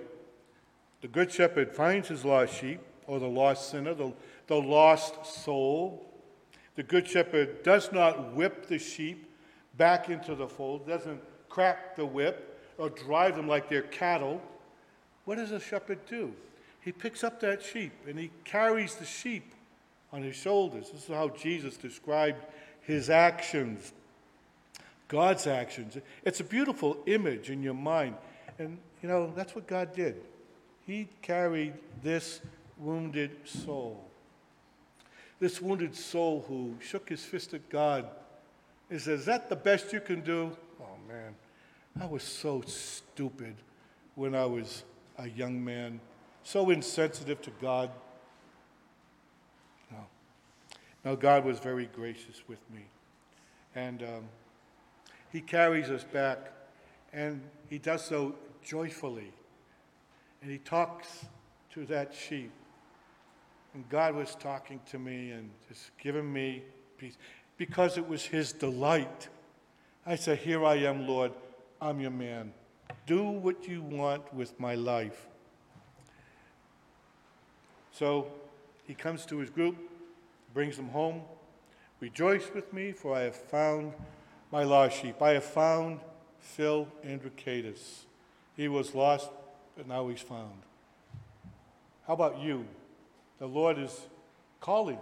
the 1.00 1.08
Good 1.08 1.32
Shepherd 1.32 1.74
finds 1.74 2.08
his 2.08 2.24
lost 2.24 2.54
sheep, 2.54 2.80
or 3.06 3.18
the 3.18 3.26
lost 3.26 3.70
sinner, 3.70 3.94
the, 3.94 4.12
the 4.46 4.60
lost 4.60 5.24
soul. 5.24 6.06
The 6.74 6.82
Good 6.82 7.08
Shepherd 7.08 7.62
does 7.62 7.90
not 7.92 8.34
whip 8.34 8.66
the 8.66 8.78
sheep 8.78 9.32
back 9.78 10.10
into 10.10 10.34
the 10.34 10.46
fold, 10.46 10.86
doesn't 10.86 11.22
crack 11.48 11.96
the 11.96 12.04
whip 12.04 12.60
or 12.76 12.90
drive 12.90 13.36
them 13.36 13.48
like 13.48 13.70
they're 13.70 13.82
cattle. 13.82 14.42
What 15.24 15.36
does 15.36 15.52
a 15.52 15.60
shepherd 15.60 16.04
do? 16.06 16.34
He 16.86 16.92
picks 16.92 17.24
up 17.24 17.40
that 17.40 17.64
sheep 17.64 17.92
and 18.08 18.16
he 18.16 18.30
carries 18.44 18.94
the 18.94 19.04
sheep 19.04 19.52
on 20.12 20.22
his 20.22 20.36
shoulders. 20.36 20.90
This 20.92 21.02
is 21.02 21.08
how 21.08 21.30
Jesus 21.30 21.76
described 21.76 22.38
his 22.80 23.10
actions, 23.10 23.92
God's 25.08 25.48
actions. 25.48 25.98
It's 26.24 26.38
a 26.38 26.44
beautiful 26.44 26.98
image 27.06 27.50
in 27.50 27.60
your 27.60 27.74
mind. 27.74 28.14
And, 28.60 28.78
you 29.02 29.08
know, 29.08 29.32
that's 29.34 29.52
what 29.52 29.66
God 29.66 29.94
did. 29.94 30.22
He 30.86 31.08
carried 31.22 31.74
this 32.04 32.40
wounded 32.78 33.32
soul. 33.44 34.04
This 35.40 35.60
wounded 35.60 35.96
soul 35.96 36.44
who 36.46 36.76
shook 36.80 37.08
his 37.08 37.24
fist 37.24 37.52
at 37.52 37.68
God 37.68 38.06
and 38.90 39.00
said, 39.00 39.14
Is 39.14 39.24
that 39.24 39.48
the 39.48 39.56
best 39.56 39.92
you 39.92 39.98
can 39.98 40.20
do? 40.20 40.56
Oh, 40.80 41.08
man, 41.08 41.34
I 42.00 42.06
was 42.06 42.22
so 42.22 42.62
stupid 42.64 43.56
when 44.14 44.36
I 44.36 44.46
was 44.46 44.84
a 45.18 45.28
young 45.28 45.64
man, 45.64 45.98
so 46.46 46.70
insensitive 46.70 47.42
to 47.42 47.50
God. 47.60 47.90
No. 49.90 49.98
No, 51.04 51.16
God 51.16 51.44
was 51.44 51.58
very 51.58 51.86
gracious 51.86 52.40
with 52.46 52.60
me. 52.72 52.82
And 53.74 54.04
um, 54.04 54.28
He 55.32 55.40
carries 55.40 55.90
us 55.90 56.04
back, 56.04 56.52
and 57.12 57.42
He 57.68 57.78
does 57.78 58.04
so 58.04 58.36
joyfully. 58.62 59.32
And 60.40 60.48
He 60.48 60.58
talks 60.58 61.26
to 61.70 61.84
that 61.86 62.14
sheep. 62.14 62.52
And 63.74 63.86
God 63.88 64.14
was 64.14 64.36
talking 64.36 64.80
to 64.86 65.00
me 65.00 65.32
and 65.32 65.50
just 65.68 65.90
giving 65.98 66.32
me 66.32 66.62
peace 66.96 67.18
because 67.56 67.98
it 67.98 68.08
was 68.08 68.24
His 68.24 68.52
delight. 68.52 69.28
I 70.06 70.14
said, 70.14 70.38
Here 70.38 70.64
I 70.64 70.76
am, 70.76 71.08
Lord. 71.08 71.32
I'm 71.80 71.98
your 71.98 72.12
man. 72.12 72.52
Do 73.04 73.24
what 73.24 73.66
you 73.66 73.82
want 73.82 74.32
with 74.32 74.58
my 74.60 74.76
life. 74.76 75.26
So 77.98 78.26
he 78.86 78.92
comes 78.92 79.24
to 79.26 79.38
his 79.38 79.48
group, 79.48 79.76
brings 80.52 80.76
them 80.76 80.88
home. 80.90 81.22
Rejoice 81.98 82.50
with 82.54 82.70
me, 82.70 82.92
for 82.92 83.16
I 83.16 83.22
have 83.22 83.36
found 83.36 83.94
my 84.52 84.64
lost 84.64 85.00
sheep. 85.00 85.22
I 85.22 85.30
have 85.30 85.44
found 85.44 86.00
Phil 86.38 86.88
Androcadis. 87.02 88.04
He 88.54 88.68
was 88.68 88.94
lost, 88.94 89.30
but 89.78 89.88
now 89.88 90.08
he's 90.08 90.20
found. 90.20 90.60
How 92.06 92.12
about 92.12 92.38
you? 92.38 92.66
The 93.38 93.46
Lord 93.46 93.78
is 93.78 93.98
calling. 94.60 94.98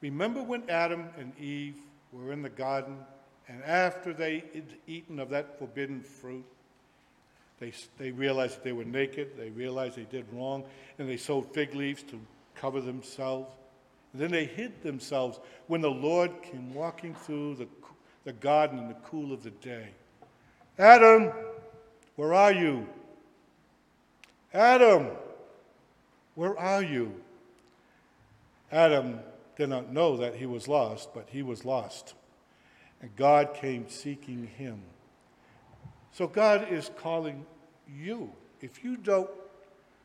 Remember 0.00 0.44
when 0.44 0.62
Adam 0.70 1.08
and 1.18 1.36
Eve 1.40 1.76
were 2.12 2.32
in 2.32 2.42
the 2.42 2.48
garden, 2.48 2.98
and 3.48 3.64
after 3.64 4.12
they 4.12 4.44
had 4.54 4.74
eaten 4.86 5.18
of 5.18 5.28
that 5.30 5.58
forbidden 5.58 6.02
fruit, 6.02 6.44
they, 7.60 7.72
they 7.98 8.10
realized 8.10 8.56
that 8.56 8.64
they 8.64 8.72
were 8.72 8.84
naked, 8.84 9.32
they 9.36 9.50
realized 9.50 9.96
they 9.96 10.04
did 10.04 10.26
wrong, 10.32 10.64
and 10.98 11.08
they 11.08 11.16
sewed 11.16 11.46
fig 11.52 11.74
leaves 11.74 12.02
to 12.04 12.20
cover 12.54 12.80
themselves. 12.80 13.54
And 14.12 14.22
then 14.22 14.30
they 14.30 14.44
hid 14.44 14.82
themselves 14.82 15.40
when 15.66 15.80
the 15.80 15.90
Lord 15.90 16.30
came 16.42 16.74
walking 16.74 17.14
through 17.14 17.56
the, 17.56 17.68
the 18.24 18.32
garden 18.32 18.78
in 18.78 18.88
the 18.88 18.96
cool 19.04 19.32
of 19.32 19.42
the 19.42 19.50
day. 19.50 19.88
Adam, 20.78 21.32
where 22.16 22.34
are 22.34 22.52
you? 22.52 22.86
Adam, 24.52 25.08
where 26.34 26.58
are 26.58 26.82
you? 26.82 27.12
Adam 28.70 29.20
did 29.56 29.68
not 29.68 29.92
know 29.92 30.16
that 30.16 30.34
he 30.34 30.46
was 30.46 30.66
lost, 30.66 31.14
but 31.14 31.28
he 31.30 31.42
was 31.42 31.64
lost. 31.64 32.14
And 33.00 33.14
God 33.16 33.54
came 33.54 33.88
seeking 33.88 34.46
him. 34.46 34.80
So 36.14 36.28
God 36.28 36.68
is 36.70 36.92
calling 36.96 37.44
you. 37.92 38.30
If 38.60 38.84
you 38.84 38.96
don't 38.96 39.28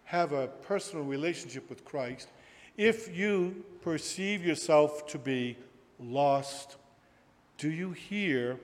have 0.06 0.32
a 0.32 0.48
personal 0.48 1.06
relationship 1.06 1.70
with 1.70 1.86
Christ, 1.86 2.30
if 2.78 3.16
you 3.16 3.64
perceive 3.82 4.44
yourself 4.44 5.06
to 5.06 5.20
be 5.20 5.56
lost, 6.00 6.78
do 7.60 7.70
you 7.70 7.92
hear 7.92 8.60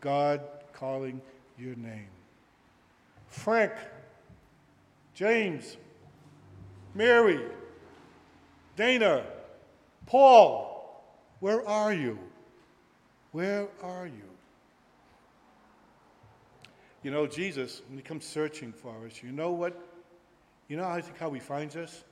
God 0.00 0.40
calling 0.72 1.20
your 1.56 1.76
name? 1.76 2.08
Frank, 3.28 3.74
James, 5.14 5.76
Mary, 6.96 7.44
Dana, 8.74 9.22
Paul, 10.06 11.00
where 11.38 11.64
are 11.64 11.94
you? 11.94 12.18
Where 13.30 13.68
are 13.84 14.08
you? 14.08 14.27
You 17.08 17.14
know, 17.14 17.26
Jesus, 17.26 17.80
when 17.88 17.96
he 17.96 18.02
comes 18.02 18.26
searching 18.26 18.70
for 18.70 19.06
us, 19.06 19.22
you 19.22 19.32
know 19.32 19.50
what? 19.50 19.74
You 20.68 20.76
know, 20.76 20.84
I 20.84 21.00
think 21.00 21.16
how 21.16 21.30
he 21.30 21.40
finds 21.40 21.74
us? 21.74 22.04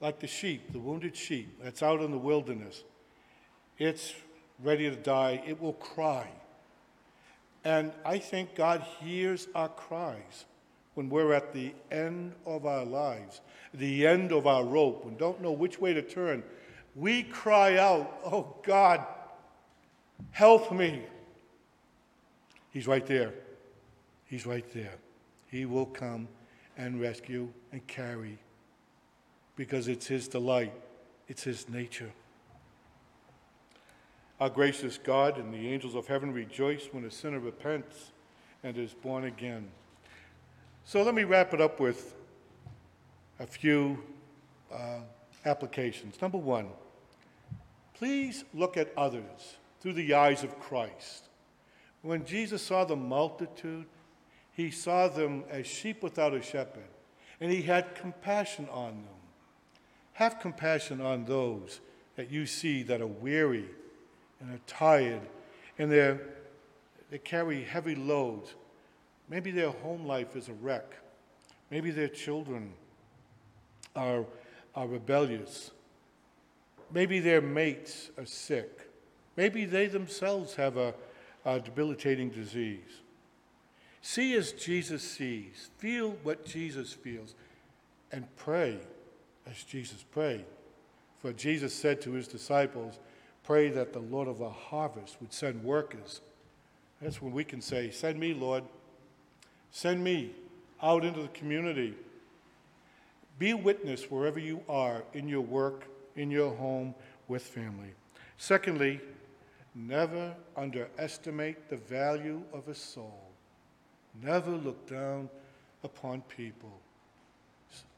Like 0.00 0.18
the 0.18 0.26
sheep, 0.26 0.72
the 0.72 0.80
wounded 0.80 1.14
sheep 1.14 1.56
that's 1.62 1.84
out 1.84 2.00
in 2.00 2.10
the 2.10 2.18
wilderness. 2.18 2.82
It's 3.78 4.12
ready 4.60 4.90
to 4.90 4.96
die. 4.96 5.40
It 5.46 5.62
will 5.62 5.74
cry. 5.74 6.26
And 7.62 7.92
I 8.04 8.18
think 8.18 8.56
God 8.56 8.84
hears 8.98 9.46
our 9.54 9.68
cries 9.68 10.46
when 10.94 11.08
we're 11.08 11.32
at 11.32 11.52
the 11.52 11.72
end 11.92 12.32
of 12.44 12.66
our 12.66 12.84
lives, 12.84 13.40
the 13.72 14.04
end 14.04 14.32
of 14.32 14.48
our 14.48 14.64
rope, 14.64 15.04
and 15.06 15.16
don't 15.16 15.40
know 15.40 15.52
which 15.52 15.80
way 15.80 15.94
to 15.94 16.02
turn. 16.02 16.42
We 16.96 17.22
cry 17.22 17.78
out, 17.78 18.18
Oh 18.24 18.56
God, 18.64 19.06
help 20.32 20.72
me. 20.72 21.04
He's 22.72 22.88
right 22.88 23.06
there. 23.06 23.32
He's 24.32 24.46
right 24.46 24.64
there. 24.72 24.94
He 25.50 25.66
will 25.66 25.84
come 25.84 26.26
and 26.78 26.98
rescue 26.98 27.52
and 27.70 27.86
carry 27.86 28.38
because 29.56 29.88
it's 29.88 30.06
His 30.06 30.26
delight, 30.26 30.72
it's 31.28 31.42
His 31.42 31.68
nature. 31.68 32.10
Our 34.40 34.48
gracious 34.48 34.96
God 34.96 35.36
and 35.36 35.52
the 35.52 35.68
angels 35.68 35.94
of 35.94 36.06
heaven 36.06 36.32
rejoice 36.32 36.88
when 36.92 37.04
a 37.04 37.10
sinner 37.10 37.40
repents 37.40 38.12
and 38.64 38.78
is 38.78 38.94
born 38.94 39.24
again. 39.24 39.68
So 40.86 41.02
let 41.02 41.14
me 41.14 41.24
wrap 41.24 41.52
it 41.52 41.60
up 41.60 41.78
with 41.78 42.14
a 43.38 43.46
few 43.46 44.02
uh, 44.72 45.00
applications. 45.44 46.18
Number 46.22 46.38
one, 46.38 46.68
please 47.92 48.44
look 48.54 48.78
at 48.78 48.94
others 48.96 49.58
through 49.82 49.92
the 49.92 50.14
eyes 50.14 50.42
of 50.42 50.58
Christ. 50.58 51.28
When 52.00 52.24
Jesus 52.24 52.62
saw 52.62 52.86
the 52.86 52.96
multitude, 52.96 53.84
he 54.52 54.70
saw 54.70 55.08
them 55.08 55.44
as 55.50 55.66
sheep 55.66 56.02
without 56.02 56.34
a 56.34 56.42
shepherd, 56.42 56.88
and 57.40 57.50
he 57.50 57.62
had 57.62 57.94
compassion 57.94 58.68
on 58.70 58.92
them. 58.92 59.20
Have 60.14 60.40
compassion 60.40 61.00
on 61.00 61.24
those 61.24 61.80
that 62.16 62.30
you 62.30 62.46
see 62.46 62.82
that 62.84 63.00
are 63.00 63.06
weary 63.06 63.66
and 64.40 64.54
are 64.54 64.60
tired, 64.66 65.22
and 65.78 65.90
they 65.90 66.18
they 67.12 67.18
carry 67.18 67.62
heavy 67.62 67.94
loads. 67.94 68.54
Maybe 69.28 69.50
their 69.50 69.68
home 69.68 70.06
life 70.06 70.34
is 70.34 70.48
a 70.48 70.54
wreck. 70.54 70.96
Maybe 71.70 71.90
their 71.90 72.08
children 72.08 72.72
are, 73.94 74.24
are 74.74 74.86
rebellious. 74.86 75.72
Maybe 76.90 77.20
their 77.20 77.42
mates 77.42 78.10
are 78.16 78.24
sick. 78.24 78.88
Maybe 79.36 79.66
they 79.66 79.88
themselves 79.88 80.54
have 80.54 80.78
a, 80.78 80.94
a 81.44 81.60
debilitating 81.60 82.30
disease. 82.30 83.01
See 84.02 84.34
as 84.34 84.52
Jesus 84.52 85.02
sees, 85.02 85.70
feel 85.78 86.16
what 86.24 86.44
Jesus 86.44 86.92
feels, 86.92 87.34
and 88.10 88.26
pray 88.36 88.78
as 89.48 89.62
Jesus 89.62 90.02
prayed. 90.02 90.44
For 91.20 91.32
Jesus 91.32 91.72
said 91.72 92.00
to 92.02 92.12
his 92.12 92.26
disciples, 92.26 92.98
Pray 93.44 93.70
that 93.70 93.92
the 93.92 94.00
Lord 94.00 94.28
of 94.28 94.38
the 94.38 94.50
harvest 94.50 95.16
would 95.20 95.32
send 95.32 95.62
workers. 95.62 96.20
That's 97.00 97.22
when 97.22 97.32
we 97.32 97.44
can 97.44 97.60
say, 97.60 97.90
Send 97.90 98.18
me, 98.18 98.34
Lord. 98.34 98.64
Send 99.70 100.02
me 100.02 100.32
out 100.82 101.04
into 101.04 101.22
the 101.22 101.28
community. 101.28 101.94
Be 103.38 103.54
witness 103.54 104.10
wherever 104.10 104.38
you 104.38 104.62
are 104.68 105.04
in 105.14 105.28
your 105.28 105.40
work, 105.40 105.86
in 106.16 106.30
your 106.30 106.54
home, 106.54 106.94
with 107.28 107.42
family. 107.42 107.94
Secondly, 108.36 109.00
never 109.74 110.34
underestimate 110.56 111.68
the 111.70 111.76
value 111.76 112.42
of 112.52 112.68
a 112.68 112.74
soul. 112.74 113.31
Never 114.20 114.50
look 114.50 114.88
down 114.88 115.28
upon 115.84 116.22
people. 116.22 116.80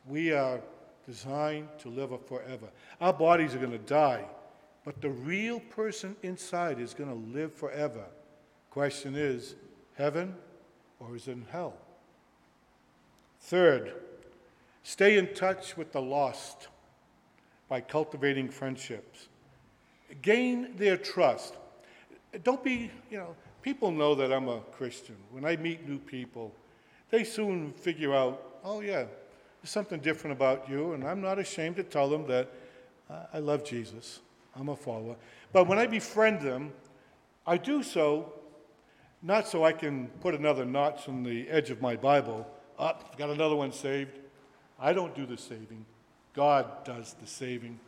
We 0.07 0.33
are 0.33 0.61
designed 1.07 1.69
to 1.81 1.89
live 1.89 2.13
forever. 2.27 2.69
Our 3.01 3.13
bodies 3.13 3.55
are 3.55 3.59
going 3.59 3.73
to 3.73 3.79
die, 3.79 4.25
but 4.85 5.01
the 5.01 5.11
real 5.11 5.61
person 5.61 6.17
inside 6.23 6.79
is 6.79 6.95
going 6.95 7.11
to 7.11 7.39
live 7.39 7.53
forever. 7.53 8.05
Question 8.71 9.15
is 9.15 9.55
heaven 9.95 10.35
or 11.01 11.17
is 11.17 11.29
it 11.29 11.33
in 11.33 11.47
hell? 11.51 11.75
Third, 13.41 13.95
Stay 14.85 15.17
in 15.17 15.33
touch 15.33 15.79
with 15.79 15.93
the 15.93 16.01
lost 16.01 16.69
by 17.69 17.81
cultivating 17.81 18.51
friendships. 18.51 19.29
Gain 20.21 20.77
their 20.77 20.99
trust. 20.99 21.55
Don't 22.45 22.63
be, 22.63 22.91
you 23.11 23.17
know, 23.17 23.35
people 23.65 23.91
know 23.91 24.15
that 24.15 24.31
I'm 24.31 24.49
a 24.49 24.61
Christian. 24.73 25.17
When 25.31 25.47
I 25.47 25.57
meet 25.57 25.89
new 25.89 25.99
people, 25.99 26.53
they 27.09 27.25
soon 27.25 27.73
figure 27.73 28.15
out, 28.15 28.59
oh, 28.63 28.83
yeah, 28.83 29.05
there's 29.63 29.71
something 29.71 30.01
different 30.01 30.37
about 30.37 30.69
you, 30.69 30.93
and 30.93 31.03
I'm 31.03 31.23
not 31.23 31.39
ashamed 31.39 31.77
to 31.77 31.83
tell 31.83 32.11
them 32.11 32.27
that 32.27 32.53
uh, 33.09 33.23
I 33.33 33.39
love 33.39 33.65
Jesus. 33.65 34.21
I'm 34.55 34.69
a 34.69 34.77
follower. 34.77 35.17
But 35.51 35.67
when 35.67 35.79
I 35.79 35.87
befriend 35.87 36.43
them, 36.43 36.75
I 37.47 37.57
do 37.57 37.83
so 37.83 38.35
not 39.23 39.49
so 39.49 39.65
I 39.65 39.73
can 39.73 40.09
put 40.21 40.35
another 40.35 40.67
notch 40.67 41.09
on 41.09 41.23
the 41.23 41.49
edge 41.49 41.71
of 41.71 41.81
my 41.81 41.97
Bible. 41.97 42.47
Up, 42.79 43.09
oh, 43.11 43.17
got 43.17 43.31
another 43.31 43.57
one 43.57 43.73
saved. 43.73 44.19
I 44.79 44.93
don't 44.93 45.15
do 45.15 45.25
the 45.25 45.39
saving. 45.39 45.87
God 46.35 46.85
does 46.85 47.15
the 47.19 47.27
saving. 47.27 47.81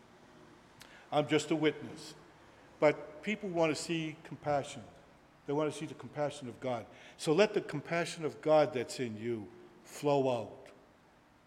I'm 1.12 1.28
just 1.28 1.50
a 1.50 1.56
witness. 1.56 2.14
But 2.80 3.22
people 3.22 3.50
want 3.50 3.76
to 3.76 3.80
see 3.80 4.16
compassion. 4.24 4.80
They 5.46 5.52
want 5.52 5.72
to 5.72 5.78
see 5.78 5.86
the 5.86 5.94
compassion 5.94 6.48
of 6.48 6.58
God. 6.60 6.86
So 7.16 7.32
let 7.32 7.54
the 7.54 7.60
compassion 7.60 8.24
of 8.24 8.40
God 8.42 8.72
that's 8.74 8.98
in 8.98 9.16
you 9.16 9.46
flow 9.84 10.40
out 10.40 10.68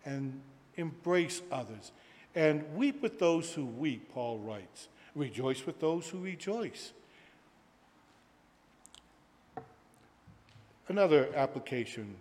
and 0.06 0.40
embrace 0.78 1.42
others. 1.52 1.92
And 2.36 2.64
weep 2.76 3.02
with 3.02 3.20
those 3.20 3.54
who 3.54 3.66
weep, 3.66 4.14
Paul 4.14 4.40
writes. 4.40 4.88
Rejoice 5.16 5.66
with 5.66 5.80
those 5.80 6.08
who 6.08 6.20
rejoice. 6.20 6.94
Another 10.88 11.30
application 11.36 12.16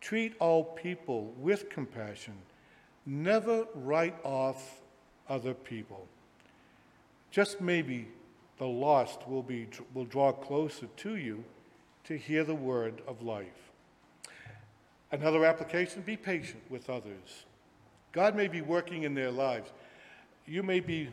treat 0.00 0.34
all 0.40 0.64
people 0.64 1.32
with 1.38 1.68
compassion. 1.70 2.34
Never 3.06 3.66
write 3.74 4.16
off 4.24 4.80
other 5.28 5.54
people. 5.54 6.06
Just 7.30 7.60
maybe 7.60 8.08
the 8.58 8.66
lost 8.66 9.26
will, 9.28 9.42
be, 9.42 9.68
will 9.94 10.04
draw 10.04 10.32
closer 10.32 10.86
to 10.98 11.16
you 11.16 11.44
to 12.04 12.16
hear 12.16 12.44
the 12.44 12.54
word 12.54 13.02
of 13.06 13.22
life. 13.22 13.70
Another 15.10 15.44
application 15.44 16.02
be 16.02 16.16
patient 16.16 16.62
with 16.70 16.88
others. 16.88 17.44
God 18.12 18.34
may 18.36 18.48
be 18.48 18.60
working 18.60 19.02
in 19.02 19.14
their 19.14 19.30
lives. 19.30 19.70
You 20.46 20.62
may 20.62 20.80
be 20.80 21.08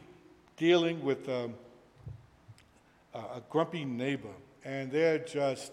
dealing 0.58 1.04
with 1.04 1.28
um, 1.30 1.54
a 3.14 3.42
grumpy 3.50 3.86
neighbor, 3.86 4.34
and 4.64 4.92
they're 4.92 5.20
just, 5.20 5.72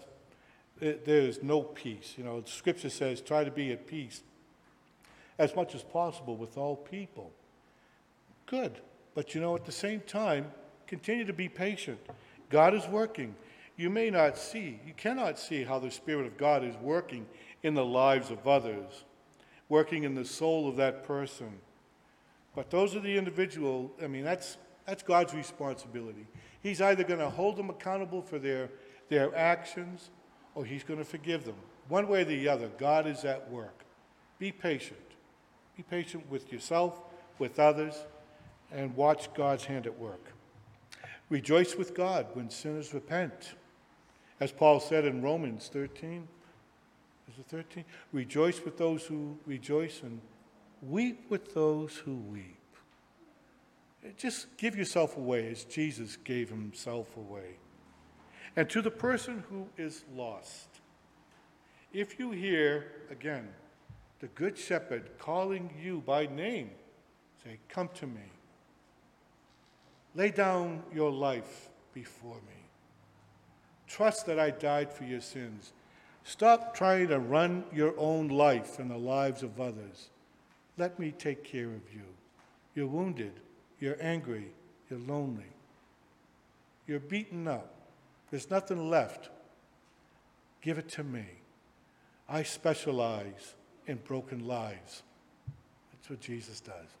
there's 0.79 1.43
no 1.43 1.61
peace. 1.61 2.15
You 2.17 2.23
know, 2.23 2.43
Scripture 2.45 2.89
says, 2.89 3.21
try 3.21 3.43
to 3.43 3.51
be 3.51 3.71
at 3.71 3.87
peace 3.87 4.23
as 5.37 5.55
much 5.55 5.75
as 5.75 5.83
possible 5.83 6.35
with 6.35 6.57
all 6.57 6.75
people. 6.75 7.31
Good. 8.45 8.79
But 9.13 9.35
you 9.35 9.41
know, 9.41 9.55
at 9.55 9.65
the 9.65 9.71
same 9.71 10.01
time, 10.01 10.51
continue 10.87 11.25
to 11.25 11.33
be 11.33 11.49
patient. 11.49 11.99
God 12.49 12.73
is 12.73 12.87
working. 12.87 13.35
You 13.75 13.89
may 13.89 14.09
not 14.09 14.37
see, 14.37 14.79
you 14.85 14.93
cannot 14.95 15.37
see 15.37 15.63
how 15.63 15.79
the 15.79 15.91
Spirit 15.91 16.25
of 16.25 16.37
God 16.37 16.63
is 16.63 16.75
working 16.77 17.27
in 17.61 17.73
the 17.73 17.85
lives 17.85 18.31
of 18.31 18.47
others, 18.47 19.03
working 19.69 20.03
in 20.03 20.15
the 20.15 20.25
soul 20.25 20.67
of 20.67 20.77
that 20.77 21.03
person. 21.03 21.59
But 22.55 22.71
those 22.71 22.95
are 22.95 22.99
the 22.99 23.17
individual, 23.17 23.91
I 24.01 24.07
mean, 24.07 24.23
that's, 24.23 24.57
that's 24.87 25.03
God's 25.03 25.33
responsibility. 25.33 26.25
He's 26.63 26.81
either 26.81 27.03
going 27.03 27.19
to 27.19 27.29
hold 27.29 27.57
them 27.57 27.69
accountable 27.69 28.21
for 28.21 28.39
their, 28.39 28.69
their 29.09 29.35
actions 29.35 30.09
or 30.55 30.65
he's 30.65 30.83
going 30.83 30.97
to 30.97 31.05
forgive 31.05 31.43
them. 31.43 31.55
One 31.87 32.07
way 32.07 32.21
or 32.21 32.25
the 32.25 32.49
other, 32.49 32.69
God 32.79 33.05
is 33.05 33.23
at 33.25 33.49
work. 33.51 33.83
Be 34.39 34.51
patient. 34.51 34.99
Be 35.75 35.83
patient 35.83 36.29
with 36.31 36.51
yourself, 36.51 36.99
with 37.37 37.59
others, 37.59 37.93
and 38.71 38.95
watch 38.95 39.31
God's 39.35 39.65
hand 39.65 39.85
at 39.85 39.97
work. 39.99 40.33
Rejoice 41.29 41.75
with 41.75 41.93
God 41.93 42.27
when 42.33 42.49
sinners 42.49 42.93
repent. 42.93 43.55
As 44.39 44.51
Paul 44.51 44.79
said 44.79 45.05
in 45.05 45.21
Romans 45.21 45.69
13, 45.71 46.27
is 47.27 47.39
it 47.39 47.45
13? 47.47 47.83
Rejoice 48.13 48.63
with 48.63 48.77
those 48.77 49.03
who 49.05 49.37
rejoice 49.45 50.01
and 50.03 50.21
weep 50.81 51.25
with 51.29 51.53
those 51.53 51.95
who 51.97 52.15
weep. 52.15 52.55
Just 54.15 54.55
give 54.57 54.75
yourself 54.77 55.17
away 55.17 55.49
as 55.49 55.65
Jesus 55.65 56.15
gave 56.17 56.49
himself 56.49 57.17
away. 57.17 57.57
And 58.55 58.69
to 58.69 58.81
the 58.81 58.91
person 58.91 59.43
who 59.49 59.67
is 59.77 60.05
lost, 60.15 60.69
if 61.91 62.19
you 62.19 62.31
hear, 62.31 62.91
again, 63.09 63.49
the 64.19 64.27
Good 64.27 64.57
Shepherd 64.57 65.11
calling 65.19 65.69
you 65.81 66.01
by 66.05 66.25
name, 66.25 66.71
say, 67.43 67.59
Come 67.69 67.89
to 67.95 68.07
me. 68.07 68.31
Lay 70.17 70.31
down 70.31 70.81
your 70.91 71.11
life 71.11 71.69
before 71.93 72.37
me. 72.37 72.63
Trust 73.85 74.25
that 74.25 74.39
I 74.39 74.49
died 74.49 74.91
for 74.91 75.03
your 75.03 75.21
sins. 75.21 75.73
Stop 76.23 76.75
trying 76.75 77.09
to 77.09 77.19
run 77.19 77.63
your 77.71 77.93
own 77.99 78.27
life 78.27 78.79
and 78.79 78.89
the 78.89 78.97
lives 78.97 79.43
of 79.43 79.61
others. 79.61 80.09
Let 80.75 80.97
me 80.97 81.11
take 81.11 81.43
care 81.43 81.67
of 81.67 81.93
you. 81.93 82.01
You're 82.73 82.87
wounded. 82.87 83.33
You're 83.79 83.97
angry. 84.01 84.47
You're 84.89 84.99
lonely. 84.99 85.53
You're 86.87 86.99
beaten 86.99 87.47
up. 87.47 87.71
There's 88.31 88.49
nothing 88.49 88.89
left. 88.89 89.29
Give 90.63 90.79
it 90.79 90.89
to 90.89 91.03
me. 91.03 91.25
I 92.27 92.41
specialize 92.41 93.53
in 93.85 93.97
broken 93.97 94.47
lives. 94.47 95.03
That's 95.93 96.09
what 96.09 96.21
Jesus 96.21 96.59
does. 96.59 96.96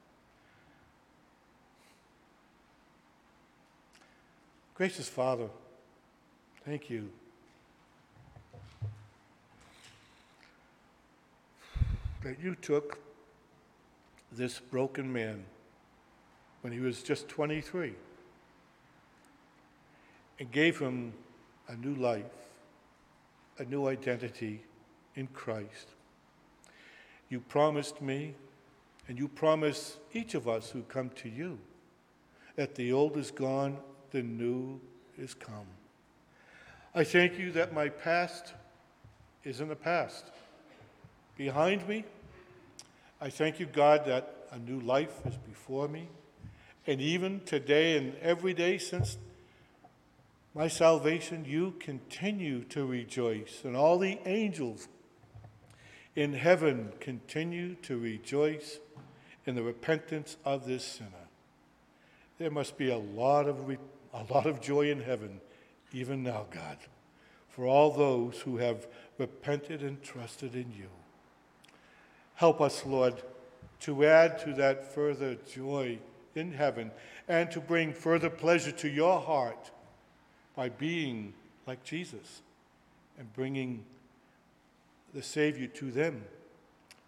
Gracious 4.77 5.09
Father, 5.09 5.49
thank 6.63 6.87
you 6.87 7.09
that 12.23 12.39
you 12.39 12.53
took 12.53 12.99
this 14.31 14.59
broken 14.59 15.11
man 15.11 15.43
when 16.61 16.71
he 16.71 16.79
was 16.79 17.01
just 17.01 17.27
23 17.27 17.95
and 20.39 20.51
gave 20.51 20.77
him 20.77 21.11
a 21.69 21.75
new 21.75 21.95
life, 21.95 22.25
a 23.57 23.65
new 23.65 23.87
identity 23.87 24.61
in 25.15 25.25
Christ. 25.25 25.87
You 27.29 27.39
promised 27.39 27.99
me, 27.99 28.35
and 29.07 29.17
you 29.17 29.27
promise 29.27 29.97
each 30.13 30.35
of 30.35 30.47
us 30.47 30.69
who 30.69 30.83
come 30.83 31.09
to 31.15 31.29
you, 31.29 31.57
that 32.55 32.75
the 32.75 32.93
old 32.93 33.17
is 33.17 33.31
gone, 33.31 33.79
the 34.11 34.21
new 34.21 34.79
is 35.17 35.33
come. 35.33 35.67
I 36.95 37.03
thank 37.03 37.37
you 37.37 37.51
that 37.51 37.73
my 37.73 37.89
past 37.89 38.53
is 39.43 39.61
in 39.61 39.67
the 39.67 39.75
past. 39.75 40.25
Behind 41.37 41.87
me, 41.87 42.05
I 43.21 43.29
thank 43.29 43.59
you, 43.59 43.65
God, 43.65 44.05
that 44.05 44.47
a 44.51 44.59
new 44.59 44.79
life 44.79 45.25
is 45.25 45.35
before 45.37 45.87
me. 45.87 46.07
And 46.85 47.01
even 47.01 47.41
today 47.41 47.97
and 47.97 48.15
every 48.21 48.53
day 48.53 48.77
since 48.77 49.17
my 50.55 50.67
salvation, 50.67 51.45
you 51.45 51.75
continue 51.79 52.63
to 52.65 52.85
rejoice, 52.85 53.61
and 53.63 53.75
all 53.75 53.99
the 53.99 54.17
angels 54.25 54.87
in 56.15 56.33
heaven 56.33 56.93
continue 56.99 57.75
to 57.75 57.99
rejoice 57.99 58.79
in 59.45 59.53
the 59.53 59.61
repentance 59.61 60.35
of 60.43 60.65
this 60.65 60.83
sinner. 60.83 61.27
There 62.39 62.49
must 62.49 62.75
be 62.75 62.89
a 62.89 62.97
lot 62.97 63.47
of, 63.47 63.67
re- 63.67 63.77
a 64.13 64.23
lot 64.33 64.45
of 64.45 64.61
joy 64.61 64.89
in 64.91 65.01
heaven, 65.01 65.41
even 65.91 66.23
now, 66.23 66.45
God, 66.51 66.77
for 67.49 67.65
all 67.65 67.91
those 67.91 68.39
who 68.41 68.57
have 68.57 68.87
repented 69.17 69.81
and 69.81 70.01
trusted 70.01 70.55
in 70.55 70.71
you. 70.71 70.89
Help 72.35 72.61
us, 72.61 72.85
Lord, 72.85 73.15
to 73.81 74.05
add 74.05 74.39
to 74.39 74.53
that 74.53 74.93
further 74.93 75.35
joy 75.51 75.99
in 76.35 76.53
heaven 76.53 76.91
and 77.27 77.49
to 77.51 77.59
bring 77.59 77.93
further 77.93 78.29
pleasure 78.29 78.71
to 78.71 78.87
your 78.87 79.19
heart 79.19 79.71
by 80.55 80.69
being 80.69 81.33
like 81.65 81.83
Jesus 81.83 82.41
and 83.17 83.31
bringing 83.33 83.83
the 85.13 85.23
Savior 85.23 85.67
to 85.67 85.91
them 85.91 86.23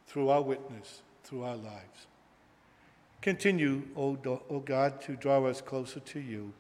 through 0.08 0.30
our 0.30 0.42
witness, 0.42 1.02
through 1.24 1.44
our 1.44 1.56
lives. 1.56 2.08
Continue, 3.22 3.84
O, 3.96 4.16
God, 4.16 5.02
to 5.02 5.16
draw 5.16 5.46
us 5.46 5.62
closer 5.62 6.00
to 6.00 6.20
you 6.20 6.54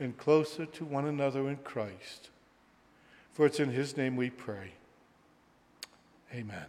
and 0.00 0.16
closer 0.16 0.66
to 0.66 0.84
one 0.84 1.06
another 1.06 1.48
in 1.48 1.56
Christ. 1.56 2.30
For 3.32 3.46
it's 3.46 3.60
in 3.60 3.70
His 3.70 3.96
name 3.96 4.16
we 4.16 4.30
pray. 4.30 4.72
Amen. 6.34 6.66